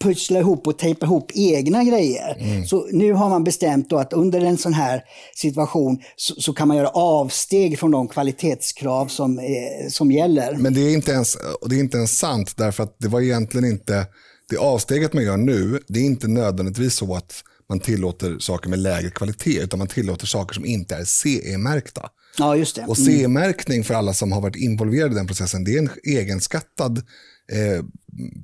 pussla 0.00 0.38
ihop 0.38 0.66
och 0.66 0.78
tejpa 0.78 1.06
ihop 1.06 1.30
egna 1.34 1.84
grejer. 1.84 2.36
Mm. 2.40 2.66
Så 2.66 2.88
nu 2.92 3.12
har 3.12 3.28
man 3.28 3.44
bestämt 3.44 3.92
att 3.92 4.12
under 4.12 4.40
en 4.40 4.58
sån 4.58 4.72
här 4.72 5.02
situation 5.34 5.98
så, 6.16 6.34
så 6.34 6.52
kan 6.52 6.68
man 6.68 6.76
göra 6.76 6.88
avsteg 6.88 7.78
från 7.78 7.90
de 7.90 8.08
kvalitetskrav 8.08 9.06
som, 9.06 9.38
eh, 9.38 9.44
som 9.88 10.12
gäller. 10.12 10.56
Men 10.56 10.74
det 10.74 10.80
är, 10.80 10.94
inte 10.94 11.12
ens, 11.12 11.36
det 11.66 11.76
är 11.76 11.80
inte 11.80 11.96
ens 11.96 12.18
sant 12.18 12.54
därför 12.56 12.82
att 12.82 12.96
det 12.98 13.08
var 13.08 13.20
egentligen 13.20 13.70
inte, 13.70 14.06
det 14.50 14.56
avsteget 14.56 15.12
man 15.12 15.24
gör 15.24 15.36
nu, 15.36 15.80
det 15.88 16.00
är 16.00 16.04
inte 16.04 16.28
nödvändigtvis 16.28 16.94
så 16.94 17.14
att 17.14 17.44
man 17.68 17.80
tillåter 17.80 18.38
saker 18.38 18.70
med 18.70 18.78
lägre 18.78 19.10
kvalitet 19.10 19.60
utan 19.62 19.78
man 19.78 19.88
tillåter 19.88 20.26
saker 20.26 20.54
som 20.54 20.64
inte 20.64 20.94
är 20.94 21.04
CE-märkta. 21.04 22.08
Ja, 22.38 22.56
just 22.56 22.76
det. 22.76 22.82
Och 22.82 22.98
Mm. 22.98 23.18
CE-märkning 23.18 23.84
för 23.84 23.94
alla 23.94 24.14
som 24.14 24.32
har 24.32 24.40
varit 24.40 24.56
involverade 24.56 25.12
i 25.12 25.14
den 25.14 25.26
processen, 25.26 25.64
det 25.64 25.74
är 25.74 25.78
en 25.78 25.90
egenskattad 26.02 26.98
eh, 27.52 27.84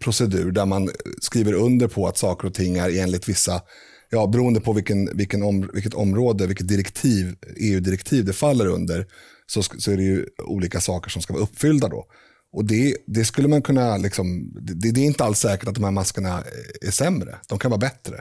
procedur 0.00 0.50
där 0.52 0.66
man 0.66 0.90
skriver 1.20 1.52
under 1.52 1.88
på 1.88 2.06
att 2.08 2.18
saker 2.18 2.48
och 2.48 2.54
ting 2.54 2.76
är 2.76 3.02
enligt 3.02 3.28
vissa, 3.28 3.62
ja, 4.10 4.26
beroende 4.26 4.60
på 4.60 4.72
vilken, 4.72 5.16
vilken 5.16 5.42
om, 5.42 5.70
vilket 5.74 5.94
område, 5.94 6.46
vilket 6.46 6.68
direktiv, 6.68 7.34
EU-direktiv 7.56 8.24
det 8.24 8.32
faller 8.32 8.66
under, 8.66 9.06
så, 9.46 9.62
så 9.62 9.92
är 9.92 9.96
det 9.96 10.02
ju 10.02 10.26
olika 10.38 10.80
saker 10.80 11.10
som 11.10 11.22
ska 11.22 11.32
vara 11.32 11.42
uppfyllda 11.42 11.88
då. 11.88 12.06
Och 12.52 12.64
det, 12.64 12.96
det 13.06 13.24
skulle 13.24 13.48
man 13.48 13.62
kunna, 13.62 13.96
liksom, 13.96 14.52
det, 14.60 14.90
det 14.90 15.00
är 15.00 15.04
inte 15.04 15.24
alls 15.24 15.38
säkert 15.38 15.68
att 15.68 15.74
de 15.74 15.84
här 15.84 15.90
maskerna 15.90 16.42
är 16.86 16.90
sämre, 16.90 17.34
de 17.48 17.58
kan 17.58 17.70
vara 17.70 17.78
bättre. 17.78 18.20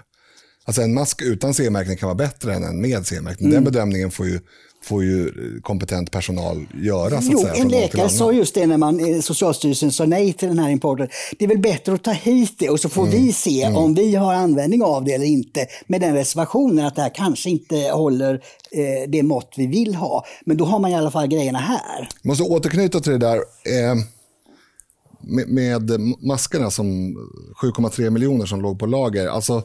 Alltså 0.67 0.81
en 0.81 0.93
mask 0.93 1.21
utan 1.21 1.53
CE-märkning 1.53 1.97
kan 1.97 2.07
vara 2.07 2.15
bättre 2.15 2.53
än 2.53 2.63
en 2.63 2.81
med 2.81 3.05
CE-märkning. 3.07 3.51
Den 3.51 3.63
bedömningen 3.63 4.11
får 4.11 4.27
ju, 4.27 4.39
får 4.83 5.03
ju 5.03 5.31
kompetent 5.61 6.11
personal 6.11 6.65
göra. 6.83 7.21
Så 7.21 7.29
Jo, 7.31 7.39
säga, 7.39 7.53
en 7.53 7.67
läkare 7.67 8.09
sa 8.09 8.31
just 8.31 8.55
det 8.55 8.65
när 8.67 8.77
man, 8.77 9.13
eh, 9.15 9.21
Socialstyrelsen 9.21 9.91
sa 9.91 10.05
nej 10.05 10.33
till 10.33 10.47
den 10.47 10.59
här 10.59 10.69
importen. 10.69 11.07
Det 11.39 11.45
är 11.45 11.49
väl 11.49 11.59
bättre 11.59 11.93
att 11.93 12.03
ta 12.03 12.11
hit 12.11 12.55
det 12.59 12.69
och 12.69 12.79
så 12.79 12.89
får 12.89 13.07
Mm. 13.07 13.21
vi 13.23 13.33
se 13.33 13.67
om 13.67 13.93
vi 13.93 14.15
har 14.15 14.33
användning 14.33 14.83
av 14.83 15.03
det 15.05 15.13
eller 15.13 15.25
inte. 15.25 15.67
Med 15.87 16.01
den 16.01 16.13
reservationen 16.15 16.85
att 16.85 16.95
det 16.95 17.01
här 17.01 17.11
kanske 17.15 17.49
inte 17.49 17.75
håller 17.75 18.33
eh, 18.71 19.09
det 19.09 19.23
mått 19.23 19.53
vi 19.57 19.67
vill 19.67 19.95
ha. 19.95 20.25
Men 20.45 20.57
då 20.57 20.65
har 20.65 20.79
man 20.79 20.91
i 20.91 20.95
alla 20.95 21.11
fall 21.11 21.27
grejerna 21.27 21.59
här. 21.59 22.09
måste 22.23 22.43
återknyta 22.43 22.99
till 22.99 23.11
det 23.11 23.17
där 23.17 23.37
eh, 23.37 23.95
med, 25.25 25.49
med 25.49 25.91
maskerna 26.21 26.71
som 26.71 26.87
7,3 27.61 28.09
miljoner 28.09 28.45
som 28.45 28.61
låg 28.61 28.79
på 28.79 28.85
lager. 28.85 29.27
Alltså, 29.27 29.63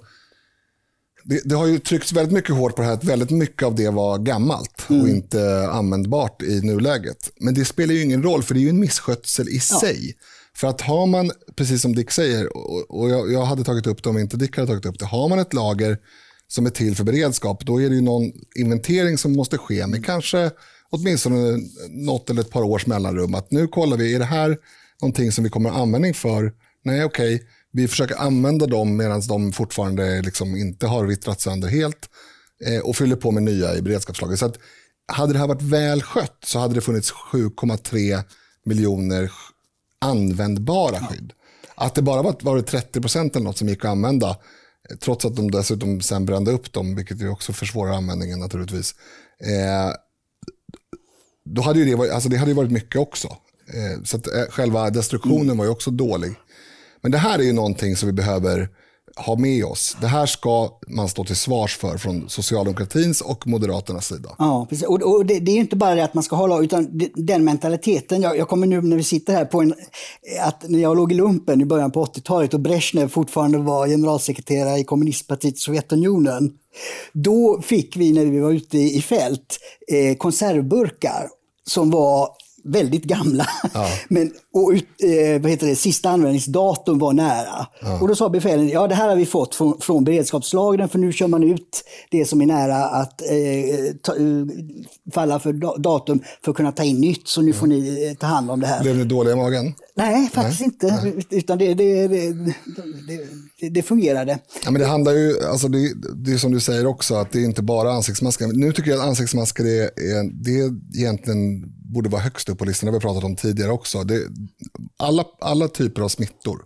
det, 1.25 1.41
det 1.45 1.55
har 1.55 1.67
ju 1.67 1.79
tryckts 1.79 2.13
väldigt 2.13 2.35
mycket 2.35 2.55
hårt 2.55 2.77
på 2.77 2.83
det 2.83 2.89
här 2.89 2.95
att 2.95 3.05
väldigt 3.05 3.31
mycket 3.31 3.63
av 3.63 3.75
det 3.75 3.91
var 3.91 4.19
gammalt 4.19 4.87
och 4.89 5.09
inte 5.09 5.69
användbart 5.71 6.43
i 6.43 6.61
nuläget. 6.61 7.31
Men 7.41 7.55
det 7.55 7.65
spelar 7.65 7.95
ju 7.95 8.03
ingen 8.03 8.23
roll 8.23 8.43
för 8.43 8.55
det 8.55 8.61
är 8.61 8.63
ju 8.63 8.69
en 8.69 8.81
misskötsel 8.81 9.49
i 9.49 9.61
sig. 9.61 10.17
För 10.57 10.69
att 10.69 10.81
har 10.81 11.07
man, 11.07 11.31
precis 11.57 11.83
som 11.83 11.95
Dick 11.95 12.11
säger, 12.11 12.57
och, 12.57 13.01
och 13.01 13.11
jag, 13.11 13.33
jag 13.33 13.45
hade 13.45 13.65
tagit 13.65 13.87
upp 13.87 14.03
det 14.03 14.11
om 14.11 14.19
inte 14.19 14.37
Dick 14.37 14.57
hade 14.57 14.69
tagit 14.69 14.87
upp 14.87 14.99
det, 14.99 15.07
har 15.07 15.29
man 15.29 15.39
ett 15.39 15.55
lager 15.55 15.99
som 16.49 16.67
är 16.67 16.71
till 16.71 16.97
för 16.97 17.05
beredskap, 17.05 17.67
då 17.67 17.83
är 17.83 17.89
det 17.89 17.95
ju 17.95 18.01
någon 18.01 18.33
inventering 18.55 19.19
som 19.19 19.33
måste 19.33 19.59
ske 19.59 19.87
med 19.87 20.07
kanske 20.07 20.51
åtminstone 20.91 21.59
något 21.89 22.31
eller 22.31 22.41
ett 22.41 22.51
par 22.51 22.63
års 22.63 22.87
mellanrum. 22.87 23.35
Att 23.35 23.51
nu 23.51 23.67
kollar 23.67 23.97
vi, 23.97 24.15
är 24.15 24.19
det 24.19 24.25
här 24.25 24.59
någonting 25.03 25.33
som 25.33 25.45
vi 25.45 25.51
kommer 25.51 25.69
att 25.69 25.75
ha 25.75 25.83
användning 25.83 26.15
för? 26.15 26.53
Nej, 26.85 27.05
okej. 27.05 27.43
Vi 27.73 27.89
försöker 27.89 28.17
använda 28.17 28.67
dem 28.67 28.97
medan 28.97 29.21
de 29.29 29.53
fortfarande 29.53 30.23
liksom 30.23 30.57
inte 30.57 30.87
har 30.87 31.05
vittrat 31.05 31.41
sönder 31.41 31.69
helt 31.69 32.09
eh, 32.67 32.81
och 32.81 32.97
fyller 32.97 33.17
på 33.17 33.31
med 33.31 33.43
nya 33.43 33.75
i 33.75 33.83
beredskapslager. 33.83 34.37
Så 34.37 34.47
att, 34.47 34.59
hade 35.13 35.33
det 35.33 35.39
här 35.39 35.47
varit 35.47 35.63
väl 35.63 36.03
skött 36.03 36.39
så 36.45 36.59
hade 36.59 36.75
det 36.75 36.81
funnits 36.81 37.13
7,3 37.33 38.23
miljoner 38.65 39.33
användbara 40.01 41.07
skydd. 41.07 41.33
Att 41.75 41.95
det 41.95 42.03
bara 42.03 42.23
var, 42.23 42.37
var 42.41 42.57
det 42.57 42.63
30 42.63 43.01
procent 43.01 43.37
eller 43.37 43.45
något 43.45 43.59
som 43.59 43.69
gick 43.69 43.85
att 43.85 43.91
använda, 43.91 44.29
eh, 44.91 44.97
trots 44.97 45.25
att 45.25 45.37
de 45.37 45.51
dessutom 45.51 46.01
sen 46.01 46.27
brände 46.27 46.51
upp 46.51 46.73
dem, 46.73 46.97
vilket 46.97 47.21
ju 47.21 47.29
också 47.29 47.53
försvårar 47.53 47.93
användningen 47.93 48.39
naturligtvis. 48.39 48.95
Eh, 49.41 49.95
då 51.45 51.63
hade 51.63 51.79
ju 51.79 51.85
det, 51.85 51.95
varit, 51.95 52.13
alltså 52.13 52.29
det 52.29 52.37
hade 52.37 52.51
ju 52.51 52.57
varit 52.57 52.71
mycket 52.71 53.01
också. 53.01 53.37
Eh, 53.75 54.03
så 54.05 54.17
att, 54.17 54.27
eh, 54.27 54.43
själva 54.51 54.91
destruktionen 54.91 55.57
var 55.57 55.65
ju 55.65 55.71
också 55.71 55.91
dålig. 55.91 56.33
Men 57.03 57.13
det 57.13 57.19
här 57.19 57.39
är 57.39 57.43
ju 57.43 57.53
någonting 57.53 57.97
som 57.97 58.07
vi 58.07 58.13
behöver 58.13 58.69
ha 59.17 59.37
med 59.37 59.65
oss. 59.65 59.97
Det 60.01 60.07
här 60.07 60.27
ska 60.27 60.79
man 60.89 61.09
stå 61.09 61.25
till 61.25 61.37
svars 61.37 61.77
för 61.77 61.99
från 61.99 62.29
socialdemokratins 62.29 63.21
och 63.21 63.47
moderaternas 63.47 64.07
sida. 64.07 64.29
Ja, 64.39 64.67
precis. 64.71 64.87
Och, 64.87 65.03
och 65.03 65.27
det, 65.27 65.41
det 65.41 65.53
är 65.53 65.57
inte 65.57 65.77
bara 65.77 65.95
det 65.95 66.05
att 66.05 66.15
man 66.15 66.23
ska 66.23 66.37
hålla, 66.37 66.61
utan 66.61 67.01
den 67.15 67.45
mentaliteten. 67.45 68.23
Jag, 68.23 68.37
jag 68.37 68.49
kommer 68.49 68.67
nu 68.67 68.81
när 68.81 68.97
vi 68.97 69.03
sitter 69.03 69.33
här 69.33 69.45
på 69.45 69.61
en, 69.61 69.75
att 70.41 70.69
när 70.69 70.79
jag 70.79 70.97
låg 70.97 71.13
i 71.13 71.15
lumpen 71.15 71.61
i 71.61 71.65
början 71.65 71.91
på 71.91 72.05
80-talet 72.05 72.55
och 72.55 72.61
Brezhnev 72.61 73.09
fortfarande 73.09 73.59
var 73.59 73.89
generalsekreterare 73.89 74.79
i 74.79 74.85
kommunistpartiet 74.85 75.55
i 75.55 75.59
Sovjetunionen. 75.59 76.51
Då 77.13 77.63
fick 77.63 77.97
vi 77.97 78.13
när 78.13 78.27
vi 78.27 78.41
var 78.41 78.51
ute 78.51 78.79
i 78.79 79.03
fält 79.03 79.59
eh, 79.89 80.17
konservburkar 80.17 81.29
som 81.67 81.91
var 81.91 82.29
väldigt 82.65 83.05
gamla. 83.05 83.47
Men, 84.09 84.33
och 84.53 84.73
eh, 85.05 85.41
vad 85.41 85.51
heter 85.51 85.67
det, 85.67 85.77
sista 85.77 86.11
användningsdatum 86.11 86.99
var 86.99 87.13
nära. 87.13 87.67
Och 88.01 88.09
då 88.09 88.15
sa 88.15 88.29
befälen, 88.29 88.69
ja 88.69 88.87
det 88.87 88.95
här 88.95 89.09
har 89.09 89.17
vi 89.17 89.27
fått 89.27 89.55
från, 89.55 89.81
från 89.81 90.05
beredskapslagren 90.05 90.89
för 90.89 90.99
nu 90.99 91.13
kör 91.13 91.27
man 91.27 91.43
ut 91.43 91.85
det 92.11 92.25
som 92.25 92.41
är 92.41 92.47
nära 92.47 92.85
att 92.85 93.23
eh, 93.23 93.95
ta, 94.03 94.17
eh, 94.17 94.23
falla 95.15 95.39
för 95.39 95.53
da- 95.53 95.77
datum 95.77 96.23
för 96.45 96.51
att 96.51 96.57
kunna 96.57 96.73
ta 96.73 96.85
in 96.85 97.01
nytt. 97.01 97.29
Så 97.29 97.43
nu 97.43 97.53
får 97.53 97.67
ni 97.67 98.09
eh, 98.09 98.17
ta 98.17 98.27
hand 98.27 98.51
om 98.51 98.61
det 98.61 98.67
här. 98.67 98.83
Blev 98.83 98.97
ni 98.97 99.05
dåliga 99.05 99.33
i 99.33 99.37
magen? 99.37 99.75
Nej, 99.95 100.29
faktiskt 100.29 100.61
inte. 100.61 101.13
Utan 101.31 101.59
det, 101.59 101.75
det, 101.75 102.09
det, 102.09 102.33
det, 103.61 103.69
det 103.69 103.83
fungerade. 103.83 104.39
Ja, 104.65 104.71
men 104.71 104.81
det 104.81 104.87
handlar 104.87 105.13
ju, 105.13 105.45
alltså 105.51 105.69
det, 105.69 105.93
det 106.15 106.33
är 106.33 106.39
som 106.39 106.53
du 106.53 106.61
säger 106.61 106.87
också, 106.87 107.15
att 107.15 107.33
det 107.33 107.39
är 107.39 107.45
inte 107.45 107.63
bara 107.63 107.93
ansiktsmasker. 107.93 108.47
Nu 108.47 108.73
tycker 108.73 108.91
jag 108.91 109.01
att 109.01 109.07
ansiktsmasker 109.07 109.65
är, 109.65 109.83
är, 109.83 110.45
det 110.45 110.99
egentligen 110.99 111.65
borde 111.93 112.09
vara 112.09 112.23
högst 112.23 112.49
upp 112.49 112.59
på 112.59 112.65
listan. 112.65 112.87
Det 112.87 112.91
har 112.91 113.01
vi 113.01 113.03
pratat 113.03 113.25
om 113.25 113.37
tidigare 113.37 113.73
också. 113.73 114.05
Det, 114.05 114.27
alla, 114.97 115.25
alla 115.41 115.69
typer 115.69 116.03
av 116.03 116.09
smittor 116.09 116.65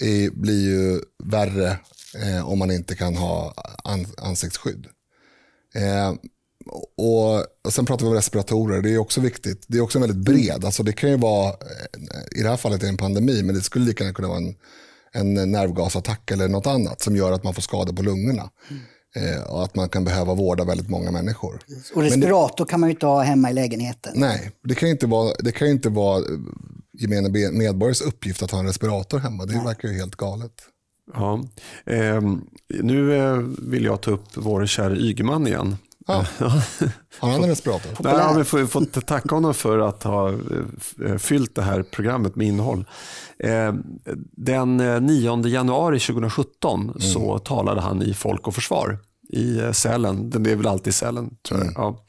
är, 0.00 0.30
blir 0.30 0.64
ju 0.64 1.00
värre 1.24 1.78
eh, 2.22 2.48
om 2.48 2.58
man 2.58 2.70
inte 2.70 2.94
kan 2.94 3.16
ha 3.16 3.54
an, 3.84 4.06
ansiktsskydd. 4.18 4.86
Eh, 5.74 6.14
och, 6.96 7.42
och 7.64 7.72
Sen 7.72 7.86
pratar 7.86 8.04
vi 8.04 8.08
om 8.10 8.14
respiratorer, 8.14 8.82
det 8.82 8.90
är 8.94 8.98
också 8.98 9.20
viktigt. 9.20 9.64
Det 9.68 9.78
är 9.78 9.82
också 9.82 9.98
väldigt 9.98 10.24
bred. 10.24 10.64
Alltså 10.64 10.82
det 10.82 10.92
kan 10.92 11.10
ju 11.10 11.16
vara, 11.16 11.48
eh, 11.48 12.38
i 12.38 12.42
det 12.42 12.48
här 12.48 12.56
fallet 12.56 12.82
är 12.82 12.86
det 12.86 12.92
en 12.92 12.96
pandemi, 12.96 13.42
men 13.42 13.54
det 13.54 13.60
skulle 13.60 13.84
lika 13.84 14.04
gärna 14.04 14.14
kunna 14.14 14.28
vara 14.28 14.38
en, 14.38 14.56
en 15.12 15.52
nervgasattack 15.52 16.30
eller 16.30 16.48
något 16.48 16.66
annat 16.66 17.00
som 17.00 17.16
gör 17.16 17.32
att 17.32 17.44
man 17.44 17.54
får 17.54 17.62
skador 17.62 17.92
på 17.92 18.02
lungorna. 18.02 18.50
Eh, 18.70 18.76
och 19.48 19.64
att 19.64 19.74
man 19.74 19.88
kan 19.88 20.04
behöva 20.04 20.34
vårda 20.34 20.64
väldigt 20.64 20.88
många 20.88 21.10
människor. 21.10 21.60
Och 21.94 22.02
respirator 22.02 22.64
kan 22.64 22.80
man 22.80 22.88
ju 22.88 22.94
inte 22.94 23.06
ha 23.06 23.22
hemma 23.22 23.50
i 23.50 23.52
lägenheten. 23.52 24.12
Nej, 24.16 24.50
det 24.62 24.74
kan 24.74 24.88
ju 24.88 24.92
inte 24.92 25.06
vara, 25.06 25.34
det 25.38 25.52
kan 25.52 25.66
ju 25.66 25.72
inte 25.72 25.88
vara 25.88 26.18
eh, 26.18 26.24
gemene 26.92 27.28
medborgares 27.52 28.00
uppgift 28.00 28.42
att 28.42 28.50
ha 28.50 28.58
en 28.58 28.66
respirator 28.66 29.18
hemma. 29.18 29.46
Det 29.46 29.64
verkar 29.64 29.88
ju 29.88 29.94
helt 29.94 30.16
galet. 30.16 30.52
Ja. 31.12 31.44
Ehm, 31.86 32.40
nu 32.82 33.16
eh, 33.16 33.36
vill 33.58 33.84
jag 33.84 34.00
ta 34.00 34.10
upp 34.10 34.36
vår 34.36 34.66
kära 34.66 34.96
Ygeman 34.96 35.46
igen. 35.46 35.76
Ja. 36.06 36.26
Har 37.18 37.28
han 37.30 37.42
en 37.42 37.48
respirator? 37.48 37.90
Nej, 38.00 38.12
ja, 38.18 38.32
vi 38.38 38.44
får 38.44 38.66
fått 38.66 39.06
tacka 39.06 39.34
honom 39.34 39.54
för 39.54 39.78
att 39.78 40.02
ha 40.02 40.28
eh, 40.30 41.16
fyllt 41.18 41.54
det 41.54 41.62
här 41.62 41.82
programmet 41.82 42.36
med 42.36 42.46
innehåll. 42.46 42.84
Eh, 43.38 43.74
Den 44.36 44.80
eh, 44.80 45.00
9 45.00 45.46
januari 45.46 46.00
2017 46.00 47.00
så 47.00 47.38
talade 47.38 47.80
han 47.80 48.02
i 48.02 48.14
Folk 48.14 48.46
och 48.48 48.54
Försvar 48.54 48.98
i 49.28 49.58
eh, 49.60 49.72
Sälen. 49.72 50.30
Den 50.30 50.46
är 50.46 50.56
väl 50.56 50.66
alltid 50.66 50.94
Sälen, 50.94 51.30
tror 51.48 51.60
jag. 51.64 51.72
Ja. 51.74 52.04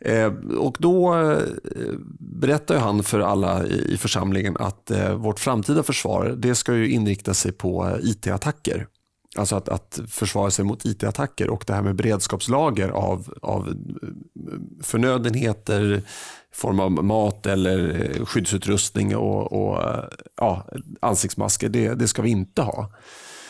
Eh, 0.00 0.32
Och 0.58 0.76
då 0.78 1.14
eh, 1.30 1.38
berättar 2.18 2.74
ju 2.74 2.80
han 2.80 3.02
för 3.02 3.20
alla 3.20 3.66
i 3.66 3.96
församlingen 3.96 4.56
att 4.60 4.90
eh, 4.90 5.14
vårt 5.14 5.40
framtida 5.40 5.82
försvar 5.82 6.34
det 6.38 6.54
ska 6.54 6.74
ju 6.74 6.90
inrikta 6.90 7.34
sig 7.34 7.52
på 7.52 7.86
eh, 7.88 7.94
IT-attacker. 8.10 8.86
Alltså 9.36 9.56
att, 9.56 9.68
att 9.68 10.00
försvara 10.08 10.50
sig 10.50 10.64
mot 10.64 10.84
IT-attacker 10.84 11.50
och 11.50 11.64
det 11.66 11.74
här 11.74 11.82
med 11.82 11.94
beredskapslager 11.94 12.88
av, 12.88 13.34
av 13.42 13.68
eh, 13.68 13.74
förnödenheter 14.82 15.94
i 16.52 16.56
form 16.56 16.80
av 16.80 16.90
mat 16.90 17.46
eller 17.46 18.10
eh, 18.18 18.24
skyddsutrustning 18.24 19.16
och, 19.16 19.52
och 19.52 19.82
eh, 19.82 20.04
ja, 20.36 20.66
ansiktsmasker, 21.00 21.68
det, 21.68 21.94
det 21.94 22.08
ska 22.08 22.22
vi 22.22 22.30
inte 22.30 22.62
ha. 22.62 22.90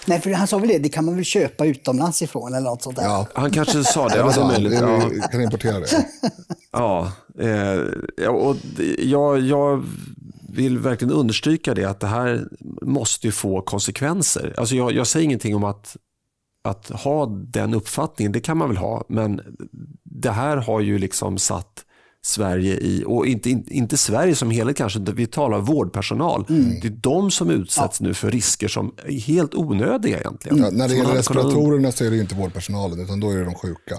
Nej, 0.06 0.20
för 0.20 0.30
han 0.30 0.46
sa 0.46 0.58
väl 0.58 0.68
det, 0.68 0.78
det 0.78 0.88
kan 0.88 1.04
man 1.04 1.14
väl 1.14 1.24
köpa 1.24 1.66
utomlands 1.66 2.22
ifrån 2.22 2.54
eller 2.54 2.70
något 2.70 2.82
sånt 2.82 2.96
där. 2.96 3.04
Ja, 3.04 3.26
Han 3.34 3.50
kanske 3.50 3.84
sa 3.84 4.08
det, 4.08 4.16
ja, 4.18 4.26
det 4.26 4.40
är 4.40 4.46
möjligt. 4.46 4.72
Ja. 4.72 5.08
Vi 5.10 5.20
kan 5.20 5.42
importera 5.42 5.80
det. 5.80 6.06
Ja, 6.72 7.12
eh, 7.38 7.80
ja, 8.16 8.30
och 8.30 8.56
jag, 8.98 9.40
jag 9.40 9.84
vill 10.52 10.78
verkligen 10.78 11.14
understryka 11.14 11.74
det 11.74 11.84
att 11.84 12.00
det 12.00 12.06
här 12.06 12.48
måste 12.82 13.26
ju 13.26 13.32
få 13.32 13.60
konsekvenser. 13.60 14.54
Alltså 14.56 14.76
jag, 14.76 14.92
jag 14.92 15.06
säger 15.06 15.24
ingenting 15.24 15.56
om 15.56 15.64
att, 15.64 15.96
att 16.64 16.88
ha 16.88 17.26
den 17.26 17.74
uppfattningen, 17.74 18.32
det 18.32 18.40
kan 18.40 18.56
man 18.56 18.68
väl 18.68 18.76
ha, 18.76 19.04
men 19.08 19.40
det 20.04 20.30
här 20.30 20.56
har 20.56 20.80
ju 20.80 20.98
liksom 20.98 21.38
satt 21.38 21.84
Sverige 22.24 22.76
i, 22.76 23.04
och 23.06 23.26
inte, 23.26 23.50
inte 23.50 23.96
Sverige 23.96 24.34
som 24.34 24.50
helhet 24.50 24.76
kanske, 24.76 24.98
vi 24.98 25.26
talar 25.26 25.58
vårdpersonal. 25.58 26.44
Mm. 26.48 26.80
Det 26.80 26.86
är 26.86 26.90
de 26.90 27.30
som 27.30 27.50
utsätts 27.50 28.00
ja. 28.00 28.06
nu 28.06 28.14
för 28.14 28.30
risker 28.30 28.68
som 28.68 28.94
är 29.04 29.20
helt 29.20 29.54
onödiga 29.54 30.18
egentligen. 30.18 30.58
Ja, 30.58 30.70
när 30.70 30.88
det 30.88 30.94
gäller 30.94 31.14
respiratorerna 31.14 31.76
kunnat... 31.76 31.96
så 31.96 32.04
är 32.04 32.10
det 32.10 32.18
inte 32.18 32.34
vårdpersonalen 32.34 33.00
utan 33.00 33.20
då 33.20 33.30
är 33.30 33.36
det 33.36 33.44
de 33.44 33.54
sjuka. 33.54 33.96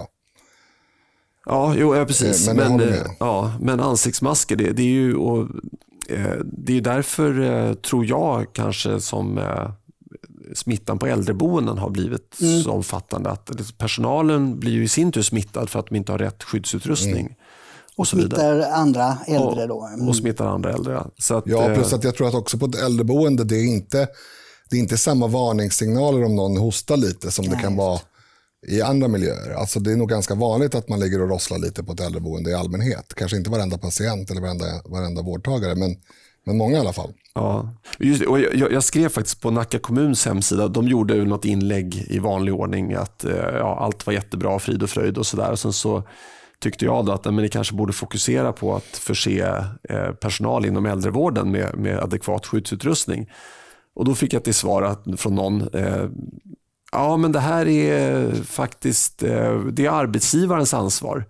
Ja, 1.46 1.74
jo, 1.78 1.94
ja 1.94 2.04
precis. 2.04 2.48
Eh, 2.48 2.54
men, 2.54 2.76
men, 2.76 2.88
eh, 2.88 3.06
ja, 3.20 3.52
men 3.60 3.80
ansiktsmasker, 3.80 4.56
det, 4.56 4.72
det 4.72 4.82
är 4.82 4.86
ju 4.86 5.14
och, 5.16 5.48
det 6.42 6.76
är 6.76 6.80
därför, 6.80 7.74
tror 7.74 8.06
jag, 8.06 8.46
kanske 8.52 9.00
som 9.00 9.40
smittan 10.54 10.98
på 10.98 11.06
äldreboenden 11.06 11.78
har 11.78 11.90
blivit 11.90 12.40
mm. 12.40 12.62
så 12.62 12.70
omfattande. 12.70 13.30
Att 13.30 13.78
personalen 13.78 14.60
blir 14.60 14.72
ju 14.72 14.84
i 14.84 14.88
sin 14.88 15.12
tur 15.12 15.22
smittad 15.22 15.70
för 15.70 15.78
att 15.78 15.86
de 15.86 15.96
inte 15.96 16.12
har 16.12 16.18
rätt 16.18 16.42
skyddsutrustning. 16.42 17.20
Mm. 17.20 17.34
Och, 17.94 18.00
och 18.00 18.08
smittar 18.08 18.60
andra 18.60 19.18
äldre 19.26 19.66
då. 19.66 19.86
Mm. 19.94 20.08
Och 20.08 20.16
smittar 20.16 20.46
andra 20.46 20.72
äldre. 20.72 21.02
Så 21.18 21.36
att, 21.36 21.44
ja, 21.46 21.74
plus 21.74 21.92
att 21.92 22.04
jag 22.04 22.14
tror 22.14 22.28
att 22.28 22.34
också 22.34 22.58
på 22.58 22.66
ett 22.66 22.74
äldreboende, 22.74 23.44
det 23.44 23.56
är 23.56 23.64
inte, 23.64 24.08
det 24.70 24.76
är 24.76 24.80
inte 24.80 24.98
samma 24.98 25.26
varningssignaler 25.26 26.24
om 26.24 26.36
någon 26.36 26.56
hostar 26.56 26.96
lite 26.96 27.30
som 27.30 27.44
Nej, 27.44 27.54
det 27.54 27.62
kan 27.62 27.76
vara 27.76 28.00
i 28.68 28.82
andra 28.82 29.08
miljöer. 29.08 29.50
Alltså 29.50 29.80
det 29.80 29.92
är 29.92 29.96
nog 29.96 30.08
ganska 30.08 30.34
vanligt 30.34 30.74
att 30.74 30.88
man 30.88 31.00
ligger 31.00 31.22
och 31.22 31.28
rosslar 31.28 31.58
lite 31.58 31.84
på 31.84 31.92
ett 31.92 32.00
äldreboende 32.00 32.50
i 32.50 32.54
allmänhet. 32.54 33.14
Kanske 33.14 33.36
inte 33.36 33.50
varenda 33.50 33.78
patient 33.78 34.30
eller 34.30 34.40
varenda, 34.40 34.64
varenda 34.84 35.22
vårdtagare, 35.22 35.74
men, 35.74 35.96
men 36.44 36.56
många 36.56 36.76
i 36.76 36.80
alla 36.80 36.92
fall. 36.92 37.12
Ja, 37.34 37.74
Just 37.98 38.20
det. 38.20 38.26
Och 38.26 38.40
jag, 38.40 38.72
jag, 38.72 38.84
skrev 38.84 39.08
faktiskt 39.08 39.40
på 39.40 39.50
Nacka 39.50 39.78
kommuns 39.78 40.26
hemsida, 40.26 40.68
de 40.68 40.88
gjorde 40.88 41.24
något 41.24 41.44
inlägg 41.44 42.06
i 42.08 42.18
vanlig 42.18 42.54
ordning 42.54 42.94
att 42.94 43.24
eh, 43.24 43.32
ja, 43.34 43.78
allt 43.80 44.06
var 44.06 44.12
jättebra, 44.12 44.58
frid 44.58 44.82
och 44.82 44.90
fröjd 44.90 45.18
och 45.18 45.26
sådär. 45.26 45.54
Sen 45.56 45.72
så 45.72 46.02
tyckte 46.58 46.84
jag 46.84 47.06
då 47.06 47.12
att 47.12 47.24
men 47.24 47.36
ni 47.36 47.48
kanske 47.48 47.74
borde 47.74 47.92
fokusera 47.92 48.52
på 48.52 48.76
att 48.76 48.96
förse 48.96 49.64
eh, 49.88 50.10
personal 50.12 50.66
inom 50.66 50.86
äldrevården 50.86 51.50
med, 51.50 51.78
med 51.78 51.98
adekvat 51.98 52.46
skyddsutrustning. 52.46 53.30
Och 53.94 54.04
då 54.04 54.14
fick 54.14 54.32
jag 54.32 54.44
till 54.44 54.54
svar 54.54 55.16
från 55.16 55.34
någon, 55.34 55.60
eh, 55.74 56.04
ja 56.94 57.16
men 57.16 57.32
det 57.32 57.40
här 57.40 57.68
är 57.68 58.32
faktiskt 58.44 59.22
eh, 59.22 59.58
det 59.58 59.86
är 59.86 59.90
arbetsgivarens 59.90 60.74
ansvar. 60.74 61.24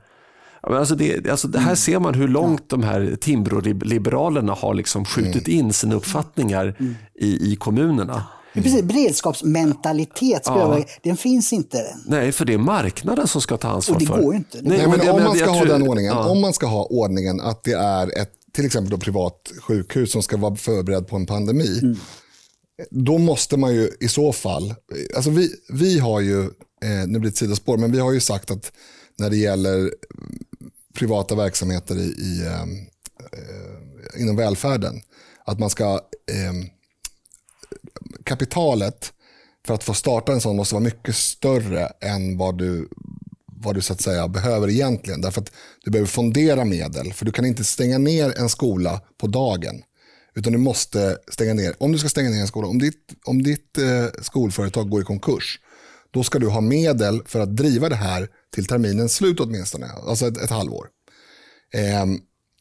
Alltså 0.62 0.94
det, 0.94 1.30
alltså 1.30 1.48
det 1.48 1.58
här 1.58 1.66
mm. 1.66 1.76
ser 1.76 1.98
man 1.98 2.14
hur 2.14 2.28
långt 2.28 2.68
de 2.68 2.82
här 2.82 3.16
Timbro-liberalerna 3.20 4.52
har 4.52 4.74
liksom 4.74 5.04
skjutit 5.04 5.48
mm. 5.48 5.58
in 5.58 5.72
sina 5.72 5.94
uppfattningar 5.94 6.76
mm. 6.78 6.94
i, 7.14 7.52
i 7.52 7.56
kommunerna. 7.56 8.22
Precis, 8.54 8.82
beredskapsmentalitet, 8.82 10.42
ja. 10.44 10.84
den 11.02 11.16
finns 11.16 11.52
inte. 11.52 11.96
Nej, 12.06 12.32
för 12.32 12.44
det 12.44 12.54
är 12.54 12.58
marknaden 12.58 13.28
som 13.28 13.40
ska 13.40 13.56
ta 13.56 13.68
ansvar 13.68 14.00
för. 14.00 14.12
Och 14.12 14.18
det 14.18 14.24
går 14.24 14.34
inte. 14.34 14.58
Nej, 14.62 14.88
men 14.88 15.10
om 15.10 15.22
man 15.22 15.36
ska 15.36 15.50
ha 15.50 15.58
tror, 15.58 15.66
den 15.66 15.88
ordningen, 15.88 16.12
ja. 16.12 16.28
om 16.28 16.40
man 16.40 16.52
ska 16.52 16.66
ha 16.66 16.84
ordningen 16.84 17.40
att 17.40 17.64
det 17.64 17.72
är 17.72 18.20
ett 18.20 18.32
till 18.52 18.66
exempel 18.66 18.90
då 18.90 18.98
privat 18.98 19.52
sjukhus 19.60 20.12
som 20.12 20.22
ska 20.22 20.36
vara 20.36 20.56
förberedd 20.56 21.08
på 21.08 21.16
en 21.16 21.26
pandemi, 21.26 21.78
mm 21.82 21.96
då 22.90 23.18
måste 23.18 23.56
man 23.56 23.74
ju 23.74 23.90
i 24.00 24.08
så 24.08 24.32
fall, 24.32 24.74
alltså 25.14 25.30
vi, 25.30 25.50
vi 25.68 25.98
har 25.98 26.20
ju, 26.20 26.42
eh, 26.82 27.06
nu 27.06 27.18
blir 27.18 27.20
det 27.20 27.28
ett 27.28 27.36
sidospår, 27.36 27.78
men 27.78 27.92
vi 27.92 27.98
har 27.98 28.12
ju 28.12 28.20
sagt 28.20 28.50
att 28.50 28.72
när 29.18 29.30
det 29.30 29.36
gäller 29.36 29.90
privata 30.94 31.34
verksamheter 31.34 31.96
i, 31.96 32.04
i 32.04 32.46
eh, 32.46 32.62
eh, 33.32 34.22
inom 34.22 34.36
välfärden, 34.36 35.00
att 35.44 35.58
man 35.58 35.70
ska 35.70 35.92
eh, 36.32 36.52
kapitalet 38.24 39.12
för 39.66 39.74
att 39.74 39.84
få 39.84 39.94
starta 39.94 40.32
en 40.32 40.40
sån 40.40 40.56
måste 40.56 40.74
vara 40.74 40.84
mycket 40.84 41.16
större 41.16 41.86
än 42.00 42.38
vad 42.38 42.58
du, 42.58 42.88
vad 43.46 43.74
du 43.74 43.80
så 43.80 43.92
att 43.92 44.00
säga 44.00 44.28
behöver 44.28 44.70
egentligen. 44.70 45.20
Därför 45.20 45.40
att 45.40 45.50
du 45.84 45.90
behöver 45.90 46.08
fondera 46.08 46.64
medel. 46.64 47.12
För 47.12 47.24
du 47.24 47.32
kan 47.32 47.44
inte 47.44 47.64
stänga 47.64 47.98
ner 47.98 48.38
en 48.38 48.48
skola 48.48 49.00
på 49.18 49.26
dagen. 49.26 49.82
Utan 50.34 50.52
du 50.52 50.58
måste 50.58 51.18
stänga 51.28 51.54
ner, 51.54 51.74
om 51.78 51.92
du 51.92 51.98
ska 51.98 52.08
stänga 52.08 52.30
ner 52.30 52.40
en 52.40 52.46
skola, 52.46 52.68
om 52.68 52.78
ditt, 52.78 53.14
om 53.24 53.42
ditt 53.42 53.78
eh, 53.78 54.22
skolföretag 54.22 54.90
går 54.90 55.02
i 55.02 55.04
konkurs, 55.04 55.60
då 56.10 56.22
ska 56.22 56.38
du 56.38 56.48
ha 56.48 56.60
medel 56.60 57.22
för 57.26 57.40
att 57.40 57.56
driva 57.56 57.88
det 57.88 57.96
här 57.96 58.28
till 58.54 58.66
terminens 58.66 59.14
slut 59.14 59.40
åtminstone, 59.40 59.86
alltså 59.86 60.26
ett, 60.26 60.36
ett 60.36 60.50
halvår. 60.50 60.86
Eh, 61.74 62.06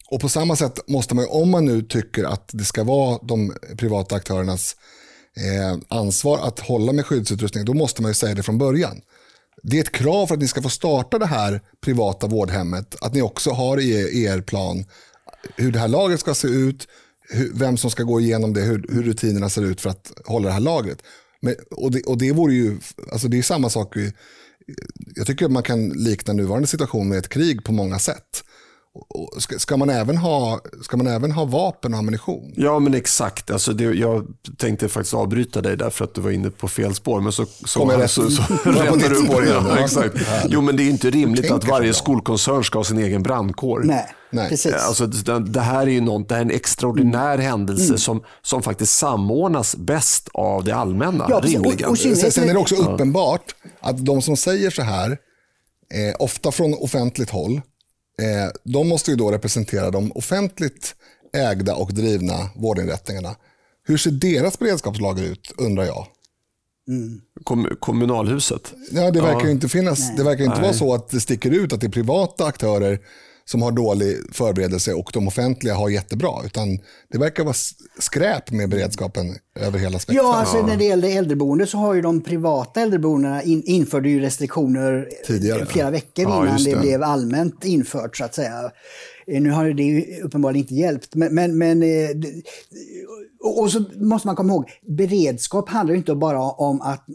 och 0.09 0.21
på 0.21 0.29
samma 0.29 0.55
sätt 0.55 0.87
måste 0.87 1.15
man, 1.15 1.27
om 1.29 1.49
man 1.49 1.65
nu 1.65 1.81
tycker 1.81 2.23
att 2.23 2.49
det 2.53 2.63
ska 2.63 2.83
vara 2.83 3.19
de 3.23 3.53
privata 3.77 4.15
aktörernas 4.15 4.75
eh, 5.37 5.77
ansvar 5.97 6.39
att 6.47 6.59
hålla 6.59 6.91
med 6.91 7.05
skyddsutrustning, 7.05 7.65
då 7.65 7.73
måste 7.73 8.01
man 8.01 8.11
ju 8.11 8.15
säga 8.15 8.35
det 8.35 8.43
från 8.43 8.57
början. 8.57 9.01
Det 9.63 9.77
är 9.77 9.81
ett 9.81 9.91
krav 9.91 10.27
för 10.27 10.33
att 10.33 10.41
ni 10.41 10.47
ska 10.47 10.61
få 10.61 10.69
starta 10.69 11.19
det 11.19 11.25
här 11.25 11.61
privata 11.85 12.27
vårdhemmet, 12.27 12.95
att 13.01 13.13
ni 13.13 13.21
också 13.21 13.51
har 13.51 13.79
i 13.79 14.23
er 14.23 14.41
plan 14.41 14.85
hur 15.55 15.71
det 15.71 15.79
här 15.79 15.87
lagret 15.87 16.19
ska 16.19 16.33
se 16.33 16.47
ut, 16.47 16.87
hur, 17.29 17.51
vem 17.53 17.77
som 17.77 17.91
ska 17.91 18.03
gå 18.03 18.19
igenom 18.19 18.53
det, 18.53 18.61
hur, 18.61 18.85
hur, 18.89 19.03
rutinerna 19.03 19.49
ser 19.49 19.63
ut 19.65 19.81
för 19.81 19.89
att 19.89 20.11
hålla 20.25 20.47
det 20.47 20.53
här 20.53 20.59
lagret. 20.59 21.03
Men, 21.39 21.55
och, 21.71 21.91
det, 21.91 22.01
och 22.01 22.17
det 22.17 22.31
vore 22.31 22.53
ju, 22.53 22.79
alltså 23.11 23.27
det 23.27 23.37
är 23.37 23.43
samma 23.43 23.69
sak, 23.69 23.95
jag 25.15 25.27
tycker 25.27 25.45
att 25.45 25.51
man 25.51 25.63
kan 25.63 25.89
likna 25.89 26.33
nuvarande 26.33 26.67
situation 26.67 27.09
med 27.09 27.17
ett 27.17 27.29
krig 27.29 27.63
på 27.63 27.71
många 27.71 27.99
sätt. 27.99 28.43
Ska, 29.37 29.59
ska, 29.59 29.77
man 29.77 29.89
även 29.89 30.17
ha, 30.17 30.59
ska 30.81 30.97
man 30.97 31.07
även 31.07 31.31
ha 31.31 31.45
vapen 31.45 31.93
och 31.93 31.99
ammunition? 31.99 32.53
Ja, 32.55 32.79
men 32.79 32.93
exakt. 32.93 33.51
Alltså 33.51 33.73
det, 33.73 33.83
jag 33.83 34.27
tänkte 34.57 34.89
faktiskt 34.89 35.13
avbryta 35.13 35.61
dig 35.61 35.77
där 35.77 35.89
för 35.89 36.05
att 36.05 36.15
du 36.15 36.21
var 36.21 36.31
inne 36.31 36.49
på 36.49 36.67
fel 36.67 36.95
spår. 36.95 37.21
Men 37.21 37.31
så, 37.31 37.45
så, 37.65 37.79
Kom 37.79 37.89
jag 37.89 38.09
så, 38.09 38.29
så, 38.29 38.43
så 38.43 38.53
rättar 38.71 39.09
du 39.09 39.27
på 39.27 39.39
det. 39.39 39.49
Ja, 39.49 39.77
exakt. 39.77 40.15
Jo, 40.47 40.61
men 40.61 40.75
det 40.75 40.83
är 40.83 40.89
inte 40.89 41.09
rimligt 41.09 41.51
att 41.51 41.67
varje 41.67 41.93
skolkoncern 41.93 42.63
ska 42.63 42.79
ha 42.79 42.83
sin 42.83 42.97
egen 42.97 43.23
brandkår. 43.23 43.81
Nej, 43.83 44.15
Nej. 44.29 44.49
Precis. 44.49 44.73
Alltså, 44.73 45.07
det, 45.07 45.39
det, 45.39 45.61
här 45.61 45.81
är 45.81 45.91
ju 45.91 46.01
något, 46.01 46.29
det 46.29 46.35
är 46.35 46.41
en 46.41 46.51
extraordinär 46.51 47.33
mm. 47.33 47.45
händelse 47.45 47.85
mm. 47.85 47.97
Som, 47.97 48.23
som 48.41 48.63
faktiskt 48.63 48.97
samordnas 48.97 49.75
bäst 49.75 50.29
av 50.33 50.63
det 50.63 50.75
allmänna. 50.75 51.25
Ja, 51.29 51.39
rimligen. 51.43 51.85
Och, 51.85 51.91
och 51.91 51.97
sen, 51.97 52.31
sen 52.31 52.49
är 52.49 52.53
det 52.53 52.59
också 52.59 52.75
uppenbart 52.75 53.55
att 53.79 54.05
de 54.05 54.21
som 54.21 54.37
säger 54.37 54.69
så 54.69 54.81
här, 54.81 55.11
eh, 55.93 56.15
ofta 56.19 56.51
från 56.51 56.73
offentligt 56.73 57.29
håll, 57.29 57.61
Eh, 58.21 58.51
de 58.63 58.87
måste 58.87 59.11
ju 59.11 59.17
då 59.17 59.31
representera 59.31 59.91
de 59.91 60.11
offentligt 60.11 60.95
ägda 61.33 61.75
och 61.75 61.93
drivna 61.93 62.49
vårdinrättningarna. 62.55 63.35
Hur 63.87 63.97
ser 63.97 64.11
deras 64.11 64.59
beredskapslager 64.59 65.23
ut, 65.23 65.53
undrar 65.57 65.83
jag? 65.83 66.07
Mm. 66.87 67.21
Kom, 67.43 67.69
kommunalhuset? 67.79 68.73
Ja, 68.91 69.11
det 69.11 69.21
verkar 69.21 69.45
ja. 69.45 69.49
inte 69.49 69.69
finnas. 69.69 70.15
Det 70.15 70.23
verkar 70.23 70.43
inte 70.43 70.55
Nej. 70.55 70.63
vara 70.63 70.73
så 70.73 70.93
att 70.93 71.09
det 71.09 71.19
sticker 71.19 71.51
ut 71.51 71.73
att 71.73 71.81
det 71.81 71.87
är 71.87 71.91
privata 71.91 72.45
aktörer 72.45 72.99
som 73.45 73.61
har 73.61 73.71
dålig 73.71 74.17
förberedelse 74.31 74.93
och 74.93 75.09
de 75.13 75.27
offentliga 75.27 75.75
har 75.75 75.89
jättebra. 75.89 76.31
Utan 76.45 76.79
det 77.11 77.17
verkar 77.17 77.43
vara 77.43 77.55
skräp 77.99 78.51
med 78.51 78.69
beredskapen 78.69 79.35
över 79.59 79.79
hela 79.79 79.99
spektrat. 79.99 80.25
Ja, 80.25 80.35
alltså, 80.35 80.65
när 80.65 80.77
det 80.77 80.85
gäller 80.85 81.17
äldreboende 81.17 81.67
så 81.67 81.77
har 81.77 81.93
ju 81.93 82.01
de 82.01 82.21
privata 82.21 82.81
äldreboendena 82.81 83.43
in, 83.43 83.63
införde 83.63 84.09
ju 84.09 84.19
restriktioner 84.19 85.09
Tidigare. 85.27 85.65
flera 85.65 85.89
veckor 85.89 86.25
ja, 86.25 86.45
innan 86.45 86.63
det. 86.63 86.75
det. 86.75 86.79
blev 86.79 87.03
allmänt 87.03 87.65
infört 87.65 88.17
så 88.17 88.23
att 88.23 88.35
säga. 88.35 88.71
Eh, 89.27 89.41
nu 89.41 89.51
har 89.51 89.69
det 89.69 89.83
ju 89.83 90.21
uppenbarligen 90.21 90.63
inte 90.63 90.75
hjälpt. 90.75 91.15
Men, 91.15 91.35
men, 91.35 91.57
men 91.57 91.83
eh, 91.83 92.09
och 93.43 93.71
så 93.71 93.83
måste 93.95 94.27
man 94.27 94.35
komma 94.35 94.53
ihåg, 94.53 94.69
beredskap 94.87 95.69
handlar 95.69 95.93
ju 95.93 95.97
inte 95.97 96.15
bara 96.15 96.41
om 96.41 96.81
att 96.81 97.05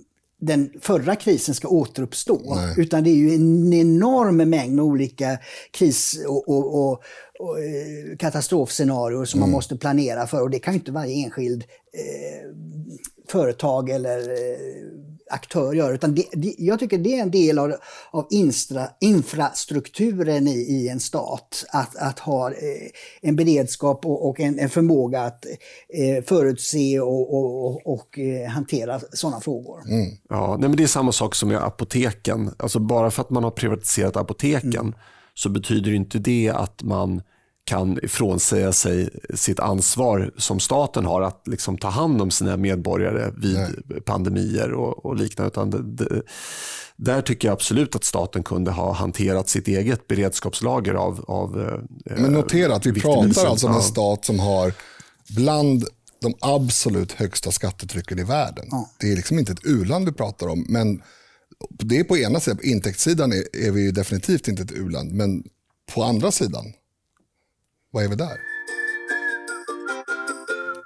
den 0.41 0.71
förra 0.81 1.17
krisen 1.17 1.55
ska 1.55 1.69
återuppstå. 1.69 2.55
Nej. 2.55 2.75
Utan 2.77 3.05
det 3.05 3.11
är 3.11 3.15
ju 3.15 3.35
en 3.35 3.73
enorm 3.73 4.37
mängd 4.37 4.75
med 4.75 4.85
olika 4.85 5.39
kris 5.71 6.25
och, 6.27 6.49
och, 6.49 6.75
och, 6.75 7.03
och 7.39 7.59
eh, 7.61 8.17
katastrofscenarier 8.19 9.25
som 9.25 9.39
mm. 9.39 9.51
man 9.51 9.57
måste 9.57 9.77
planera 9.77 10.27
för. 10.27 10.43
Och 10.43 10.51
det 10.51 10.59
kan 10.59 10.75
ju 10.75 10.79
inte 10.79 10.93
varje 10.93 11.25
enskild 11.25 11.65
eh, 11.93 12.49
företag 13.29 13.91
eller 13.91 14.19
eh, 14.19 14.59
aktör 15.31 15.73
gör. 15.73 15.95
Utan 15.95 16.15
det, 16.15 16.25
det, 16.33 16.55
jag 16.59 16.79
tycker 16.79 16.99
det 16.99 17.19
är 17.19 17.23
en 17.23 17.31
del 17.31 17.59
av, 17.59 17.75
av 18.11 18.27
instra, 18.31 18.89
infrastrukturen 19.01 20.49
i, 20.49 20.57
i 20.57 20.89
en 20.89 21.01
stat. 21.01 21.65
Att, 21.73 21.97
att 21.97 22.19
ha 22.19 22.51
eh, 22.51 22.57
en 23.21 23.37
beredskap 23.37 24.07
och, 24.07 24.29
och 24.29 24.41
en, 24.41 24.59
en, 24.59 24.69
förmåga 24.69 25.23
att 25.23 25.45
eh, 25.95 26.25
förutse 26.25 27.01
och, 27.01 27.35
och, 27.35 27.87
och 27.87 28.19
eh, 28.19 28.51
hantera 28.51 29.01
sådana 29.13 29.41
frågor. 29.41 29.81
Mm. 29.89 30.17
Ja, 30.29 30.57
nej, 30.61 30.69
men 30.69 30.77
Det 30.77 30.83
är 30.83 30.87
samma 30.87 31.13
sak 31.13 31.35
som 31.35 31.49
med 31.49 31.63
apoteken. 31.63 32.55
Alltså 32.59 32.79
bara 32.79 33.11
för 33.11 33.23
att 33.23 33.31
man 33.31 33.45
har 33.45 33.51
privatiserat 33.51 34.17
apoteken 34.17 34.81
mm. 34.81 34.95
så 35.35 35.49
betyder 35.49 35.95
inte 35.95 36.19
det 36.19 36.53
att 36.55 36.83
man 36.83 37.23
kan 37.69 37.99
frånsäga 38.09 38.73
sig 38.73 39.09
sitt 39.35 39.61
ansvar 39.61 40.31
som 40.37 40.61
staten 40.61 41.07
har 41.07 41.23
att 41.23 41.43
liksom 41.47 41.79
ta 41.79 41.89
hand 41.89 42.23
om 42.23 42.31
sina 42.31 42.57
medborgare 42.57 43.33
vid 43.37 43.55
Nej. 43.55 44.01
pandemier 44.01 44.73
och, 44.73 45.07
och 45.07 45.17
liknande. 45.17 45.49
Utan 45.49 45.71
det, 45.71 45.83
det, 45.83 46.23
där 46.97 47.23
tycker 47.23 47.49
jag 47.49 47.53
absolut 47.53 47.97
att 47.97 48.05
staten 48.05 48.43
kunde 48.43 48.71
ha 48.71 48.93
hanterat 48.93 49.49
sitt 49.49 49.69
eget 49.69 50.09
beredskapslager 50.09 50.95
av, 50.95 51.25
av 51.29 51.61
eh, 52.07 52.17
Men 52.19 52.33
notera 52.33 52.75
att 52.75 52.87
vi 52.87 53.01
pratar 53.01 53.47
alltså 53.47 53.67
om 53.67 53.75
en 53.75 53.83
stat 53.83 54.25
som 54.25 54.39
har 54.39 54.73
bland 55.37 55.85
de 56.21 56.35
absolut 56.41 57.13
högsta 57.13 57.51
skattetrycken 57.51 58.19
i 58.19 58.25
världen. 58.25 58.67
Ja. 58.71 58.91
Det 59.01 59.13
är 59.13 59.17
liksom 59.17 59.39
inte 59.39 59.53
ett 59.53 59.65
u-land 59.67 60.05
vi 60.05 60.13
pratar 60.13 60.49
om. 60.49 60.67
Men 60.69 61.03
det 61.71 61.99
är 61.99 62.05
på 62.05 62.19
ena 62.19 62.41
sidan, 62.41 62.57
på 62.57 62.65
intäktssidan 62.65 63.33
är, 63.33 63.67
är 63.67 63.71
vi 63.71 63.91
definitivt 63.91 64.49
inte 64.49 64.63
ett 64.63 64.73
u-land. 64.73 65.13
Men 65.13 65.45
på 65.95 66.03
andra 66.03 66.33
sidan 66.33 66.73
vad 67.91 68.05
är 68.05 68.09
vi 68.09 68.17
där? 68.17 68.39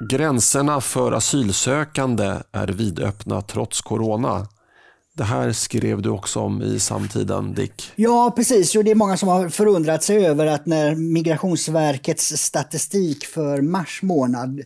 Gränserna 0.09 0.81
för 0.81 1.13
asylsökande 1.13 2.37
är 2.53 2.69
vidöppna 2.69 3.43
trots 3.43 3.81
corona. 3.81 4.47
Det 5.15 5.25
här 5.25 5.53
skrev 5.53 6.03
du 6.03 6.09
också 6.09 6.41
om 6.41 6.63
i 6.63 6.81
samtiden, 6.81 7.55
Dick. 7.55 7.93
Ja, 7.97 8.33
precis. 8.37 8.77
Och 8.77 8.85
det 8.85 8.91
är 8.91 8.95
många 8.95 9.17
som 9.17 9.29
har 9.29 9.49
förundrat 9.49 10.03
sig 10.03 10.27
över 10.27 10.47
att 10.47 10.67
när 10.67 10.95
Migrationsverkets 10.95 12.37
statistik 12.37 13.25
för 13.25 13.61
mars 13.63 14.03
månad 14.03 14.61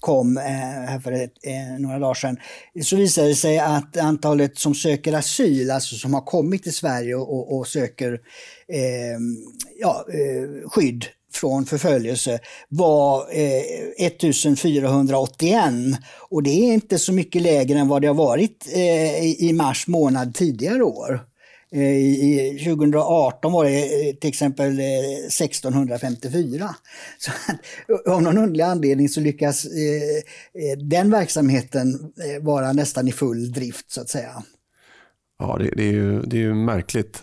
kom 0.00 0.36
eh, 0.36 0.42
här 0.42 1.00
för 1.00 1.12
ett, 1.12 1.32
eh, 1.42 1.80
några 1.80 1.98
dagar 1.98 2.14
sedan, 2.14 2.36
så 2.82 2.96
visade 2.96 3.28
det 3.28 3.34
sig 3.34 3.58
att 3.58 3.96
antalet 3.96 4.58
som 4.58 4.74
söker 4.74 5.12
asyl, 5.12 5.70
alltså 5.70 5.96
som 5.96 6.14
har 6.14 6.20
kommit 6.20 6.62
till 6.62 6.74
Sverige 6.74 7.14
och, 7.14 7.58
och 7.58 7.66
söker 7.66 8.12
eh, 8.68 9.18
ja, 9.80 10.06
eh, 10.08 10.68
skydd 10.70 11.04
från 11.36 11.66
förföljelse 11.66 12.38
var 12.68 13.26
eh, 13.32 14.06
1481 14.06 15.72
och 16.30 16.42
det 16.42 16.50
är 16.50 16.72
inte 16.74 16.98
så 16.98 17.12
mycket 17.12 17.42
lägre 17.42 17.78
än 17.78 17.88
vad 17.88 18.02
det 18.02 18.08
har 18.08 18.14
varit 18.14 18.68
eh, 18.74 19.24
i 19.24 19.52
mars 19.52 19.86
månad 19.86 20.34
tidigare 20.34 20.82
år. 20.82 21.20
Eh, 21.74 21.96
I 21.96 22.58
2018 22.64 23.52
var 23.52 23.64
det 23.64 24.08
eh, 24.08 24.14
till 24.14 24.28
exempel 24.28 24.78
eh, 24.78 24.84
1654. 25.26 26.74
Så 27.18 27.30
eh, 27.88 28.12
av 28.12 28.22
någon 28.22 28.38
underlig 28.38 28.64
anledning 28.64 29.08
så 29.08 29.20
lyckas 29.20 29.66
den 30.76 31.10
verksamheten 31.10 32.12
vara 32.40 32.72
nästan 32.72 33.08
i 33.08 33.12
full 33.12 33.52
drift 33.52 33.92
så 33.92 34.00
att 34.00 34.08
säga. 34.08 34.42
Ja, 35.38 35.58
det, 35.58 35.70
det 35.76 35.82
är, 35.82 35.92
ju, 35.92 36.22
det 36.22 36.36
är 36.36 36.40
ju 36.40 36.54
märkligt. 36.54 37.22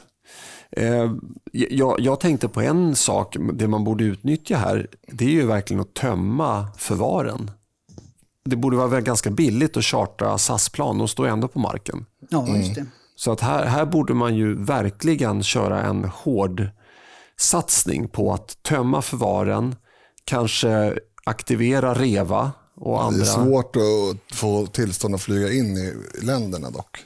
Eh, 0.72 1.12
jag, 1.52 2.00
jag, 2.00 2.20
tänkte 2.20 2.48
på 2.48 2.62
en 2.62 2.96
sak, 2.96 3.36
det 3.54 3.68
man 3.68 3.84
borde 3.84 4.04
utnyttja 4.04 4.58
här, 4.58 4.88
det 5.08 5.26
är 5.26 5.30
ju 5.30 5.46
verkligen 5.46 5.82
att 5.82 5.94
tömma 5.94 6.68
förvaren. 6.78 7.52
Det 8.46 8.56
borde 8.56 8.78
vara 8.78 9.02
ganska 9.02 9.30
billigt 9.30 9.78
att 9.78 9.86
chartra 9.86 10.38
SAS-plan, 10.38 10.98
de 10.98 11.08
står 11.08 11.28
ändå 11.28 11.48
på 11.48 11.60
marken. 11.60 12.06
Ja, 12.30 12.48
just 12.48 12.76
det. 12.76 12.82
Mm. 12.82 12.92
Så 13.16 13.32
att 13.32 13.42
här, 13.42 13.66
här 13.66 13.86
borde 13.86 14.14
man 14.14 14.36
ju 14.36 14.64
verkligen 14.64 15.44
köra 15.44 15.84
en 15.84 16.04
hård 16.04 16.68
satsning 17.38 18.08
på 18.08 18.34
att 18.34 18.64
tömma 18.64 19.02
förvaren, 19.02 19.76
kanske 20.24 21.00
aktivera 21.24 21.94
REVA 21.94 22.52
och 22.76 23.04
andra. 23.04 23.18
Det 23.18 23.32
är 23.32 23.46
svårt 23.46 23.76
att 23.76 24.38
få 24.38 24.66
tillstånd 24.66 25.16
att 25.16 25.22
flyga 25.22 25.54
in 25.54 25.78
i 25.78 25.94
länderna 26.26 26.70
dock. 26.70 27.06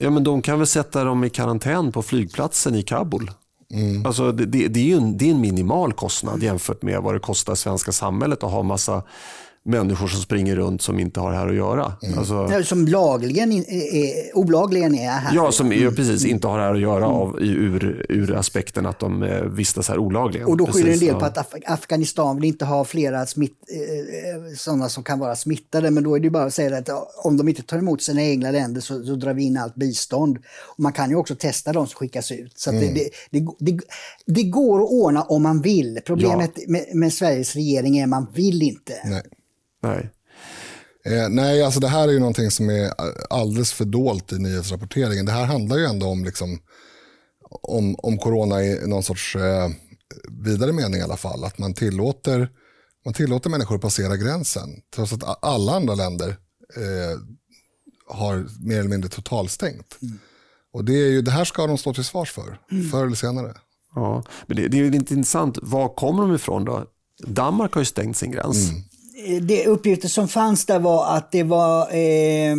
Ja, 0.00 0.10
men 0.10 0.24
de 0.24 0.42
kan 0.42 0.58
väl 0.58 0.66
sätta 0.66 1.04
dem 1.04 1.24
i 1.24 1.30
karantän 1.30 1.92
på 1.92 2.02
flygplatsen 2.02 2.74
i 2.74 2.82
Kabul. 2.82 3.30
Mm. 3.72 4.06
Alltså, 4.06 4.32
det, 4.32 4.46
det, 4.46 4.68
det 4.68 4.80
är 4.80 4.84
ju 4.84 4.96
en, 4.96 5.18
det 5.18 5.24
är 5.24 5.30
en 5.30 5.40
minimal 5.40 5.92
kostnad 5.92 6.42
jämfört 6.42 6.82
med 6.82 7.02
vad 7.02 7.14
det 7.14 7.20
kostar 7.20 7.54
svenska 7.54 7.92
samhället 7.92 8.42
att 8.42 8.50
ha 8.50 8.62
massa 8.62 9.02
människor 9.64 10.08
som 10.08 10.20
springer 10.20 10.56
runt 10.56 10.82
som 10.82 10.98
inte 10.98 11.20
har 11.20 11.32
här 11.32 11.48
att 11.48 11.54
göra. 11.54 11.92
Mm. 12.02 12.18
Alltså, 12.18 12.62
som 12.64 12.86
lagligen 12.86 13.52
är, 13.52 14.36
olagligen 14.36 14.94
är 14.94 15.10
här. 15.10 15.34
Ja, 15.34 15.52
som 15.52 15.72
är, 15.72 15.90
precis 15.90 16.24
inte 16.24 16.46
har 16.46 16.58
här 16.58 16.74
att 16.74 16.80
göra 16.80 17.04
mm. 17.04 17.16
av, 17.16 17.42
ur, 17.42 18.06
ur 18.08 18.34
aspekten 18.34 18.86
att 18.86 18.98
de 18.98 19.22
eh, 19.22 19.42
vistas 19.42 19.88
här 19.88 19.98
olagligen. 19.98 20.48
Och 20.48 20.56
då 20.56 20.66
skyller 20.66 20.92
en 20.92 20.98
del 20.98 21.14
på 21.14 21.24
att 21.24 21.38
Af 21.38 21.54
Afghanistan 21.66 22.36
vill 22.36 22.44
inte 22.44 22.64
ha 22.64 22.84
flera 22.84 23.26
smitt, 23.26 23.56
eh, 23.68 24.54
sådana 24.56 24.88
som 24.88 25.04
kan 25.04 25.18
vara 25.18 25.36
smittade. 25.36 25.90
Men 25.90 26.04
då 26.04 26.16
är 26.16 26.20
det 26.20 26.30
bara 26.30 26.44
att 26.44 26.54
säga 26.54 26.76
att 26.76 26.88
om 27.24 27.36
de 27.36 27.48
inte 27.48 27.62
tar 27.62 27.78
emot 27.78 28.02
sina 28.02 28.22
egna 28.22 28.50
länder 28.50 28.80
så, 28.80 29.04
så 29.04 29.14
drar 29.14 29.34
vi 29.34 29.44
in 29.44 29.56
allt 29.56 29.74
bistånd. 29.74 30.38
Och 30.76 30.80
man 30.80 30.92
kan 30.92 31.10
ju 31.10 31.16
också 31.16 31.34
testa 31.34 31.72
de 31.72 31.86
som 31.86 31.94
skickas 31.94 32.32
ut. 32.32 32.58
Så 32.58 32.70
mm. 32.70 32.94
det, 32.94 33.08
det, 33.30 33.44
det, 33.58 33.78
det, 34.26 34.42
går 34.42 34.82
att 34.82 34.90
ordna 34.90 35.22
om 35.22 35.42
man 35.42 35.62
vill. 35.62 36.00
Problemet 36.06 36.50
ja. 36.54 36.64
med, 36.68 36.84
med 36.94 37.12
Sveriges 37.12 37.54
regering 37.54 37.98
är 37.98 38.02
att 38.02 38.08
man 38.08 38.26
vill 38.34 38.62
inte. 38.62 38.92
Nej. 39.04 39.22
Nej. 39.82 40.10
Eh, 41.04 41.28
nej, 41.28 41.62
alltså 41.62 41.80
det 41.80 41.88
här 41.88 42.08
är 42.08 42.12
ju 42.12 42.18
någonting 42.18 42.50
som 42.50 42.70
är 42.70 42.92
alldeles 43.30 43.72
för 43.72 43.84
dolt 43.84 44.32
i 44.32 44.38
nyhetsrapporteringen. 44.38 45.26
Det 45.26 45.32
här 45.32 45.44
handlar 45.44 45.76
ju 45.76 45.84
ändå 45.84 46.06
om, 46.06 46.24
liksom, 46.24 46.58
om, 47.62 47.96
om 47.98 48.18
corona 48.18 48.62
i 48.62 48.86
någon 48.86 49.02
sorts 49.02 49.36
eh, 49.36 49.70
vidare 50.44 50.72
mening 50.72 51.00
i 51.00 51.02
alla 51.02 51.16
fall. 51.16 51.44
Att 51.44 51.58
man 51.58 51.74
tillåter, 51.74 52.48
man 53.04 53.14
tillåter 53.14 53.50
människor 53.50 53.76
att 53.76 53.82
passera 53.82 54.16
gränsen. 54.16 54.68
Trots 54.94 55.12
att 55.12 55.44
alla 55.44 55.72
andra 55.72 55.94
länder 55.94 56.28
eh, 56.76 57.18
har 58.08 58.46
mer 58.66 58.78
eller 58.78 58.90
mindre 58.90 59.10
totalstängt. 59.10 59.98
Mm. 60.02 60.18
Och 60.72 60.84
det, 60.84 60.92
är 60.92 61.10
ju, 61.10 61.22
det 61.22 61.30
här 61.30 61.44
ska 61.44 61.66
de 61.66 61.78
stå 61.78 61.94
till 61.94 62.04
svars 62.04 62.32
för, 62.32 62.58
mm. 62.70 62.90
förr 62.90 63.06
eller 63.06 63.16
senare. 63.16 63.54
Ja, 63.94 64.24
men 64.46 64.56
det, 64.56 64.68
det 64.68 64.78
är 64.78 64.90
lite 64.90 65.14
intressant. 65.14 65.58
Var 65.62 65.88
kommer 65.88 66.22
de 66.22 66.34
ifrån 66.34 66.64
då? 66.64 66.86
Danmark 67.26 67.72
har 67.74 67.80
ju 67.80 67.84
stängt 67.84 68.16
sin 68.16 68.30
gräns. 68.30 68.70
Mm. 68.70 68.82
Eh, 69.24 69.42
det 69.42 69.66
uppgifter 69.66 70.08
som 70.08 70.28
fanns 70.28 70.66
där 70.66 70.78
var 70.78 71.16
att 71.16 71.32
det 71.32 71.42
var 71.42 71.80
eh, 71.82 72.56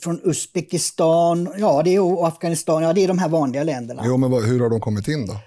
från 0.00 0.20
Uzbekistan, 0.24 1.48
ja 1.58 1.82
det 1.82 1.94
är 1.94 2.00
och 2.00 2.28
Afghanistan, 2.28 2.82
ja 2.82 2.92
det 2.92 3.04
är 3.04 3.08
de 3.08 3.18
här 3.18 3.28
vanliga 3.28 3.62
länderna. 3.62 4.02
Jo, 4.06 4.16
men 4.16 4.32
hur 4.32 4.60
har 4.60 4.70
de 4.70 4.80
kommit 4.80 5.08
in 5.08 5.26
då? 5.26 5.40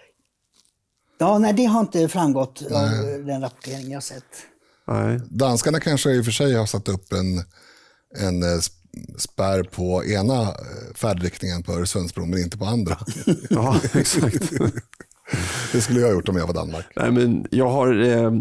Ja, 1.17 1.37
nej 1.37 1.53
det 1.53 1.65
har 1.65 1.79
inte 1.79 2.07
framgått 2.07 2.63
nej. 2.69 3.15
av 3.17 3.25
den 3.25 3.41
rapportering 3.41 3.91
jag 3.91 4.03
sett. 4.03 4.23
Nej. 4.87 5.19
Danskarna 5.29 5.79
kanske 5.79 6.11
i 6.11 6.21
och 6.21 6.25
för 6.25 6.31
sig 6.31 6.53
har 6.53 6.65
satt 6.65 6.89
upp 6.89 7.13
en, 7.13 7.43
en 8.25 8.43
eh, 8.43 8.59
spärr 9.17 9.63
på 9.63 10.05
ena 10.05 10.41
eh, 10.41 10.95
färdriktningen 10.95 11.63
på 11.63 11.73
Öresundsbron 11.73 12.29
men 12.29 12.39
inte 12.39 12.57
på 12.57 12.65
andra. 12.65 12.97
ja, 13.49 13.79
exakt. 13.93 14.51
Det 15.71 15.81
skulle 15.81 15.99
jag 15.99 16.07
ha 16.07 16.13
gjort 16.13 16.29
om 16.29 16.37
jag 16.37 16.47
var 16.47 16.53
Danmark. 16.53 16.85
Nej, 16.95 17.11
men 17.11 17.47
jag 17.51 17.69
har, 17.69 18.01
eh, 18.01 18.33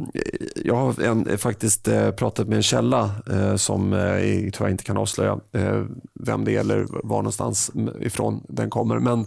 jag 0.56 0.74
har 0.74 1.02
en, 1.02 1.38
faktiskt 1.38 1.88
eh, 1.88 2.10
pratat 2.10 2.48
med 2.48 2.56
en 2.56 2.62
källa 2.62 3.10
eh, 3.30 3.56
som 3.56 3.92
eh, 3.92 4.50
tyvärr 4.52 4.68
inte 4.68 4.84
kan 4.84 4.96
avslöja 4.96 5.38
eh, 5.52 5.84
vem 6.20 6.44
det 6.44 6.56
är 6.56 6.60
eller 6.60 6.86
var 6.90 7.16
någonstans 7.16 7.70
ifrån 8.00 8.44
den 8.48 8.70
kommer. 8.70 8.98
Men 8.98 9.26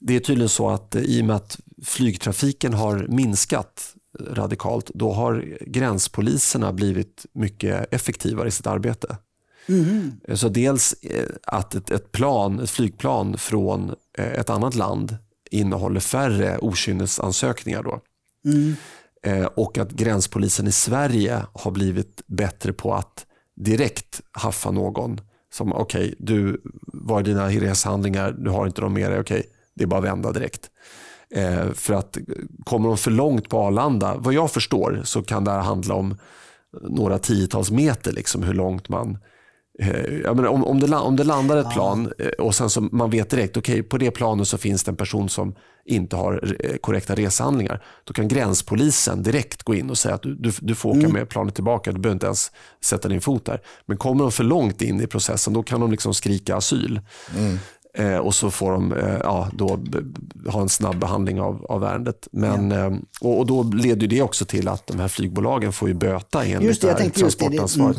det 0.00 0.16
är 0.16 0.20
tydligen 0.20 0.48
så 0.48 0.70
att 0.70 0.94
eh, 0.94 1.02
i 1.02 1.20
och 1.22 1.24
med 1.24 1.36
att 1.36 1.58
flygtrafiken 1.84 2.74
har 2.74 3.06
minskat 3.08 3.94
radikalt, 4.30 4.90
då 4.94 5.12
har 5.12 5.58
gränspoliserna 5.66 6.72
blivit 6.72 7.26
mycket 7.32 7.94
effektivare 7.94 8.48
i 8.48 8.50
sitt 8.50 8.66
arbete. 8.66 9.16
Mm. 9.68 10.12
Så 10.34 10.48
dels 10.48 10.94
att 11.42 11.74
ett, 11.74 11.90
ett, 11.90 12.12
plan, 12.12 12.60
ett 12.60 12.70
flygplan 12.70 13.38
från 13.38 13.94
ett 14.18 14.50
annat 14.50 14.74
land 14.74 15.16
innehåller 15.50 16.00
färre 16.00 16.58
okynnesansökningar. 16.58 17.82
Då. 17.82 18.00
Mm. 18.46 18.76
Eh, 19.22 19.44
och 19.44 19.78
att 19.78 19.90
gränspolisen 19.90 20.66
i 20.66 20.72
Sverige 20.72 21.42
har 21.52 21.70
blivit 21.70 22.22
bättre 22.26 22.72
på 22.72 22.94
att 22.94 23.26
direkt 23.56 24.20
haffa 24.32 24.70
någon 24.70 25.20
som 25.54 25.72
okej, 25.72 26.02
okay, 26.02 26.14
du, 26.18 26.62
var 26.82 27.20
är 27.20 27.24
dina 27.24 27.48
reshandlingar, 27.48 28.32
du 28.32 28.50
har 28.50 28.66
inte 28.66 28.80
dem 28.80 28.92
med 28.92 29.10
dig, 29.10 29.20
okej, 29.20 29.38
okay, 29.38 29.50
det 29.74 29.84
är 29.84 29.86
bara 29.86 29.98
att 29.98 30.04
vända 30.04 30.32
direkt. 30.32 30.70
Eh, 31.30 31.72
för 31.72 31.94
att 31.94 32.18
kommer 32.64 32.88
de 32.88 32.98
för 32.98 33.10
långt 33.10 33.48
på 33.48 33.58
Arlanda, 33.58 34.16
vad 34.16 34.34
jag 34.34 34.50
förstår 34.50 35.00
så 35.04 35.22
kan 35.22 35.44
det 35.44 35.50
här 35.50 35.60
handla 35.60 35.94
om 35.94 36.16
några 36.82 37.18
tiotals 37.18 37.70
meter, 37.70 38.12
liksom, 38.12 38.42
hur 38.42 38.54
långt 38.54 38.88
man 38.88 39.18
Eh, 39.78 40.14
jag 40.24 40.36
menar, 40.36 40.48
om, 40.48 40.64
om, 40.64 40.80
det, 40.80 40.96
om 40.96 41.16
det 41.16 41.24
landar 41.24 41.56
ett 41.56 41.70
plan 41.70 42.12
eh, 42.18 42.28
och 42.28 42.54
sen 42.54 42.70
så 42.70 42.80
man 42.80 43.10
vet 43.10 43.30
direkt, 43.30 43.56
okej 43.56 43.72
okay, 43.72 43.82
på 43.82 43.98
det 43.98 44.10
planet 44.10 44.48
så 44.48 44.58
finns 44.58 44.84
det 44.84 44.90
en 44.90 44.96
person 44.96 45.28
som 45.28 45.54
inte 45.84 46.16
har 46.16 46.54
eh, 46.58 46.76
korrekta 46.76 47.14
reshandlingar. 47.14 47.82
Då 48.04 48.12
kan 48.12 48.28
gränspolisen 48.28 49.22
direkt 49.22 49.62
gå 49.62 49.74
in 49.74 49.90
och 49.90 49.98
säga 49.98 50.14
att 50.14 50.22
du, 50.22 50.34
du, 50.34 50.52
du 50.60 50.74
får 50.74 50.90
åka 50.90 50.98
mm. 50.98 51.12
med 51.12 51.28
planet 51.28 51.54
tillbaka, 51.54 51.92
du 51.92 51.98
behöver 51.98 52.14
inte 52.14 52.26
ens 52.26 52.52
sätta 52.84 53.08
din 53.08 53.20
fot 53.20 53.44
där. 53.44 53.60
Men 53.86 53.96
kommer 53.96 54.24
de 54.24 54.32
för 54.32 54.44
långt 54.44 54.82
in 54.82 55.00
i 55.00 55.06
processen 55.06 55.52
då 55.52 55.62
kan 55.62 55.80
de 55.80 55.90
liksom 55.90 56.14
skrika 56.14 56.56
asyl. 56.56 57.00
Mm. 57.36 57.58
Eh, 57.98 58.16
och 58.16 58.34
så 58.34 58.50
får 58.50 58.72
de 58.72 58.92
eh, 58.92 59.16
ja, 59.22 59.48
då 59.52 59.78
ha 60.46 60.60
en 60.60 60.68
snabb 60.68 60.98
behandling 60.98 61.40
av, 61.40 61.66
av 61.68 61.84
ärendet. 61.84 62.28
Men, 62.32 62.70
ja. 62.70 62.86
eh, 62.86 62.92
och, 63.20 63.38
och, 63.38 63.46
då 63.46 63.62
leder 63.62 64.06
det 64.06 64.22
också 64.22 64.44
till 64.44 64.68
att 64.68 64.86
de 64.86 65.00
här 65.00 65.08
flygbolagen 65.08 65.72
får 65.72 65.88
ju 65.88 65.94
böta 65.94 66.44
enligt 66.44 66.62
just 66.62 66.80
det, 66.80 66.88
jag 66.88 66.96
tänkte 66.96 67.20
transportansvaret. 67.20 67.96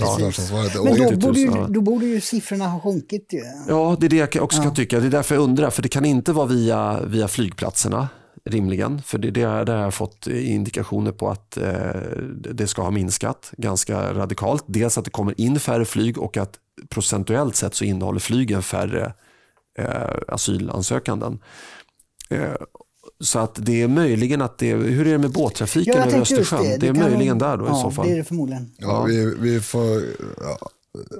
Det, 0.74 0.80
mm, 0.80 0.94
Men 1.00 1.20
då 1.20 1.28
borde, 1.28 1.40
ju, 1.40 1.52
då 1.68 1.82
borde 1.82 2.06
ju 2.06 2.22
siffrorna 2.22 2.68
ha 2.68 2.80
sjunkit. 2.80 3.30
Ju. 3.34 3.42
Ja, 3.68 3.98
det 4.00 4.06
är 4.06 4.10
det 4.10 4.36
jag 4.36 4.44
också 4.44 4.58
ja. 4.58 4.64
kan 4.64 4.74
tycka. 4.74 5.00
Det 5.00 5.08
är 5.08 5.12
därför 5.12 5.36
jag 5.36 5.44
undrar, 5.44 5.70
för 5.70 5.82
det 5.82 5.90
kan 5.90 6.06
inte 6.06 6.34
vara 6.34 6.46
via, 6.46 7.00
via 7.06 7.28
flygplatserna 7.28 8.10
rimligen. 8.46 9.02
För 9.02 9.18
det, 9.18 9.32
det, 9.32 9.42
där 9.42 9.76
har 9.76 9.84
jag 9.84 9.94
fått 9.94 10.28
indikationer 10.28 11.12
på 11.12 11.30
att 11.30 11.58
eh, 11.58 12.02
det 12.54 12.68
ska 12.68 12.82
ha 12.82 12.92
minskat 12.92 13.52
ganska 13.58 14.14
radikalt. 14.14 14.64
Dels 14.68 14.98
att 14.98 15.06
det 15.06 15.12
kommer 15.12 15.42
in 15.42 15.60
färre 15.60 15.86
flyg 15.86 16.18
och 16.18 16.38
att 16.38 16.54
procentuellt 16.90 17.56
sett 17.56 17.76
så 17.76 17.86
innehåller 17.86 18.20
flygen 18.20 18.64
färre 18.64 19.14
eh, 19.80 19.88
asylansökanden. 20.28 21.40
Eh, 22.30 22.40
så 23.24 23.40
att 23.40 23.56
det 23.56 23.82
är 23.82 23.88
möjligen 23.88 24.42
att 24.42 24.58
det, 24.58 24.74
hur 24.74 25.08
är 25.08 25.12
det 25.12 25.18
med 25.18 25.32
båttrafiken 25.32 25.98
över 26.04 26.20
Östersjön? 26.22 26.64
Det, 26.64 26.70
det, 26.70 26.78
det 26.78 26.88
är 26.88 26.94
möjligen 27.10 27.38
där 27.40 27.58
då 27.58 27.66
ja, 27.66 27.80
i 27.80 27.82
så 27.82 27.92
fall. 27.92 28.08
det 28.08 28.14
är 28.14 28.18
det 28.18 28.24
förmodligen. 28.24 28.72
Ja, 28.78 29.04
Vi, 29.04 29.36
vi 29.40 29.62
får 29.62 30.04
ja, 30.42 30.70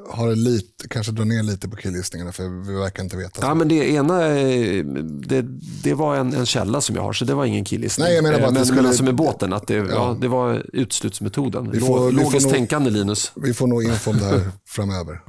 har 0.10 0.30
det 0.30 0.36
lite, 0.36 0.88
kanske 0.90 1.12
dra 1.12 1.24
ner 1.24 1.44
lite 1.44 1.70
på 1.70 1.76
killgissningarna 1.76 2.32
för 2.32 2.68
vi 2.72 2.74
verkar 2.80 3.04
inte 3.04 3.18
veta. 3.18 3.48
Ja, 3.48 3.54
men 3.54 3.68
det 3.68 3.76
ena, 3.76 4.28
eh, 4.28 4.86
det, 5.26 5.42
det 5.84 5.94
var 5.94 6.16
en, 6.16 6.34
en 6.34 6.46
källa 6.46 6.82
som 6.82 6.96
jag 6.96 7.04
har, 7.04 7.14
så 7.14 7.26
det 7.26 7.34
var 7.34 7.46
ingen 7.46 7.66
killgissning. 7.66 8.04
Nej, 8.06 8.16
jag 8.16 8.24
menar 8.24 8.38
bara 8.40 8.42
Eh, 8.44 8.48
att 8.48 8.54
men, 8.54 8.62
det 8.62 8.66
skulle- 8.66 8.82
men 8.82 8.90
alltså 8.90 9.04
med 9.04 9.16
båten, 9.16 9.54
att 9.54 9.68
det, 9.68 9.74
ja. 9.76 9.86
Ja. 9.90 10.18
det 10.22 10.28
var 10.28 10.66
utslutsmetoden. 10.74 11.72
Vi 11.72 11.80
får- 11.80 11.88
vi 12.10 12.16
får 12.16 12.24
Logiskt 12.24 12.46
nog- 12.46 12.54
tänkande 12.54 12.90
Linus. 12.90 13.32
Vi 13.36 13.54
får 13.54 13.68
nog 13.68 13.84
info 13.84 14.12
om 14.12 14.18
det 14.18 14.26
här 14.26 14.42
framöver. 14.68 15.22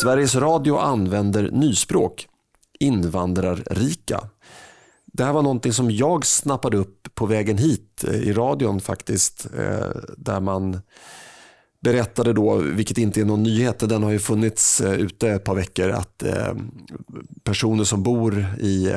Sveriges 0.00 0.34
Radio 0.34 0.76
använder 0.76 1.50
nyspråk, 1.50 2.28
invandrarrika. 2.78 4.20
Det 5.06 5.24
här 5.24 5.32
var 5.32 5.42
någonting 5.42 5.72
som 5.72 5.90
jag 5.90 6.26
snappade 6.26 6.76
upp 6.76 7.14
på 7.14 7.26
vägen 7.26 7.58
hit 7.58 8.04
eh, 8.08 8.14
i 8.14 8.32
radion 8.32 8.80
faktiskt. 8.80 9.46
Eh, 9.58 9.90
där 10.16 10.40
man 10.40 10.80
berättade 11.80 12.32
då, 12.32 12.54
vilket 12.56 12.98
inte 12.98 13.20
är 13.20 13.24
någon 13.24 13.42
nyhet, 13.42 13.88
den 13.88 14.02
har 14.02 14.10
ju 14.10 14.18
funnits 14.18 14.80
eh, 14.80 14.92
ute 14.92 15.30
ett 15.30 15.44
par 15.44 15.54
veckor, 15.54 15.90
att 15.90 16.22
personer 17.44 17.84
som 17.84 18.02
bor 18.02 18.38
i, 18.58 18.94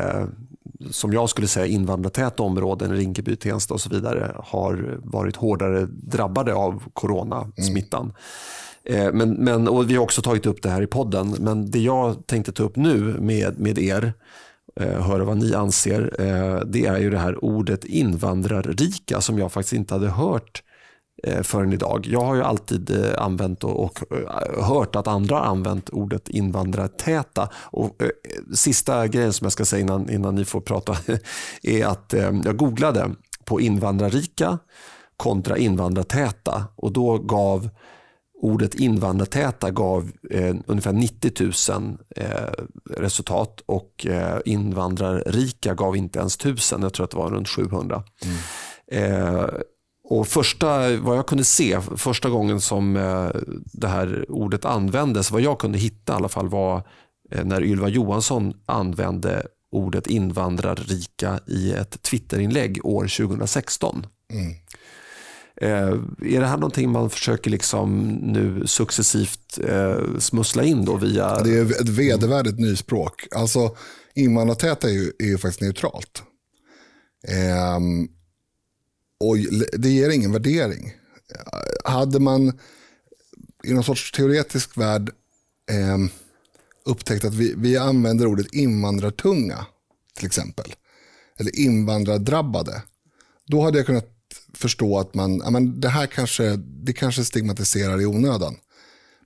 som 0.92 1.14
jag 1.14 1.30
skulle 1.30 1.48
säga, 1.48 1.66
invandrartäta 1.66 2.44
områden, 2.44 2.96
Rinkeby, 2.96 3.36
Tensta 3.36 3.74
och 3.74 3.82
så 3.82 3.90
vidare, 3.90 4.36
har 4.44 5.00
varit 5.04 5.36
hårdare 5.36 5.86
drabbade 5.86 6.54
av 6.54 6.84
coronasmittan. 6.94 8.04
Mm. 8.04 8.16
Eh, 8.86 9.14
men, 9.14 9.34
men, 9.34 9.68
och 9.68 9.90
vi 9.90 9.96
har 9.96 10.04
också 10.04 10.22
tagit 10.22 10.46
upp 10.46 10.62
det 10.62 10.70
här 10.70 10.82
i 10.82 10.88
podden, 10.88 11.36
men 11.40 11.72
det 11.72 11.80
jag 11.80 12.28
tänkte 12.28 12.52
ta 12.52 12.64
upp 12.64 12.76
nu 12.76 13.00
med, 13.20 13.60
med 13.60 13.80
er, 13.80 14.14
eh, 14.80 15.02
höra 15.02 15.24
vad 15.24 15.38
ni 15.38 15.54
anser, 15.54 16.16
eh, 16.20 16.60
det 16.66 16.86
är 16.86 16.98
ju 16.98 17.10
det 17.10 17.20
här 17.20 17.46
ordet 17.46 17.86
invandrarrika 17.86 19.22
som 19.22 19.40
jag 19.40 19.52
faktiskt 19.52 19.74
inte 19.74 19.94
hade 19.94 20.10
hört 20.10 20.64
förrän 21.42 21.74
idag. 21.74 22.08
Jag 22.10 22.22
har 22.22 22.36
ju 22.36 22.44
alltid 22.44 22.92
använt 23.18 23.64
och, 23.64 23.84
och 23.84 24.00
hört 24.64 24.96
att 24.96 25.08
andra 25.08 25.36
har 25.36 25.46
använt 25.46 25.90
ordet 25.90 26.30
invandrartäta. 26.30 27.50
Och, 27.56 28.02
eh, 28.02 28.10
sista 28.54 29.08
grejen 29.08 29.34
som 29.34 29.46
jag 29.46 29.52
ska 29.52 29.66
säga 29.66 29.82
innan, 29.82 30.10
innan 30.10 30.36
ni 30.36 30.46
får 30.46 30.62
prata 30.62 30.98
är 31.64 31.86
att 31.86 32.14
eh, 32.14 32.32
jag 32.46 32.58
googlade 32.58 33.12
på 33.46 33.62
invandrarrika 33.62 34.60
kontra 35.18 35.58
invandrartäta 35.58 36.66
och 36.76 36.92
då 36.92 37.18
gav 37.18 37.70
ordet 38.44 38.76
invandrartäta 38.76 39.72
gav 39.72 40.12
eh, 40.30 40.56
ungefär 40.66 40.94
90 40.94 41.32
000 41.72 41.98
eh, 42.16 42.28
resultat 42.98 43.62
och 43.66 44.06
eh, 44.06 44.40
invandrarrika 44.46 45.74
gav 45.74 45.96
inte 45.98 46.20
ens 46.20 46.36
1000, 46.36 46.82
jag 46.82 46.94
tror 46.94 47.04
att 47.04 47.12
det 47.12 47.18
var 47.18 47.30
runt 47.30 47.50
700. 47.50 48.04
Eh, 48.92 49.48
och 50.10 50.28
första, 50.28 50.98
vad 50.98 51.18
jag 51.18 51.28
kunde 51.28 51.44
se, 51.44 51.82
första 51.98 52.30
gången 52.30 52.62
som 52.62 52.96
eh, 52.96 53.30
det 53.74 53.88
här 53.88 54.26
ordet 54.30 54.66
användes, 54.66 55.32
vad 55.32 55.42
jag 55.42 55.60
kunde 55.60 55.78
hitta 55.78 56.14
i 56.14 56.16
alla 56.16 56.30
fall 56.30 56.50
var 56.50 56.88
eh, 57.32 57.46
när 57.46 57.64
Ylva 57.64 57.88
Johansson 57.88 58.54
använde 58.66 59.48
ordet 59.72 60.08
invandrarrika 60.08 61.40
i 61.48 61.72
ett 61.72 62.02
Twitterinlägg 62.02 62.80
år 62.84 63.26
2016. 63.28 64.06
Mm. 64.32 64.54
Eh, 65.64 66.00
är 66.22 66.40
det 66.40 66.48
här 66.48 66.58
någonting 66.58 66.90
man 66.90 67.10
försöker 67.10 67.52
liksom 67.52 68.08
nu 68.22 68.68
successivt 68.68 69.60
eh, 69.64 70.18
smussla 70.20 70.64
in 70.64 70.86
då 70.86 70.98
via... 70.98 71.44
Det 71.44 71.58
är 71.58 71.82
ett 71.82 71.90
vedervärdigt 71.90 72.60
nyspråk. 72.60 73.28
Alltså, 73.36 73.76
invandrartäta 74.16 74.90
är 74.90 74.94
ju, 74.94 75.12
är 75.20 75.26
ju 75.26 75.38
faktiskt 75.38 75.62
neutralt. 75.62 76.24
Ehm, 77.28 78.08
och 79.20 79.38
det 79.74 79.90
ger 79.90 80.10
ingen 80.10 80.32
värdering. 80.32 80.94
Hade 81.84 82.20
man 82.20 82.60
i 83.64 83.74
någon 83.74 83.84
sorts 83.84 84.12
teoretisk 84.12 84.78
värld 84.78 85.12
eh, 85.72 85.98
upptäckt 86.86 87.26
att 87.26 87.34
vi, 87.34 87.54
vi 87.58 87.78
använder 87.78 88.28
ordet 88.28 88.54
invandrartunga 88.54 89.66
till 90.16 90.26
exempel, 90.26 90.74
eller 91.38 91.60
invandrardrabbade, 91.60 92.82
då 93.48 93.62
hade 93.62 93.78
jag 93.78 93.86
kunnat 93.86 94.13
förstå 94.58 95.00
att 95.00 95.14
man, 95.14 95.38
ja, 95.38 95.50
men 95.50 95.80
det 95.80 95.90
här 95.90 96.08
kanske, 96.08 96.56
det 96.56 96.94
kanske 96.94 97.26
stigmatiserar 97.26 98.02
i 98.02 98.06
onödan. 98.06 98.56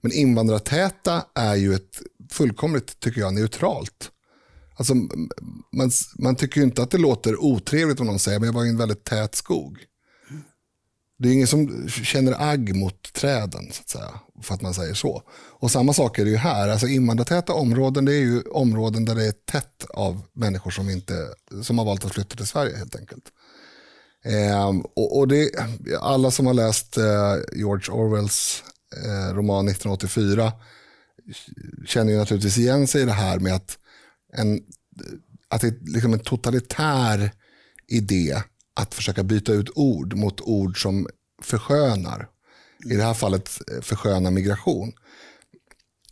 Men 0.01 0.11
invandrartäta 0.11 1.25
är 1.35 1.55
ju 1.55 1.73
ett 1.73 2.01
fullkomligt, 2.31 2.99
tycker 2.99 3.21
jag, 3.21 3.33
neutralt. 3.33 4.11
Alltså, 4.75 4.95
man, 5.71 5.91
man 6.19 6.35
tycker 6.35 6.57
ju 6.57 6.63
inte 6.63 6.83
att 6.83 6.91
det 6.91 6.97
låter 6.97 7.43
otrevligt 7.43 7.99
om 7.99 8.07
någon 8.07 8.19
säger, 8.19 8.39
men 8.39 8.47
jag 8.47 8.53
var 8.53 8.65
i 8.65 8.69
en 8.69 8.77
väldigt 8.77 9.03
tät 9.03 9.35
skog. 9.35 9.77
Det 11.19 11.29
är 11.29 11.33
ingen 11.33 11.47
som 11.47 11.89
känner 11.89 12.49
agg 12.51 12.75
mot 12.75 13.13
träden, 13.13 13.71
så 13.71 13.81
att 13.81 13.89
säga, 13.89 14.19
för 14.41 14.53
att 14.53 14.61
man 14.61 14.73
säger 14.73 14.93
så. 14.93 15.23
Och 15.59 15.71
samma 15.71 15.93
sak 15.93 16.19
är 16.19 16.25
det 16.25 16.31
ju 16.31 16.37
här. 16.37 16.69
Alltså 16.69 16.87
invandrartäta 16.87 17.53
områden, 17.53 18.05
det 18.05 18.13
är 18.13 18.19
ju 18.19 18.41
områden 18.41 19.05
där 19.05 19.15
det 19.15 19.25
är 19.25 19.31
tätt 19.31 19.85
av 19.89 20.21
människor 20.33 20.71
som, 20.71 20.89
inte, 20.89 21.27
som 21.63 21.77
har 21.77 21.85
valt 21.85 22.05
att 22.05 22.13
flytta 22.13 22.35
till 22.35 22.47
Sverige 22.47 22.77
helt 22.77 22.95
enkelt. 22.95 23.23
Eh, 24.25 24.67
och, 24.95 25.17
och 25.17 25.27
det, 25.27 25.51
alla 26.01 26.31
som 26.31 26.45
har 26.45 26.53
läst 26.53 26.97
eh, 26.97 27.35
George 27.53 27.93
Orwells 27.93 28.63
eh, 29.05 29.35
roman 29.35 29.67
1984 29.67 30.51
känner 31.85 32.11
ju 32.11 32.17
naturligtvis 32.17 32.57
igen 32.57 32.87
sig 32.87 33.01
i 33.01 33.05
det 33.05 33.11
här 33.11 33.39
med 33.39 33.55
att, 33.55 33.77
en, 34.33 34.61
att 35.49 35.61
det 35.61 35.67
är 35.67 35.93
liksom 35.93 36.13
en 36.13 36.19
totalitär 36.19 37.31
idé 37.87 38.41
att 38.73 38.93
försöka 38.93 39.23
byta 39.23 39.53
ut 39.53 39.69
ord 39.75 40.13
mot 40.13 40.41
ord 40.41 40.81
som 40.81 41.07
förskönar. 41.41 42.29
I 42.85 42.95
det 42.95 43.03
här 43.03 43.13
fallet 43.13 43.49
eh, 43.71 43.81
försköna 43.81 44.31
migration. 44.31 44.93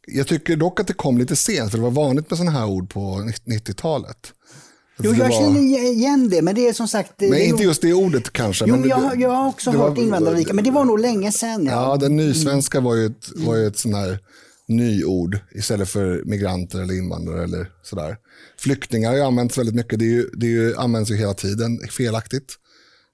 Jag 0.07 0.27
tycker 0.27 0.55
dock 0.55 0.79
att 0.79 0.87
det 0.87 0.93
kom 0.93 1.17
lite 1.17 1.35
sent, 1.35 1.71
för 1.71 1.77
det 1.77 1.83
var 1.83 1.91
vanligt 1.91 2.29
med 2.29 2.37
sådana 2.37 2.59
här 2.59 2.65
ord 2.65 2.89
på 2.89 3.17
90-talet. 3.45 4.33
Jo, 4.97 5.13
jag 5.13 5.29
var- 5.29 5.31
känner 5.39 5.61
igen 5.93 6.29
det, 6.29 6.41
men 6.41 6.55
det 6.55 6.67
är 6.67 6.73
som 6.73 6.87
sagt... 6.87 7.11
Men 7.19 7.29
det 7.31 7.43
inte 7.43 7.51
nog- 7.55 7.63
just 7.63 7.81
det 7.81 7.93
ordet 7.93 8.33
kanske. 8.33 8.65
Jo, 8.67 8.75
men 8.77 8.89
jag, 8.89 8.99
det- 9.01 9.05
har- 9.07 9.15
jag 9.15 9.29
har 9.29 9.47
också 9.47 9.71
hört 9.71 9.97
var- 9.97 10.03
invandrarrika, 10.03 10.53
men 10.53 10.63
det 10.63 10.71
var 10.71 10.85
nog 10.85 10.99
länge 10.99 11.31
sedan. 11.31 11.65
Ja, 11.65 11.71
Ja. 11.71 11.97
den 11.97 12.15
nysvenska 12.15 12.79
var 12.79 12.95
ju 12.95 13.05
ett, 13.05 13.29
var 13.35 13.55
ju 13.55 13.67
ett 13.67 13.77
sån 13.77 13.93
här 13.93 14.19
nyord 14.67 15.37
istället 15.55 15.89
för 15.89 16.23
migranter 16.25 16.79
eller 16.81 16.93
invandrare 16.97 17.43
eller 17.43 17.71
sådär. 17.83 18.17
Flyktingar 18.59 19.09
har 19.09 19.17
ju 19.17 19.23
använts 19.23 19.57
väldigt 19.57 19.75
mycket. 19.75 19.99
Det, 19.99 20.05
är 20.05 20.09
ju, 20.09 20.29
det 20.33 20.45
är 20.45 20.49
ju, 20.49 20.75
används 20.75 21.11
ju 21.11 21.15
hela 21.15 21.33
tiden 21.33 21.79
felaktigt. 21.91 22.53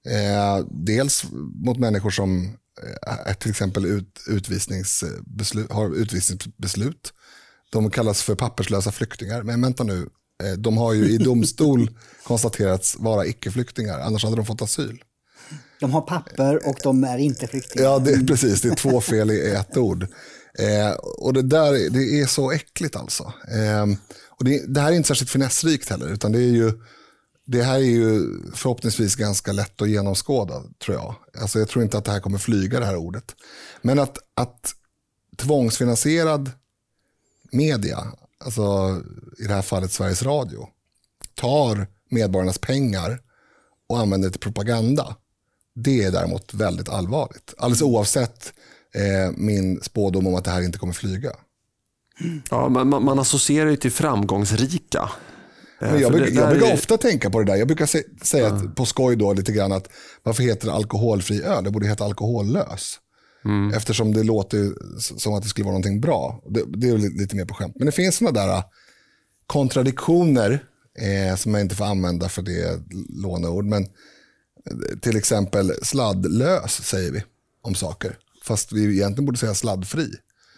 Eh, 0.09 0.65
dels 0.85 1.23
mot 1.65 1.77
människor 1.79 2.09
som 2.09 2.43
eh, 2.83 3.29
är 3.29 3.33
till 3.33 3.49
exempel 3.51 3.85
ut, 3.85 4.21
utvisningsbeslut, 4.27 5.71
har 5.71 5.95
utvisningsbeslut. 5.95 7.13
De 7.71 7.89
kallas 7.91 8.23
för 8.23 8.35
papperslösa 8.35 8.91
flyktingar. 8.91 9.43
Men 9.43 9.61
vänta 9.61 9.83
nu, 9.83 10.07
de 10.57 10.77
har 10.77 10.93
ju 10.93 11.09
i 11.09 11.17
domstol 11.17 11.89
konstaterats 12.23 12.95
vara 12.99 13.25
icke-flyktingar. 13.25 13.99
Annars 13.99 14.23
hade 14.23 14.35
de 14.35 14.45
fått 14.45 14.61
asyl. 14.61 15.03
De 15.79 15.91
har 15.91 16.01
papper 16.01 16.67
och 16.67 16.77
de 16.83 17.03
är 17.03 17.17
inte 17.17 17.47
flyktingar. 17.47 17.85
Ja, 17.85 17.99
det, 17.99 18.27
precis. 18.27 18.61
Det 18.61 18.69
är 18.69 18.75
två 18.75 19.01
fel 19.11 19.31
i 19.31 19.51
ett 19.51 19.77
ord. 19.77 20.07
Eh, 20.59 20.91
och 20.91 21.33
det 21.33 21.41
där 21.41 21.89
det 21.89 22.21
är 22.21 22.25
så 22.25 22.51
äckligt 22.51 22.95
alltså. 22.95 23.23
Eh, 23.47 23.85
och 24.29 24.45
det, 24.45 24.73
det 24.73 24.81
här 24.81 24.91
är 24.91 24.95
inte 24.95 25.07
särskilt 25.07 25.31
finessrikt 25.31 25.89
heller, 25.89 26.13
utan 26.13 26.31
det 26.31 26.39
är 26.39 26.51
ju 26.51 26.71
det 27.45 27.63
här 27.63 27.75
är 27.75 27.79
ju 27.79 28.39
förhoppningsvis 28.53 29.15
ganska 29.15 29.51
lätt 29.51 29.81
att 29.81 29.89
genomskåda, 29.89 30.63
tror 30.85 30.97
jag. 30.97 31.15
Alltså, 31.41 31.59
jag 31.59 31.69
tror 31.69 31.83
inte 31.83 31.97
att 31.97 32.05
det 32.05 32.11
här 32.11 32.19
kommer 32.19 32.37
flyga, 32.37 32.79
det 32.79 32.85
här 32.85 32.95
ordet. 32.95 33.35
Men 33.81 33.99
att, 33.99 34.17
att 34.33 34.73
tvångsfinansierad 35.37 36.51
media, 37.51 38.07
alltså 38.45 38.61
i 39.39 39.43
det 39.47 39.53
här 39.53 39.61
fallet 39.61 39.91
Sveriges 39.91 40.23
Radio, 40.23 40.67
tar 41.35 41.87
medborgarnas 42.09 42.57
pengar 42.57 43.19
och 43.89 43.99
använder 43.99 44.27
det 44.27 44.31
till 44.31 44.39
propaganda, 44.41 45.15
det 45.75 46.03
är 46.03 46.11
däremot 46.11 46.53
väldigt 46.53 46.89
allvarligt. 46.89 47.53
Alldeles 47.57 47.81
oavsett 47.81 48.53
eh, 48.95 49.33
min 49.37 49.81
spådom 49.81 50.27
om 50.27 50.35
att 50.35 50.43
det 50.45 50.51
här 50.51 50.61
inte 50.61 50.77
kommer 50.79 50.93
flyga. 50.93 51.31
Ja, 52.49 52.69
man, 52.69 52.87
man, 53.05 53.19
associerar 53.19 53.69
ju 53.69 53.75
till 53.75 53.91
framgångsrika. 53.91 55.09
Eh, 55.81 55.91
Men 55.91 56.01
jag, 56.01 56.11
för 56.11 56.19
bruk, 56.19 56.33
jag 56.33 56.49
brukar 56.49 56.67
är- 56.67 56.73
ofta 56.73 56.97
tänka 56.97 57.29
på 57.29 57.39
det 57.39 57.45
där. 57.45 57.55
Jag 57.55 57.67
brukar 57.67 57.85
se, 57.85 58.03
säga 58.21 58.47
att, 58.47 58.75
på 58.75 58.85
skoj 58.85 59.15
då 59.15 59.33
lite 59.33 59.51
grann 59.51 59.71
att 59.71 59.87
varför 60.23 60.43
heter 60.43 60.67
det 60.67 60.73
alkoholfri 60.73 61.43
öl? 61.43 61.63
Det 61.63 61.71
borde 61.71 61.87
heta 61.87 62.05
alkohollös. 62.05 62.99
Eftersom 63.75 64.13
det 64.13 64.23
låter 64.23 64.73
som 64.99 65.33
att 65.33 65.43
det 65.43 65.49
skulle 65.49 65.65
vara 65.65 65.71
någonting 65.73 66.01
bra. 66.01 66.43
Det, 66.49 66.63
det 66.67 66.89
är 66.89 66.97
lite 66.97 67.35
mer 67.35 67.45
på 67.45 67.53
skämt. 67.53 67.73
Men 67.75 67.85
det 67.85 67.91
finns 67.91 68.15
sådana 68.15 68.39
där 68.45 68.53
äh, 68.53 68.63
kontradiktioner 69.47 70.63
eh, 70.99 71.35
som 71.35 71.53
jag 71.53 71.61
inte 71.61 71.75
får 71.75 71.85
använda 71.85 72.29
för 72.29 72.41
det 72.41 72.61
är 72.63 72.79
låneord. 73.21 73.65
Men 73.65 73.83
eh, 73.83 74.99
till 75.01 75.17
exempel 75.17 75.73
sladdlös 75.83 76.83
säger 76.83 77.11
vi 77.11 77.23
om 77.61 77.75
saker. 77.75 78.17
Fast 78.43 78.71
vi 78.71 78.83
egentligen 78.95 79.25
borde 79.25 79.37
säga 79.37 79.53
sladdfri. 79.53 80.09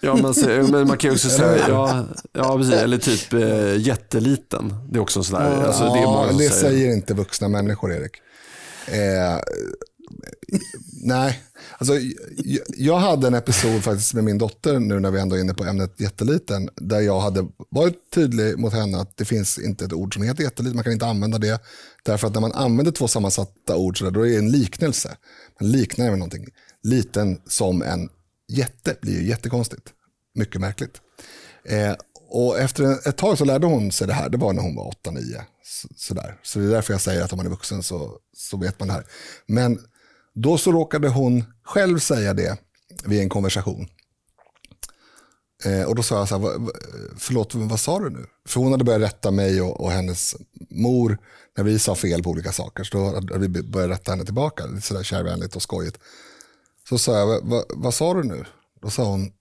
Ja, 0.01 0.15
man, 0.15 0.33
säger, 0.33 0.63
men 0.63 0.87
man 0.87 0.97
kan 0.97 1.09
ju 1.09 1.15
också 1.15 1.29
säga, 1.29 1.67
ja, 1.69 2.05
ja 2.33 2.57
precis, 2.57 2.73
eller 2.73 2.97
typ 2.97 3.33
eh, 3.33 3.77
jätteliten. 3.81 4.75
Det 4.89 4.97
är 4.97 5.01
också 5.01 5.19
en 5.19 5.23
sån 5.23 5.39
där, 5.39 5.63
alltså, 5.63 5.83
det 5.83 5.99
Ja, 5.99 6.27
det 6.31 6.37
säger. 6.37 6.49
säger 6.49 6.93
inte 6.93 7.13
vuxna 7.13 7.47
människor, 7.47 7.93
Erik. 7.93 8.15
Eh, 8.87 9.39
Nej, 11.05 11.41
alltså, 11.91 12.07
jag, 12.43 12.61
jag 12.77 12.97
hade 12.97 13.27
en 13.27 13.33
episod 13.33 13.83
faktiskt 13.83 14.13
med 14.13 14.23
min 14.23 14.37
dotter 14.37 14.79
nu 14.79 14.99
när 14.99 15.11
vi 15.11 15.19
ändå 15.19 15.35
är 15.35 15.39
inne 15.39 15.53
på 15.53 15.63
ämnet 15.63 15.99
jätteliten. 15.99 16.69
Där 16.75 16.99
jag 16.99 17.19
hade 17.19 17.47
varit 17.69 18.11
tydlig 18.13 18.59
mot 18.59 18.73
henne 18.73 18.97
att 18.97 19.17
det 19.17 19.25
finns 19.25 19.59
inte 19.59 19.85
ett 19.85 19.93
ord 19.93 20.13
som 20.13 20.23
heter 20.23 20.43
jätteliten. 20.43 20.75
Man 20.75 20.83
kan 20.83 20.93
inte 20.93 21.05
använda 21.05 21.37
det. 21.37 21.61
Därför 22.03 22.27
att 22.27 22.33
när 22.33 22.41
man 22.41 22.51
använder 22.51 22.91
två 22.91 23.07
sammansatta 23.07 23.75
ord 23.75 23.99
så 23.99 24.05
där, 24.05 24.11
då 24.11 24.27
är 24.27 24.29
det 24.29 24.37
en 24.37 24.51
liknelse. 24.51 25.17
Man 25.61 25.71
liknar 25.71 26.09
med 26.09 26.19
någonting. 26.19 26.47
Liten 26.83 27.41
som 27.47 27.81
en 27.81 28.09
jätte 28.47 28.95
blir 29.01 29.21
ju 29.21 29.27
jättekonstigt. 29.27 29.89
Mycket 30.35 30.61
märkligt. 30.61 31.01
Eh, 31.65 31.95
och 32.29 32.59
efter 32.59 33.07
ett 33.09 33.17
tag 33.17 33.37
så 33.37 33.45
lärde 33.45 33.67
hon 33.67 33.91
sig 33.91 34.07
det 34.07 34.13
här. 34.13 34.29
Det 34.29 34.37
var 34.37 34.53
när 34.53 34.61
hon 34.61 34.75
var 34.75 34.93
8-9. 35.05 35.41
Så, 35.63 35.87
sådär. 35.95 36.39
så 36.43 36.59
det 36.59 36.65
är 36.65 36.69
därför 36.69 36.93
jag 36.93 37.01
säger 37.01 37.23
att 37.23 37.33
om 37.33 37.37
man 37.37 37.45
är 37.45 37.49
vuxen 37.49 37.83
så, 37.83 38.17
så 38.37 38.57
vet 38.57 38.79
man 38.79 38.87
det 38.87 38.93
här. 38.93 39.05
Men 39.47 39.79
då 40.33 40.57
så 40.57 40.71
råkade 40.71 41.07
hon 41.07 41.43
själv 41.63 41.99
säga 41.99 42.33
det 42.33 42.57
vid 43.05 43.21
en 43.21 43.29
konversation. 43.29 43.87
Eh, 45.65 45.83
och 45.83 45.95
då 45.95 46.03
sa 46.03 46.17
jag 46.17 46.29
så 46.29 46.37
här, 46.37 46.59
förlåt, 47.17 47.55
vad 47.55 47.79
sa 47.79 47.99
du 47.99 48.09
nu? 48.09 48.25
För 48.47 48.59
hon 48.59 48.71
hade 48.71 48.83
börjat 48.83 49.01
rätta 49.01 49.31
mig 49.31 49.61
och, 49.61 49.81
och 49.81 49.91
hennes 49.91 50.35
mor 50.69 51.17
när 51.57 51.63
vi 51.63 51.79
sa 51.79 51.95
fel 51.95 52.23
på 52.23 52.29
olika 52.29 52.51
saker. 52.51 52.83
Så 52.83 52.97
då 52.97 53.05
hade 53.05 53.47
vi 53.47 53.63
börjat 53.63 53.89
rätta 53.89 54.11
henne 54.11 54.25
tillbaka, 54.25 54.65
lite 54.65 54.87
sådär 54.87 55.03
kärvänligt 55.03 55.55
och 55.55 55.61
skojigt. 55.61 55.99
Så 56.89 56.97
sa 56.97 57.17
jag, 57.19 57.41
vad, 57.43 57.65
vad 57.69 57.93
sa 57.93 58.13
du 58.13 58.23
nu? 58.23 58.45
Då, 58.81 58.89
sa 58.89 59.03
hon, 59.03 59.31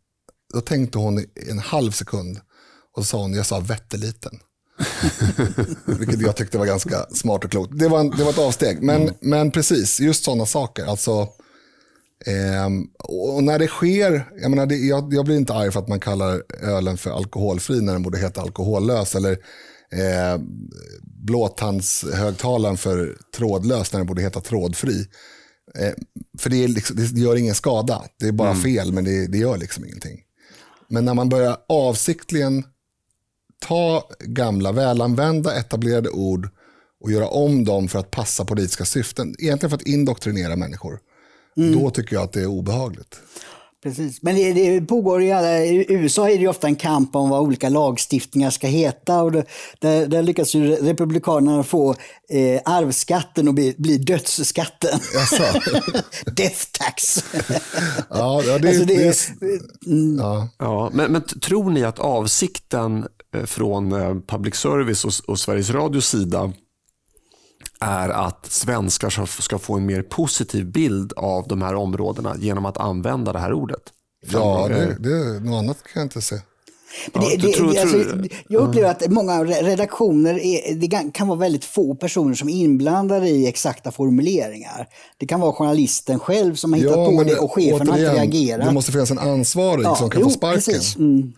då 0.54 0.60
tänkte 0.60 0.98
hon 0.98 1.18
i 1.18 1.28
en 1.50 1.58
halv 1.58 1.90
sekund 1.90 2.40
och 2.92 3.02
så 3.02 3.08
sa 3.08 3.18
hon, 3.18 3.34
jag 3.34 3.46
sa 3.46 3.60
vetteliten. 3.60 4.40
Vilket 5.84 6.20
jag 6.20 6.36
tyckte 6.36 6.58
var 6.58 6.66
ganska 6.66 7.06
smart 7.10 7.44
och 7.44 7.50
klokt. 7.50 7.78
Det 7.78 7.88
var, 7.88 8.00
en, 8.00 8.10
det 8.10 8.24
var 8.24 8.30
ett 8.30 8.38
avsteg. 8.38 8.82
Men, 8.82 9.02
mm. 9.02 9.14
men 9.20 9.50
precis, 9.50 10.00
just 10.00 10.24
sådana 10.24 10.46
saker. 10.46 10.84
Alltså, 10.84 11.28
eh, 12.26 12.66
och 12.98 13.44
när 13.44 13.58
det 13.58 13.66
sker, 13.66 14.28
jag, 14.40 14.50
menar, 14.50 14.66
det, 14.66 14.76
jag, 14.76 15.14
jag, 15.14 15.24
blir 15.24 15.36
inte 15.36 15.54
arg 15.54 15.72
för 15.72 15.80
att 15.80 15.88
man 15.88 16.00
kallar 16.00 16.42
ölen 16.62 16.96
för 16.96 17.10
alkoholfri 17.10 17.80
när 17.80 17.92
den 17.92 18.02
borde 18.02 18.18
heta 18.18 18.40
alkohollös. 18.40 19.14
Eller 19.14 19.32
eh, 19.92 20.40
blåtandshögtalaren 21.02 22.76
för 22.76 23.16
trådlös 23.36 23.92
när 23.92 24.00
den 24.00 24.06
borde 24.06 24.22
heta 24.22 24.40
trådfri. 24.40 25.06
Eh, 25.78 25.92
för 26.38 26.50
det, 26.50 26.68
liksom, 26.68 26.96
det, 26.96 27.20
gör 27.20 27.36
ingen 27.36 27.54
skada. 27.54 28.02
Det 28.18 28.26
är 28.26 28.32
bara 28.32 28.50
mm. 28.50 28.62
fel, 28.62 28.92
men 28.92 29.04
det, 29.04 29.26
det 29.26 29.38
gör 29.38 29.56
liksom 29.56 29.84
ingenting. 29.84 30.20
Men 30.88 31.04
när 31.04 31.14
man 31.14 31.28
börjar 31.28 31.56
avsiktligen 31.68 32.64
ta 33.62 34.08
gamla 34.20 34.72
välanvända 34.72 35.54
etablerade 35.54 36.10
ord 36.10 36.48
och 37.00 37.12
göra 37.12 37.28
om 37.28 37.64
dem 37.64 37.88
för 37.88 37.98
att 37.98 38.10
passa 38.10 38.44
politiska 38.44 38.84
syften. 38.84 39.34
Egentligen 39.38 39.70
för 39.70 39.76
att 39.76 39.86
indoktrinera 39.86 40.56
människor. 40.56 40.98
Mm. 41.56 41.80
Då 41.80 41.90
tycker 41.90 42.16
jag 42.16 42.22
att 42.22 42.32
det 42.32 42.40
är 42.40 42.46
obehagligt. 42.46 43.20
Precis. 43.82 44.22
Men 44.22 44.34
det, 44.34 44.52
det 44.52 44.80
pågår 44.86 45.22
i, 45.22 45.32
alla, 45.32 45.64
i 45.64 45.86
USA 45.88 46.30
är 46.30 46.38
det 46.38 46.48
ofta 46.48 46.66
en 46.66 46.76
kamp 46.76 47.16
om 47.16 47.30
vad 47.30 47.40
olika 47.40 47.68
lagstiftningar 47.68 48.50
ska 48.50 48.66
heta. 48.66 49.22
Och 49.22 49.32
det, 49.32 49.44
där, 49.78 50.06
där 50.06 50.22
lyckas 50.22 50.54
ju 50.54 50.76
Republikanerna 50.76 51.62
få 51.62 51.90
eh, 52.30 52.60
arvsskatten 52.64 53.48
att 53.48 53.54
bli, 53.54 53.74
bli 53.78 53.98
dödsskatten. 53.98 55.00
Death 56.36 56.66
tax. 56.72 57.24
ja, 58.10 58.42
det, 58.42 58.68
alltså 58.68 58.84
det, 58.84 59.28
det, 59.40 59.86
mm. 59.86 60.18
ja. 60.18 60.48
ja 60.58 60.90
men, 60.92 61.12
men 61.12 61.22
tror 61.22 61.70
ni 61.70 61.84
att 61.84 61.98
avsikten 61.98 63.06
från 63.44 63.92
eh, 63.92 64.14
public 64.26 64.54
service 64.54 65.04
och, 65.04 65.12
och 65.26 65.38
Sveriges 65.38 65.70
Radios 65.70 66.08
sida 66.08 66.52
är 67.80 68.08
att 68.08 68.46
svenskar 68.46 69.40
ska 69.42 69.58
få 69.58 69.74
en 69.74 69.86
mer 69.86 70.02
positiv 70.02 70.66
bild 70.66 71.12
av 71.16 71.48
de 71.48 71.62
här 71.62 71.74
områdena 71.74 72.36
genom 72.38 72.66
att 72.66 72.78
använda 72.78 73.32
det 73.32 73.38
här 73.38 73.52
ordet. 73.52 73.82
Ja, 74.32 74.68
det, 74.68 74.96
det, 74.98 75.40
något 75.40 75.58
annat 75.58 75.82
kan 75.82 76.00
jag 76.00 76.04
inte 76.04 76.22
se. 76.22 76.36
Ja, 77.12 77.20
det, 77.20 77.36
det, 77.36 77.52
tror, 77.52 77.78
alltså, 77.78 77.96
jag 78.48 78.62
upplever 78.62 78.90
att 78.90 79.10
många 79.10 79.44
redaktioner 79.44 80.38
är, 80.38 80.74
det 80.74 81.10
kan 81.12 81.28
vara 81.28 81.38
väldigt 81.38 81.64
få 81.64 81.94
personer 81.94 82.34
som 82.34 82.48
är 82.48 82.52
inblandade 82.52 83.28
i 83.28 83.46
exakta 83.46 83.92
formuleringar. 83.92 84.88
Det 85.16 85.26
kan 85.26 85.40
vara 85.40 85.52
journalisten 85.52 86.18
själv 86.18 86.54
som 86.54 86.72
har 86.72 86.80
hittat 86.80 86.96
ja, 86.96 87.06
på 87.06 87.24
det 87.24 87.34
och 87.34 87.52
chefen 87.52 87.88
har 87.88 87.98
inte 87.98 88.14
reagerat. 88.14 88.66
Det 88.66 88.72
måste 88.72 88.92
finnas 88.92 89.10
en 89.10 89.18
ansvarig 89.18 89.84
ja, 89.84 89.96
som 89.96 90.10
kan 90.10 90.20
jo, 90.20 90.26
få 90.26 90.34
sparken. 90.34 90.80
Mm. 90.98 91.32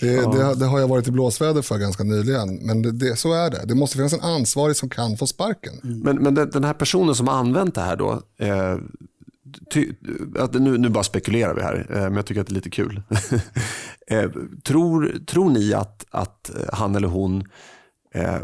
Det, 0.00 0.12
ja. 0.12 0.30
det, 0.30 0.54
det, 0.54 0.66
har 0.66 0.80
jag 0.80 0.88
varit 0.88 1.08
i 1.08 1.10
blåsväder 1.10 1.62
för 1.62 1.78
ganska 1.78 2.04
nyligen. 2.04 2.54
Men 2.54 2.98
det, 2.98 3.16
så 3.16 3.32
är 3.32 3.50
det. 3.50 3.64
Det 3.64 3.74
måste 3.74 3.96
finnas 3.96 4.12
en 4.12 4.20
ansvarig 4.20 4.76
som 4.76 4.88
kan 4.88 5.16
få 5.16 5.26
sparken. 5.26 5.80
Mm. 5.84 5.98
Men, 5.98 6.16
men 6.16 6.34
den 6.34 6.64
här 6.64 6.74
personen 6.74 7.14
som 7.14 7.28
har 7.28 7.34
använt 7.34 7.74
det 7.74 7.80
här 7.80 7.96
då. 7.96 8.22
Eh, 8.38 8.76
ty, 9.72 9.92
nu, 10.52 10.78
nu 10.78 10.88
bara 10.88 11.04
spekulerar 11.04 11.54
vi 11.54 11.62
här, 11.62 11.86
eh, 11.90 12.02
men 12.02 12.16
jag 12.16 12.26
tycker 12.26 12.40
att 12.40 12.46
det 12.46 12.52
är 12.52 12.54
lite 12.54 12.70
kul. 12.70 13.02
eh, 14.06 14.30
tror, 14.64 15.24
tror 15.26 15.50
ni 15.50 15.74
att, 15.74 16.04
att 16.10 16.50
han 16.72 16.94
eller 16.94 17.08
hon 17.08 17.44
eh, 18.14 18.38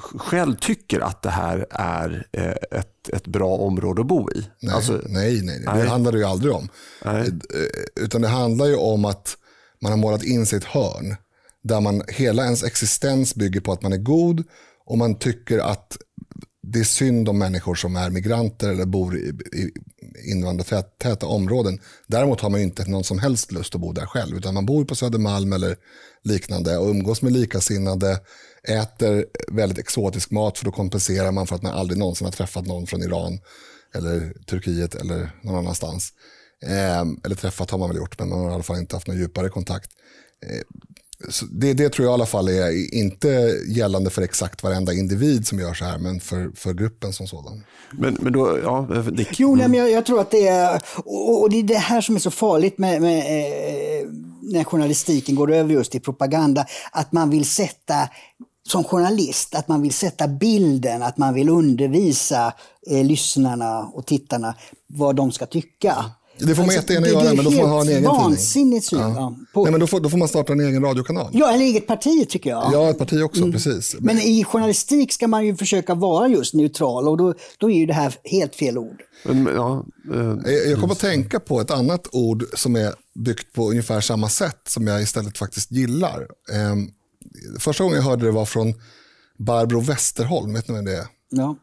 själv 0.00 0.56
tycker 0.56 1.00
att 1.00 1.22
det 1.22 1.30
här 1.30 1.66
är 1.70 2.26
ett, 2.70 3.08
ett 3.08 3.26
bra 3.26 3.56
område 3.56 4.00
att 4.00 4.06
bo 4.06 4.30
i? 4.30 4.46
Nej, 4.60 4.74
alltså, 4.74 4.92
nej, 4.92 5.42
nej, 5.42 5.62
nej, 5.66 5.82
det 5.82 5.88
handlar 5.88 6.12
det 6.12 6.18
ju 6.18 6.24
aldrig 6.24 6.52
om. 6.52 6.68
Nej. 7.04 7.30
Utan 7.94 8.22
det 8.22 8.28
handlar 8.28 8.66
ju 8.66 8.76
om 8.76 9.04
att 9.04 9.36
man 9.82 9.92
har 9.92 9.98
målat 9.98 10.24
in 10.24 10.46
sig 10.46 10.56
i 10.56 10.60
ett 10.60 10.64
hörn 10.64 11.16
där 11.64 11.80
man, 11.80 12.02
hela 12.08 12.44
ens 12.44 12.64
existens 12.64 13.34
bygger 13.34 13.60
på 13.60 13.72
att 13.72 13.82
man 13.82 13.92
är 13.92 13.96
god 13.96 14.44
och 14.86 14.98
man 14.98 15.18
tycker 15.18 15.58
att 15.58 15.96
det 16.62 16.78
är 16.78 16.84
synd 16.84 17.28
om 17.28 17.38
människor 17.38 17.74
som 17.74 17.96
är 17.96 18.10
migranter 18.10 18.68
eller 18.68 18.84
bor 18.84 19.16
i, 19.16 19.28
i 19.52 19.70
invandrartäta 20.30 21.26
områden. 21.26 21.80
Däremot 22.06 22.40
har 22.40 22.50
man 22.50 22.60
inte 22.60 22.90
någon 22.90 23.04
som 23.04 23.18
helst 23.18 23.52
lust 23.52 23.74
att 23.74 23.80
bo 23.80 23.92
där 23.92 24.06
själv, 24.06 24.36
utan 24.36 24.54
man 24.54 24.66
bor 24.66 24.84
på 24.84 24.94
Södermalm 24.94 25.52
eller 25.52 25.76
liknande 26.24 26.78
och 26.78 26.88
umgås 26.88 27.22
med 27.22 27.32
likasinnade, 27.32 28.20
äter 28.68 29.26
väldigt 29.48 29.78
exotisk 29.78 30.30
mat 30.30 30.58
för 30.58 30.64
då 30.64 30.70
kompenserar 30.70 31.32
man 31.32 31.46
för 31.46 31.56
att 31.56 31.62
man 31.62 31.72
aldrig 31.72 31.98
någonsin 31.98 32.24
har 32.24 32.32
träffat 32.32 32.66
någon 32.66 32.86
från 32.86 33.02
Iran 33.02 33.40
eller 33.94 34.32
Turkiet 34.46 34.94
eller 34.94 35.30
någon 35.42 35.58
annanstans. 35.58 36.12
Eh, 36.64 37.00
eller 37.24 37.34
träffat 37.34 37.70
har 37.70 37.78
man 37.78 37.88
väl 37.88 37.98
gjort, 37.98 38.18
men 38.18 38.28
man 38.28 38.38
har 38.38 38.50
i 38.50 38.54
alla 38.54 38.62
fall 38.62 38.78
inte 38.78 38.96
haft 38.96 39.06
någon 39.06 39.18
djupare 39.18 39.48
kontakt. 39.48 39.90
Eh, 40.46 40.60
det, 41.50 41.74
det, 41.74 41.88
tror 41.88 42.06
jag 42.06 42.12
i 42.12 42.14
alla 42.14 42.26
fall 42.26 42.48
är 42.48 42.94
inte 42.94 43.28
gällande 43.68 44.10
för 44.10 44.22
exakt 44.22 44.62
varenda 44.62 44.92
individ 44.92 45.46
som 45.46 45.58
gör 45.58 45.74
så 45.74 45.84
här, 45.84 45.98
men 45.98 46.20
för, 46.20 46.50
för 46.54 46.74
gruppen 46.74 47.12
som 47.12 47.26
sådan. 47.26 47.64
Men, 47.92 48.16
men 48.20 48.32
då, 48.32 48.58
ja, 48.62 48.86
det... 49.12 49.26
Jo, 49.38 49.54
nej, 49.56 49.68
men 49.68 49.80
jag, 49.80 49.90
jag, 49.90 50.06
tror 50.06 50.20
att 50.20 50.30
det 50.30 50.48
är, 50.48 50.82
och, 50.96 51.40
och, 51.40 51.50
det 51.50 51.58
är 51.58 51.62
det 51.62 51.74
här 51.74 52.00
som 52.00 52.14
är 52.14 52.20
så 52.20 52.30
farligt 52.30 52.78
med, 52.78 53.02
med 53.02 53.18
eh, 53.18 54.08
när 54.42 54.64
journalistiken 54.64 55.34
går 55.34 55.52
över 55.52 55.72
just 55.72 55.94
i 55.94 56.00
propaganda, 56.00 56.66
att 56.92 57.12
man 57.12 57.30
vill 57.30 57.44
sätta 57.44 58.08
som 58.68 58.84
journalist, 58.84 59.54
att 59.54 59.68
man 59.68 59.82
vill 59.82 59.92
sätta 59.92 60.28
bilden, 60.28 61.02
att 61.02 61.18
man 61.18 61.34
vill 61.34 61.48
undervisa 61.48 62.52
eh, 62.90 63.04
lyssnarna 63.04 63.90
och 63.94 64.06
tittarna 64.06 64.54
vad 64.86 65.16
de 65.16 65.32
ska 65.32 65.46
tycka. 65.46 65.94
Det 66.38 66.46
får 66.46 66.54
man 66.54 66.60
alltså, 66.62 66.76
jättegärna 66.76 67.06
göra, 67.06 67.34
men 67.34 67.44
då 67.44 67.50
får 67.50 67.62
man 67.62 67.70
ha 67.70 67.80
en 67.80 67.88
egen 67.88 68.04
vansinnigt 68.04 68.88
tidning. 68.88 69.14
Ja. 69.14 69.36
På... 69.52 69.62
Nej, 69.62 69.70
men 69.70 69.80
då 69.80 69.86
får, 69.86 70.00
då 70.00 70.10
får 70.10 70.18
man 70.18 70.28
starta 70.28 70.52
en 70.52 70.60
egen 70.60 70.82
radiokanal. 70.82 71.30
Ja, 71.32 71.52
eller 71.52 71.64
eget 71.64 71.86
parti 71.86 72.26
tycker 72.28 72.50
jag. 72.50 72.70
Ja, 72.72 72.90
ett 72.90 72.98
parti 72.98 73.22
också, 73.22 73.40
mm. 73.40 73.52
precis. 73.52 73.96
Men 74.00 74.18
i 74.18 74.44
journalistik 74.44 75.12
ska 75.12 75.28
man 75.28 75.46
ju 75.46 75.56
försöka 75.56 75.94
vara 75.94 76.28
just 76.28 76.54
neutral 76.54 77.08
och 77.08 77.16
då, 77.16 77.34
då 77.58 77.70
är 77.70 77.74
ju 77.74 77.86
det 77.86 77.92
här 77.92 78.14
helt 78.24 78.54
fel 78.54 78.78
ord. 78.78 79.02
Men, 79.22 79.48
ja, 79.54 79.84
eh, 80.14 80.52
jag 80.52 80.80
kommer 80.80 80.92
att 80.92 81.00
tänka 81.00 81.40
på 81.40 81.60
ett 81.60 81.70
annat 81.70 82.08
ord 82.12 82.44
som 82.54 82.76
är 82.76 82.94
byggt 83.14 83.52
på 83.52 83.70
ungefär 83.70 84.00
samma 84.00 84.28
sätt 84.28 84.60
som 84.68 84.86
jag 84.86 85.02
istället 85.02 85.38
faktiskt 85.38 85.72
gillar. 85.72 86.20
Eh, 86.52 86.76
första 87.58 87.84
gången 87.84 87.96
jag 87.96 88.04
hörde 88.04 88.24
det 88.24 88.32
var 88.32 88.44
från 88.44 88.74
Barbro 89.38 89.80
Westerholm, 89.80 90.54
vet 90.54 90.68
ni 90.68 90.74
vem 90.74 90.84
det 90.84 90.96
är? 90.96 91.06
Ja 91.30 91.56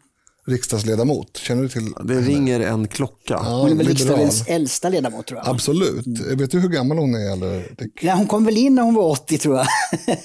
riksdagsledamot. 0.47 1.37
Känner 1.37 1.61
du 1.61 1.69
till 1.69 1.93
Det 2.03 2.21
ringer 2.21 2.59
en 2.59 2.87
klocka. 2.87 3.33
Ja, 3.33 3.61
hon 3.61 3.71
är 3.71 3.75
väl 3.75 3.87
riksdagens 3.87 4.47
äldsta 4.47 4.89
ledamot 4.89 5.27
tror 5.27 5.39
jag. 5.39 5.49
Absolut. 5.49 6.05
Mm. 6.05 6.37
Vet 6.37 6.51
du 6.51 6.59
hur 6.59 6.69
gammal 6.69 6.97
hon 6.97 7.15
är? 7.15 7.33
Eller? 7.33 7.75
Ja, 8.01 8.15
hon 8.15 8.27
kom 8.27 8.45
väl 8.45 8.57
in 8.57 8.75
när 8.75 8.83
hon 8.83 8.93
var 8.93 9.09
80 9.09 9.37
tror 9.37 9.57
jag. 9.57 9.67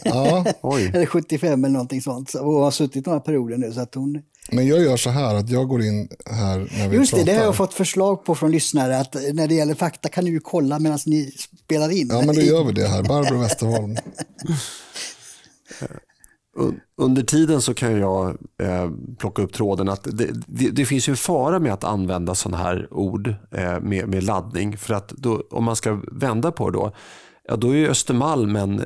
Ja. 0.04 0.44
eller 0.94 1.06
75 1.06 1.64
eller 1.64 1.72
någonting 1.72 2.02
sånt. 2.02 2.34
Och 2.34 2.52
har 2.52 2.70
suttit 2.70 3.06
några 3.06 3.20
perioder 3.20 3.56
nu. 3.56 3.72
Så 3.72 3.80
att 3.80 3.94
hon... 3.94 4.22
Men 4.52 4.66
jag 4.66 4.80
gör 4.82 4.96
så 4.96 5.10
här 5.10 5.34
att 5.34 5.50
jag 5.50 5.68
går 5.68 5.82
in 5.82 6.08
här 6.26 6.58
när 6.78 6.88
vi 6.88 6.96
Just 6.96 7.10
pratar. 7.10 7.26
det, 7.26 7.32
det 7.32 7.38
har 7.38 7.44
jag 7.44 7.56
fått 7.56 7.74
förslag 7.74 8.24
på 8.24 8.34
från 8.34 8.50
lyssnare. 8.50 8.98
Att 8.98 9.16
när 9.32 9.48
det 9.48 9.54
gäller 9.54 9.74
fakta 9.74 10.08
kan 10.08 10.24
ni 10.24 10.30
ju 10.30 10.40
kolla 10.40 10.78
medan 10.78 10.98
ni 11.06 11.32
spelar 11.64 11.90
in. 11.90 12.08
Ja, 12.12 12.22
men 12.26 12.34
då 12.34 12.40
gör 12.40 12.64
vi 12.64 12.72
det 12.72 12.88
här. 12.88 13.02
Barbro 13.02 13.38
Westerholm. 13.38 13.96
under 16.99 17.22
tiden 17.22 17.62
så 17.62 17.74
kan 17.74 17.99
jag 17.99 18.28
eh, 18.62 18.90
plocka 19.18 19.42
upp 19.42 19.53
tråden 19.53 19.88
att 19.88 20.05
det, 20.05 20.30
det, 20.46 20.70
det, 20.70 20.86
finns 20.86 21.09
ju 21.09 21.11
en 21.11 21.16
fara 21.16 21.59
med 21.59 21.72
att 21.72 21.84
använda 21.84 22.34
sådana 22.34 22.62
här 22.62 22.88
ord 22.90 23.28
eh, 23.51 23.80
med, 23.80 24.09
med, 24.09 24.24
laddning. 24.24 24.76
För 24.76 24.94
att 24.94 25.09
då, 25.09 25.42
om 25.51 25.64
man 25.64 25.76
ska 25.76 26.01
vända 26.12 26.53
på 26.53 26.70
det 26.70 26.78
då, 26.78 26.92
ja, 27.49 27.57
då 27.57 27.76
är 27.76 27.88
Östermalm 27.88 28.57
en 28.57 28.80
eh, 28.80 28.84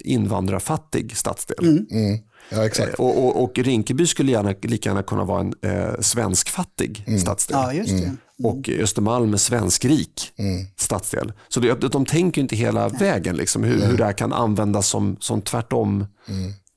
invandrarfattig 0.00 1.16
stadsdel. 1.16 1.56
Mm. 1.62 1.86
Mm. 1.90 2.18
Ja, 2.50 2.66
exakt. 2.66 2.88
Eh, 2.88 3.04
och, 3.04 3.24
och, 3.24 3.42
och, 3.42 3.58
Rinkeby 3.58 4.06
skulle 4.06 4.32
gärna, 4.32 4.54
lika 4.62 4.90
gärna 4.90 5.02
kunna 5.02 5.24
vara 5.24 5.40
en 5.40 5.54
eh, 5.62 6.00
svenskfattig 6.00 7.04
mm. 7.06 7.20
stadsdel. 7.20 7.56
Ja, 7.60 7.72
just 7.72 7.98
det. 7.98 8.04
Mm. 8.04 8.18
och 8.44 8.68
Östermalm 8.68 9.34
är 9.34 9.38
svenskrik 9.38 10.32
stadsdel. 10.76 11.32
Så 11.48 11.60
det, 11.60 11.74
de 11.74 12.06
tänker 12.06 12.40
inte 12.40 12.56
hela 12.56 12.88
vägen 12.88 13.36
liksom, 13.36 13.64
hur, 13.64 13.82
hur 13.82 13.96
det 13.96 14.04
här 14.04 14.12
kan 14.12 14.32
användas 14.32 14.88
som, 14.88 15.16
som 15.20 15.42
tvärtom 15.42 16.06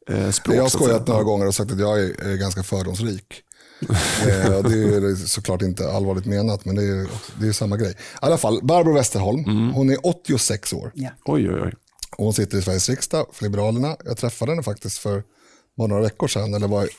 eh, 0.10 0.32
språk. 0.32 0.56
Jag 0.56 0.62
har 0.62 0.70
skojat 0.70 1.08
några 1.08 1.24
gånger 1.24 1.48
och 1.48 1.56
sagt 1.56 1.72
att 1.72 1.80
jag 1.80 2.00
är, 2.00 2.36
ganska 2.36 2.64
fördomsrik. 2.64 3.44
eh, 3.82 3.88
det 4.64 4.74
är 4.74 5.28
såklart 5.28 5.62
inte 5.62 5.92
allvarligt 5.92 6.26
menat, 6.26 6.66
men 6.66 6.76
det 6.76 6.84
är, 6.84 7.08
det 7.40 7.48
är 7.48 7.52
samma 7.52 7.78
grej. 7.78 7.92
I 7.92 7.96
alla 8.20 8.38
fall, 8.38 8.60
Barbro 8.64 8.94
Westerholm, 8.94 9.72
hon 9.74 9.90
är 9.90 10.06
86 10.08 10.74
år. 10.74 10.92
Ja. 10.96 11.10
Oj, 11.26 11.50
oj, 11.50 11.62
oj. 11.62 11.74
Och 12.18 12.26
hon 12.26 12.34
sitter 12.34 12.58
i 12.58 12.62
Sveriges 12.62 12.90
riksdag 12.90 13.26
för 13.34 13.44
Liberalerna. 13.44 13.96
Jag 14.06 14.18
träffade 14.18 14.52
henne 14.52 14.64
faktiskt 14.64 14.98
för 14.98 15.24
några 15.78 16.02
veckor 16.02 16.28
sedan, 16.28 16.54
eller 16.54 16.68
var 16.68 16.90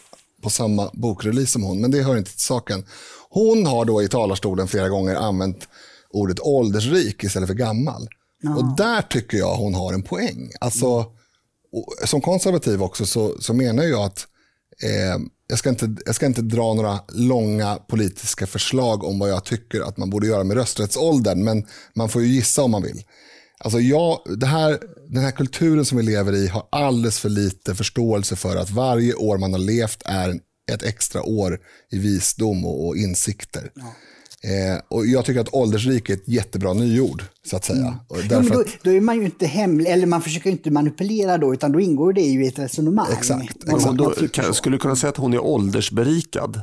på 0.42 0.50
samma 0.50 0.90
bokrelease 0.92 1.52
som 1.52 1.62
hon, 1.62 1.80
men 1.80 1.90
det 1.90 2.02
hör 2.02 2.16
inte 2.16 2.30
till 2.30 2.40
saken. 2.40 2.84
Hon 3.30 3.66
har 3.66 3.84
då 3.84 4.02
i 4.02 4.08
talarstolen 4.08 4.68
flera 4.68 4.88
gånger 4.88 5.14
använt 5.14 5.68
ordet 6.10 6.40
åldersrik 6.40 7.24
istället 7.24 7.48
för 7.48 7.54
gammal. 7.54 8.08
Och 8.56 8.76
där 8.76 9.02
tycker 9.02 9.38
jag 9.38 9.54
hon 9.56 9.74
har 9.74 9.92
en 9.92 10.02
poäng. 10.02 10.50
Alltså, 10.60 11.06
och 11.72 12.08
som 12.08 12.20
konservativ 12.20 12.82
också 12.82 13.06
så, 13.06 13.40
så 13.40 13.54
menar 13.54 13.82
jag 13.84 14.02
att 14.02 14.26
eh, 14.82 15.22
jag, 15.48 15.58
ska 15.58 15.68
inte, 15.68 15.96
jag 16.06 16.14
ska 16.14 16.26
inte 16.26 16.42
dra 16.42 16.74
några 16.74 17.00
långa 17.12 17.76
politiska 17.76 18.46
förslag 18.46 19.04
om 19.04 19.18
vad 19.18 19.30
jag 19.30 19.44
tycker 19.44 19.80
att 19.80 19.96
man 19.96 20.10
borde 20.10 20.26
göra 20.26 20.44
med 20.44 20.56
rösträttsåldern, 20.56 21.44
men 21.44 21.66
man 21.94 22.08
får 22.08 22.22
ju 22.22 22.28
gissa 22.28 22.62
om 22.62 22.70
man 22.70 22.82
vill. 22.82 23.02
Alltså 23.58 23.80
jag, 23.80 24.18
det 24.38 24.46
här, 24.46 24.78
den 25.08 25.22
här 25.22 25.30
kulturen 25.30 25.84
som 25.84 25.98
vi 25.98 26.04
lever 26.04 26.32
i 26.32 26.48
har 26.48 26.68
alldeles 26.72 27.18
för 27.18 27.28
lite 27.28 27.74
förståelse 27.74 28.36
för 28.36 28.56
att 28.56 28.70
varje 28.70 29.14
år 29.14 29.38
man 29.38 29.52
har 29.52 29.60
levt 29.60 30.02
är 30.04 30.40
ett 30.72 30.82
extra 30.82 31.22
år 31.22 31.58
i 31.90 31.98
visdom 31.98 32.66
och, 32.66 32.86
och 32.86 32.96
insikter. 32.96 33.70
Eh, 34.44 34.80
och 34.88 35.06
jag 35.06 35.24
tycker 35.24 35.40
att 35.40 35.54
åldersrik 35.54 36.10
är 36.10 36.14
ett 36.14 36.28
jättebra 36.28 36.72
nyord, 36.72 37.24
så 37.46 37.56
att 37.56 37.64
säga. 37.64 37.98
Men 38.10 38.28
därför 38.28 38.54
då, 38.54 38.60
att, 38.60 38.66
då 38.82 38.90
är 38.90 39.00
man 39.00 39.18
ju 39.18 39.24
inte 39.24 39.46
hemlig, 39.46 39.90
eller 39.90 40.06
man 40.06 40.22
försöker 40.22 40.50
inte 40.50 40.70
manipulera 40.70 41.38
då, 41.38 41.54
utan 41.54 41.72
då 41.72 41.80
ingår 41.80 42.12
det 42.12 42.20
ju 42.20 42.44
i 42.44 42.48
ett 42.48 42.58
resonemang. 42.58 43.06
Exakt, 43.12 43.56
man 43.84 43.96
då, 43.96 44.14
kan, 44.32 44.54
skulle 44.54 44.76
du 44.76 44.80
kunna 44.80 44.96
säga 44.96 45.10
att 45.10 45.16
hon 45.16 45.34
är 45.34 45.38
åldersberikad? 45.38 46.60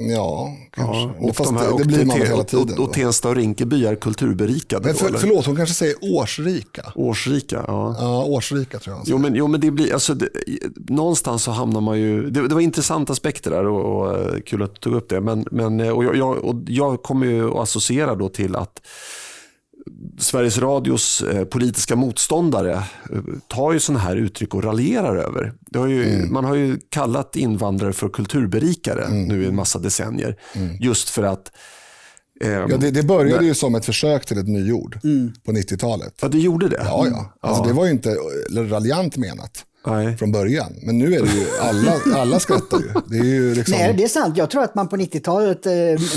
Ja, 0.00 0.56
kanske. 0.70 0.96
Ja, 0.96 1.14
Och 1.20 1.36
fast 1.36 1.48
de 1.50 1.56
här- 1.56 1.72
det, 1.72 1.78
det 1.78 1.84
blir 1.84 2.04
man 2.04 2.16
hela 2.20 2.44
tiden. 2.44 2.64
Och, 2.64 2.70
och 2.70 2.86
då. 2.86 2.92
Tensta 2.92 3.28
och 3.28 3.36
Rinkeby 3.36 3.86
är 3.86 3.94
kulturberikade. 3.96 4.84
Men 4.84 4.94
då, 4.94 5.00
för, 5.00 5.08
eller? 5.08 5.18
förlåt, 5.18 5.46
hon 5.46 5.56
kanske 5.56 5.74
säger 5.74 5.94
årsrika. 6.02 6.92
Årsrika, 6.94 7.64
ja. 7.66 7.96
Ja, 8.00 8.24
årsrika 8.24 8.78
tror 8.78 8.96
jag. 8.96 9.02
Jo 9.06 9.18
men, 9.18 9.34
jo, 9.34 9.46
men 9.46 9.60
det 9.60 9.70
blir, 9.70 9.92
alltså, 9.92 10.14
det, 10.14 10.28
någonstans 10.88 11.42
så 11.42 11.50
hamnar 11.50 11.80
man 11.80 11.98
ju, 12.00 12.30
det, 12.30 12.48
det 12.48 12.54
var 12.54 12.60
intressanta 12.62 13.12
aspekter 13.12 13.50
där 13.50 13.66
och, 13.66 14.06
och 14.10 14.18
eh, 14.18 14.40
kul 14.40 14.62
att 14.62 14.74
du 14.74 14.80
tog 14.80 14.94
upp 14.94 15.08
det. 15.08 15.20
Men, 15.20 15.46
men, 15.50 15.80
eh, 15.80 15.90
och 15.90 16.04
jag, 16.04 16.16
jag, 16.16 16.36
och 16.44 16.54
jag 16.66 17.02
kommer 17.02 17.26
ju 17.26 17.50
att 17.50 17.56
associera 17.56 18.14
då 18.14 18.28
till 18.28 18.56
att 18.56 18.80
Sveriges 20.18 20.58
Radios 20.58 21.20
eh, 21.22 21.44
politiska 21.44 21.96
motståndare 21.96 22.72
eh, 22.72 22.82
tar 23.48 23.72
ju 23.72 23.80
sådana 23.80 24.00
här 24.04 24.16
uttryck 24.16 24.54
och 24.54 24.64
raljerar 24.64 25.16
över. 25.16 25.52
Det 25.60 25.78
har 25.78 25.86
ju, 25.86 26.26
Man 26.30 26.44
har 26.44 26.54
ju 26.54 26.78
kallat 26.90 27.36
invandrare 27.36 27.92
för 27.92 28.08
kulturberikare 28.08 29.08
nu 29.10 29.42
i 29.42 29.46
en 29.46 29.56
massa 29.56 29.78
decennier. 29.78 30.36
Just 30.80 31.08
för 31.08 31.22
att 31.22 31.52
ehm, 32.44 32.70
Ja, 32.70 32.76
det, 32.76 32.90
det 32.90 33.02
började 33.02 33.44
ju 33.44 33.54
som 33.54 33.74
ett 33.74 33.84
försök 33.84 34.26
till 34.26 34.38
ett 34.38 34.48
nyord 34.48 34.98
Mm. 35.04 35.32
på 35.44 35.52
90-talet. 35.52 36.14
ja, 36.22 36.28
det 36.28 36.38
gjorde 36.38 36.68
det. 36.68 36.82
Ja, 36.84 37.06
ja. 37.10 37.32
Alltså, 37.40 37.62
Det 37.64 37.72
var 37.72 37.84
ju 37.84 37.90
inte 37.90 38.10
eh, 38.56 38.56
raljant 38.70 39.16
menat 39.16 39.64
Nej. 39.86 40.16
från 40.16 40.32
början. 40.32 40.72
Men 40.82 40.98
nu 40.98 41.06
är 41.14 41.22
det 41.22 41.32
ju, 41.32 41.46
alla, 41.60 42.20
alla 42.20 42.40
skrattar 42.40 42.78
ju. 42.78 42.88
Det 43.06 43.18
är 43.18 43.24
ju 43.24 43.54
liksom... 43.54 43.74
Nej, 43.78 43.94
det 43.96 44.04
är 44.04 44.08
sant. 44.08 44.36
Jag 44.36 44.50
tror 44.50 44.62
att 44.62 44.74
man 44.74 44.88
på 44.88 44.96
90-talet 44.96 45.66
eh, 45.66 45.72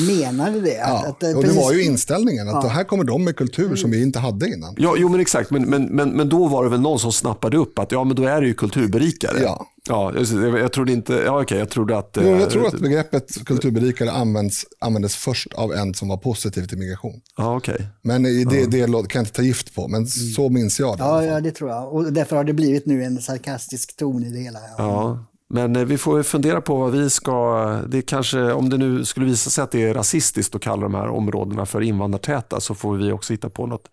menade 0.07 0.61
det. 0.61 0.79
Att, 0.81 0.89
Ja, 0.89 1.05
att, 1.07 1.23
och 1.23 1.41
det 1.41 1.41
precis- 1.41 1.57
var 1.57 1.73
ju 1.73 1.83
inställningen 1.83 2.49
att 2.49 2.71
här 2.71 2.83
kommer 2.83 3.03
de 3.03 3.23
med 3.23 3.35
kultur 3.35 3.75
som 3.75 3.91
vi 3.91 4.01
inte 4.01 4.19
hade 4.19 4.47
innan. 4.47 4.75
Ja, 4.77 4.93
jo 4.97 5.09
men 5.09 5.19
exakt. 5.19 5.51
Men, 5.51 5.63
men, 5.63 5.85
men, 5.85 6.09
men 6.09 6.29
då 6.29 6.47
var 6.47 6.63
det 6.63 6.69
väl 6.69 6.81
någon 6.81 6.99
som 6.99 7.11
snappade 7.11 7.57
upp 7.57 7.79
att 7.79 7.91
ja, 7.91 8.03
men 8.03 8.15
då 8.15 8.23
är 8.23 8.41
det 8.41 8.47
ju 8.47 8.53
kulturberikare. 8.53 9.39
Ja. 9.43 9.65
Ja, 9.89 10.11
det. 10.11 10.31
jag, 10.31 10.59
jag 10.59 10.71
trodde 10.71 10.91
inte, 10.91 11.13
ja 11.13 11.41
okej, 11.41 11.59
jag 11.59 11.69
trodde 11.69 11.97
att... 11.97 12.17
Jo, 12.21 12.27
eh, 12.27 12.39
jag 12.39 12.49
tror 12.49 12.67
att 12.67 12.79
begreppet 12.79 13.45
kulturberikare 13.45 14.11
används, 14.11 14.65
användes 14.79 15.15
först 15.15 15.53
av 15.53 15.73
en 15.73 15.93
som 15.93 16.07
var 16.07 16.17
positiv 16.17 16.67
till 16.67 16.77
migration. 16.77 17.21
Ja, 17.37 17.57
okej. 17.57 17.87
Men 18.01 18.25
i 18.25 18.43
det, 18.43 18.65
det 18.65 18.87
lå- 18.87 19.07
kan 19.07 19.19
jag 19.19 19.23
inte 19.23 19.35
ta 19.35 19.41
gift 19.41 19.75
på, 19.75 19.87
men 19.87 20.07
så 20.07 20.49
minns 20.49 20.79
jag 20.79 20.97
det. 20.97 21.03
Ja, 21.03 21.23
ja, 21.23 21.41
det 21.41 21.51
tror 21.51 21.69
jag. 21.69 21.93
Och 21.93 22.13
därför 22.13 22.35
har 22.35 22.43
det 22.43 22.53
blivit 22.53 22.85
nu 22.85 23.03
en 23.03 23.21
sarkastisk 23.21 23.97
ton 23.97 24.23
i 24.23 24.29
det 24.29 24.39
hela. 24.39 24.59
Ja. 24.59 24.73
Ja. 24.77 25.25
Men 25.53 25.75
eh, 25.75 25.85
vi 25.85 25.97
får 25.97 26.17
ju 26.17 26.23
fundera 26.23 26.61
på 26.61 26.75
vad 26.75 26.91
vi 26.91 27.09
ska, 27.09 27.65
det 27.87 28.01
kanske, 28.01 28.51
om 28.51 28.69
det 28.69 28.77
nu 28.77 29.05
skulle 29.05 29.25
visa 29.25 29.49
sig 29.49 29.63
att 29.63 29.71
det 29.71 29.83
är 29.83 29.93
rasistiskt 29.93 30.55
att 30.55 30.61
kalla 30.61 30.81
de 30.81 30.93
här 30.93 31.07
områdena 31.07 31.65
för 31.65 31.81
invandrartäta 31.81 32.59
så 32.59 32.75
får 32.75 32.97
vi 32.97 33.11
också 33.11 33.33
hitta 33.33 33.49
på 33.49 33.65
något 33.65 33.87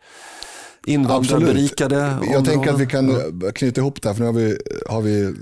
invandrarberikade 0.86 1.96
Jag 1.96 2.22
områden. 2.22 2.44
tänker 2.44 2.70
att 2.72 2.80
vi 2.80 2.86
kan 2.86 3.10
eh, 3.44 3.52
knyta 3.54 3.80
ihop 3.80 4.02
det 4.02 4.08
här, 4.08 4.14
för 4.14 4.20
nu 4.20 4.26
har 4.26 4.32
vi, 4.32 4.58
har 4.88 5.00
vi 5.02 5.34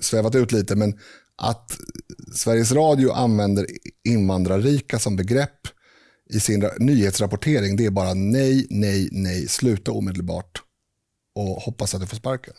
svävat 0.00 0.34
ut 0.34 0.52
lite, 0.52 0.76
men 0.76 0.94
att 1.42 1.78
Sveriges 2.32 2.72
Radio 2.72 3.12
använder 3.12 3.66
invandrarrika 4.08 4.98
som 4.98 5.16
begrepp 5.16 5.60
i 6.30 6.40
sin 6.40 6.62
ra- 6.62 6.78
nyhetsrapportering, 6.78 7.76
det 7.76 7.86
är 7.86 7.90
bara 7.90 8.14
nej, 8.14 8.66
nej, 8.70 9.08
nej, 9.12 9.48
sluta 9.48 9.92
omedelbart 9.92 10.62
och 11.34 11.44
hoppas 11.62 11.94
att 11.94 12.00
du 12.00 12.06
får 12.06 12.16
sparken. 12.16 12.54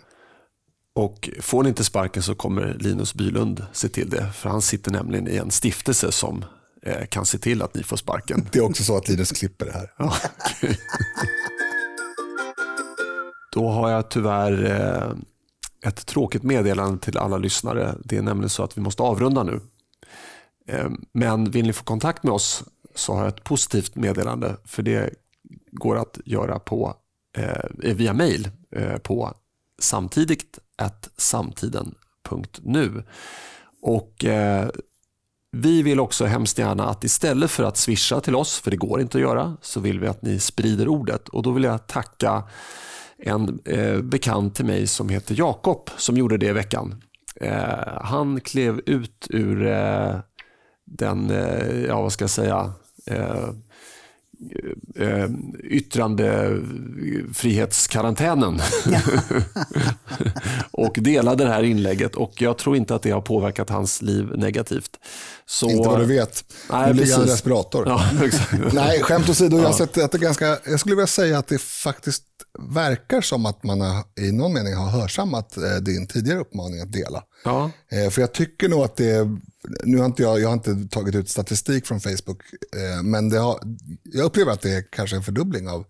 Och 0.96 1.30
får 1.42 1.64
ni 1.64 1.70
inte 1.70 1.84
sparken 1.84 2.24
så 2.24 2.36
kommer 2.36 2.78
Linus 2.80 3.14
Bylund 3.14 3.66
se 3.74 3.90
till 3.90 4.10
det. 4.10 4.32
För 4.36 4.50
han 4.50 4.62
sitter 4.62 4.92
nämligen 4.92 5.28
i 5.28 5.36
en 5.38 5.52
stiftelse 5.52 6.12
som 6.12 6.46
eh, 6.86 7.06
kan 7.06 7.26
se 7.26 7.38
till 7.38 7.62
att 7.62 7.76
ni 7.76 7.84
får 7.84 7.98
sparken. 7.98 8.50
Det 8.52 8.60
är 8.60 8.64
också 8.64 8.84
så 8.84 8.98
att 8.98 9.10
Linus 9.10 9.32
klipper 9.32 9.66
det 9.66 9.72
här. 9.72 9.92
Ja, 9.98 10.16
okej. 10.40 10.80
Då 13.58 13.70
har 13.70 13.90
jag 13.90 14.10
tyvärr 14.10 14.66
eh, 14.66 15.12
ett 15.90 16.06
tråkigt 16.06 16.44
meddelande 16.44 17.00
till 17.00 17.18
alla 17.18 17.38
lyssnare. 17.38 17.96
Det 18.04 18.18
är 18.18 18.22
nämligen 18.22 18.50
så 18.50 18.64
att 18.64 18.78
vi 18.78 18.82
måste 18.82 19.04
avrunda 19.04 19.44
nu. 19.44 19.62
Eh, 20.68 20.90
men 21.12 21.52
vill 21.52 21.66
ni 21.66 21.74
få 21.74 21.84
kontakt 21.84 22.24
med 22.24 22.34
oss 22.34 22.64
så 22.96 23.14
har 23.14 23.20
jag 23.20 23.28
ett 23.28 23.44
positivt 23.44 23.96
meddelande. 23.96 24.56
För 24.66 24.84
det 24.84 25.14
går 25.72 25.98
att 25.98 26.20
göra 26.26 26.60
på, 26.60 26.96
eh, 27.38 27.94
via 27.94 28.14
mail 28.14 28.50
på 29.04 29.34
samtidigt 29.80 30.60
samtiden.nu. 31.18 33.04
Och 33.82 34.26
eh, 34.26 34.70
vi 35.52 35.82
vill 35.82 36.00
också 36.00 36.26
hemskt 36.26 36.58
gärna 36.58 36.90
att 36.90 37.04
istället 37.04 37.52
för 37.52 37.64
att 37.64 37.78
swisha 37.78 38.22
till 38.22 38.36
oss, 38.36 38.60
för 38.60 38.72
det 38.72 38.78
går 38.78 39.02
inte 39.02 39.18
att 39.18 39.22
göra, 39.22 39.58
så 39.62 39.80
vill 39.80 40.00
vi 40.00 40.08
att 40.08 40.22
ni 40.22 40.40
sprider 40.40 40.88
ordet. 40.88 41.30
Och 41.30 41.44
då 41.44 41.52
vill 41.52 41.64
jag 41.64 41.88
tacka 41.88 42.44
en 43.20 43.60
eh, 43.66 44.02
bekant 44.02 44.56
till 44.56 44.66
mig 44.66 44.88
som 44.88 45.10
heter 45.10 45.36
Jakob 45.38 45.90
som 45.98 46.18
gjorde 46.18 46.38
det 46.38 46.48
i 46.48 46.52
veckan. 46.52 47.02
Eh, 47.42 48.02
han 48.02 48.42
klev 48.42 48.82
ut 48.86 49.28
ur 49.30 49.68
eh, 49.68 50.16
den, 50.86 51.30
eh, 51.30 51.86
ja 51.86 52.02
vad 52.02 52.12
ska 52.12 52.24
jag 52.24 52.30
säga, 52.30 52.72
eh, 53.06 53.50
eh, 54.96 55.30
yttrandefrihetskarantänen 55.64 58.62
och 60.72 60.96
delade 60.98 61.44
det 61.44 61.50
här 61.50 61.64
inlägget 61.64 62.16
och 62.16 62.42
jag 62.42 62.58
tror 62.58 62.76
inte 62.76 62.96
att 62.96 63.02
det 63.02 63.12
har 63.12 63.22
påverkat 63.22 63.70
hans 63.70 64.02
liv 64.02 64.32
negativt. 64.36 65.00
Så, 65.46 65.70
Inte 65.70 65.90
vad 65.90 66.00
du 66.00 66.06
vet. 66.06 66.44
Nej, 66.72 66.88
nu 66.88 66.94
ligger 66.94 67.18
han 67.18 67.28
i 67.28 67.32
respirator. 67.32 67.88
Ja. 67.88 68.10
Nej, 68.74 69.02
skämt 69.02 69.30
åsido, 69.30 69.58
jag 69.58 69.66
har 69.66 69.74
sett 69.74 69.98
att 69.98 70.12
det 70.12 70.18
ganska, 70.18 70.60
jag 70.66 70.80
skulle 70.80 70.96
vilja 70.96 71.08
säga 71.08 71.40
att 71.40 71.48
det 71.48 71.62
faktiskt 71.62 72.24
verkar 72.60 73.22
som 73.22 73.46
att 73.46 73.64
man 73.64 73.82
har, 73.82 74.04
i 74.22 74.32
någon 74.32 74.54
mening 74.54 74.74
har 74.74 74.90
hörsammat 74.90 75.58
eh, 75.58 75.76
din 75.82 76.08
tidigare 76.08 76.40
uppmaning 76.40 76.82
att 76.82 76.92
dela. 76.92 77.24
Ja, 77.44 77.72
Eh, 77.92 78.10
För 78.10 78.22
jag 78.22 78.34
tycker 78.34 78.70
nog 78.70 78.84
att 78.84 78.96
det, 78.96 79.28
nu 79.84 79.98
har 79.98 80.06
inte 80.06 80.22
jag, 80.24 80.40
jag 80.40 80.48
har 80.48 80.54
inte 80.54 80.88
tagit 80.92 81.16
ut 81.16 81.30
statistik 81.30 81.86
från 81.88 82.00
Facebook, 82.00 82.42
eh, 82.76 83.04
men 83.04 83.30
det 83.30 83.38
har, 83.40 83.60
jag 84.04 84.26
upplever 84.26 84.52
att 84.52 84.62
det 84.62 84.72
är 84.72 84.84
kanske 84.92 85.16
en 85.16 85.24
fördubbling 85.24 85.70
av, 85.70 85.86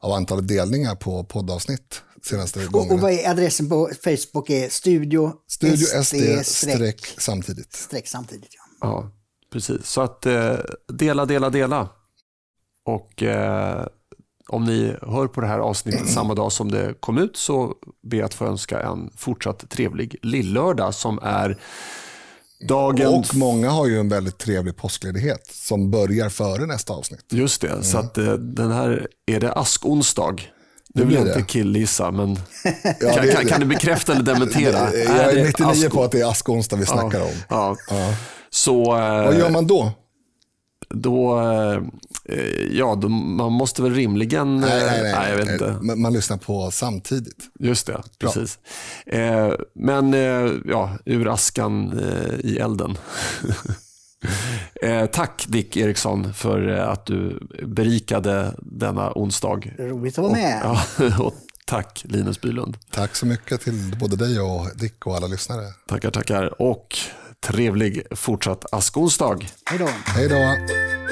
av 0.00 0.12
antalet 0.12 0.48
delningar 0.48 0.94
på 0.94 1.24
poddavsnitt 1.24 2.02
senaste 2.22 2.66
Och, 2.66 2.72
gångerna. 2.72 2.94
och 2.94 3.00
vad 3.00 3.12
är 3.12 3.30
adressen 3.30 3.68
på 3.68 3.90
Facebook? 4.04 4.50
är 4.50 4.68
Studio, 4.68 5.32
Studio 5.48 5.76
SD 5.76 6.14
streck 6.14 6.46
streck 6.46 7.14
samtidigt. 7.18 7.72
streck 7.72 8.08
samtidigt. 8.08 8.48
Ja. 8.50 8.60
ja, 8.88 9.12
precis. 9.52 9.86
Så 9.86 10.00
att 10.00 10.26
eh, 10.26 10.56
dela, 10.92 11.26
dela, 11.26 11.50
dela. 11.50 11.88
Och 12.86 13.22
eh, 13.22 13.86
om 14.48 14.64
ni 14.64 14.94
hör 15.02 15.26
på 15.26 15.40
det 15.40 15.46
här 15.46 15.58
avsnittet 15.58 16.08
samma 16.10 16.34
dag 16.34 16.52
som 16.52 16.70
det 16.70 16.94
kom 17.00 17.18
ut 17.18 17.36
så 17.36 17.74
ber 18.02 18.16
jag 18.16 18.24
att 18.26 18.34
få 18.34 18.46
önska 18.46 18.80
en 18.82 19.10
fortsatt 19.16 19.70
trevlig 19.70 20.16
lillördag 20.22 20.94
som 20.94 21.18
är 21.22 21.58
dagen... 22.68 23.06
Och 23.14 23.34
många 23.34 23.70
har 23.70 23.86
ju 23.86 24.00
en 24.00 24.08
väldigt 24.08 24.38
trevlig 24.38 24.76
påskledighet 24.76 25.46
som 25.46 25.90
börjar 25.90 26.28
före 26.28 26.66
nästa 26.66 26.92
avsnitt. 26.92 27.24
Just 27.32 27.60
det, 27.60 27.82
så 27.82 27.98
att 27.98 28.18
eh, 28.18 28.32
den 28.32 28.72
här 28.72 29.08
är 29.26 29.40
det 29.40 29.52
askonsdag. 29.52 30.36
Det 30.88 31.04
vill 31.04 31.14
jag 31.14 31.26
inte 31.26 31.42
killgissa, 31.42 32.10
men 32.10 32.30
Ja, 33.00 33.10
kan, 33.14 33.28
kan, 33.28 33.46
kan 33.46 33.60
du 33.60 33.66
bekräfta 33.66 34.12
eller 34.12 34.22
dementera? 34.22 34.94
Jag 34.94 35.16
är 35.32 35.34
det 35.34 35.44
99 35.44 35.66
asko- 35.72 35.90
på 35.90 36.04
att 36.04 36.12
det 36.12 36.20
är 36.20 36.30
askonsdag 36.30 36.76
vi 36.76 36.86
snackar 36.86 37.20
om. 37.20 37.30
Ja. 37.48 37.76
Ja. 37.90 38.14
Så, 38.50 38.80
eh, 38.96 39.24
Vad 39.24 39.38
gör 39.38 39.50
man 39.50 39.66
då? 39.66 39.92
då, 40.88 41.40
eh, 41.40 41.80
ja, 42.70 42.94
då, 42.94 43.08
man 43.08 43.52
måste 43.52 43.82
väl 43.82 43.94
rimligen... 43.94 44.60
Nej, 44.60 44.84
nej, 44.86 45.02
nej. 45.02 45.12
nej 45.12 45.30
jag 45.30 45.36
vet 45.36 45.48
inte. 45.48 45.76
Man, 45.80 46.00
man 46.00 46.12
lyssnar 46.12 46.36
på 46.36 46.70
samtidigt. 46.70 47.50
Just 47.60 47.86
det, 47.86 48.02
precis. 48.18 48.58
Eh, 49.06 49.52
men 49.74 50.14
eh, 50.14 50.52
ja, 50.64 50.98
ur 51.04 51.32
askan 51.32 51.98
eh, 51.98 52.50
i 52.50 52.58
elden. 52.58 52.98
eh, 54.82 55.06
tack 55.06 55.44
Dick 55.48 55.76
Eriksson 55.76 56.34
för 56.34 56.78
eh, 56.78 56.88
att 56.88 57.06
du 57.06 57.48
berikade 57.66 58.54
denna 58.58 59.12
onsdag. 59.14 59.60
Roligt 59.78 60.18
att 60.18 60.22
vara 60.22 60.32
med. 60.32 60.60
Ja, 60.98 61.24
och 61.24 61.34
tack 61.66 62.04
Linus 62.08 62.40
Bylund. 62.40 62.76
Tack 62.90 63.16
så 63.16 63.26
mycket 63.26 63.60
till 63.60 63.96
både 64.00 64.16
dig 64.16 64.40
och 64.40 64.66
Dick 64.74 65.06
och 65.06 65.16
alla 65.16 65.26
lyssnare. 65.26 65.64
Tackar, 65.88 66.10
tackar. 66.10 66.62
Och 66.62 66.96
trevlig 67.40 68.02
fortsatt 68.10 68.64
askonsdag. 68.72 69.38
Hej 69.64 69.78
då. 69.78 69.88
Hej 70.06 70.28
då. 70.28 71.03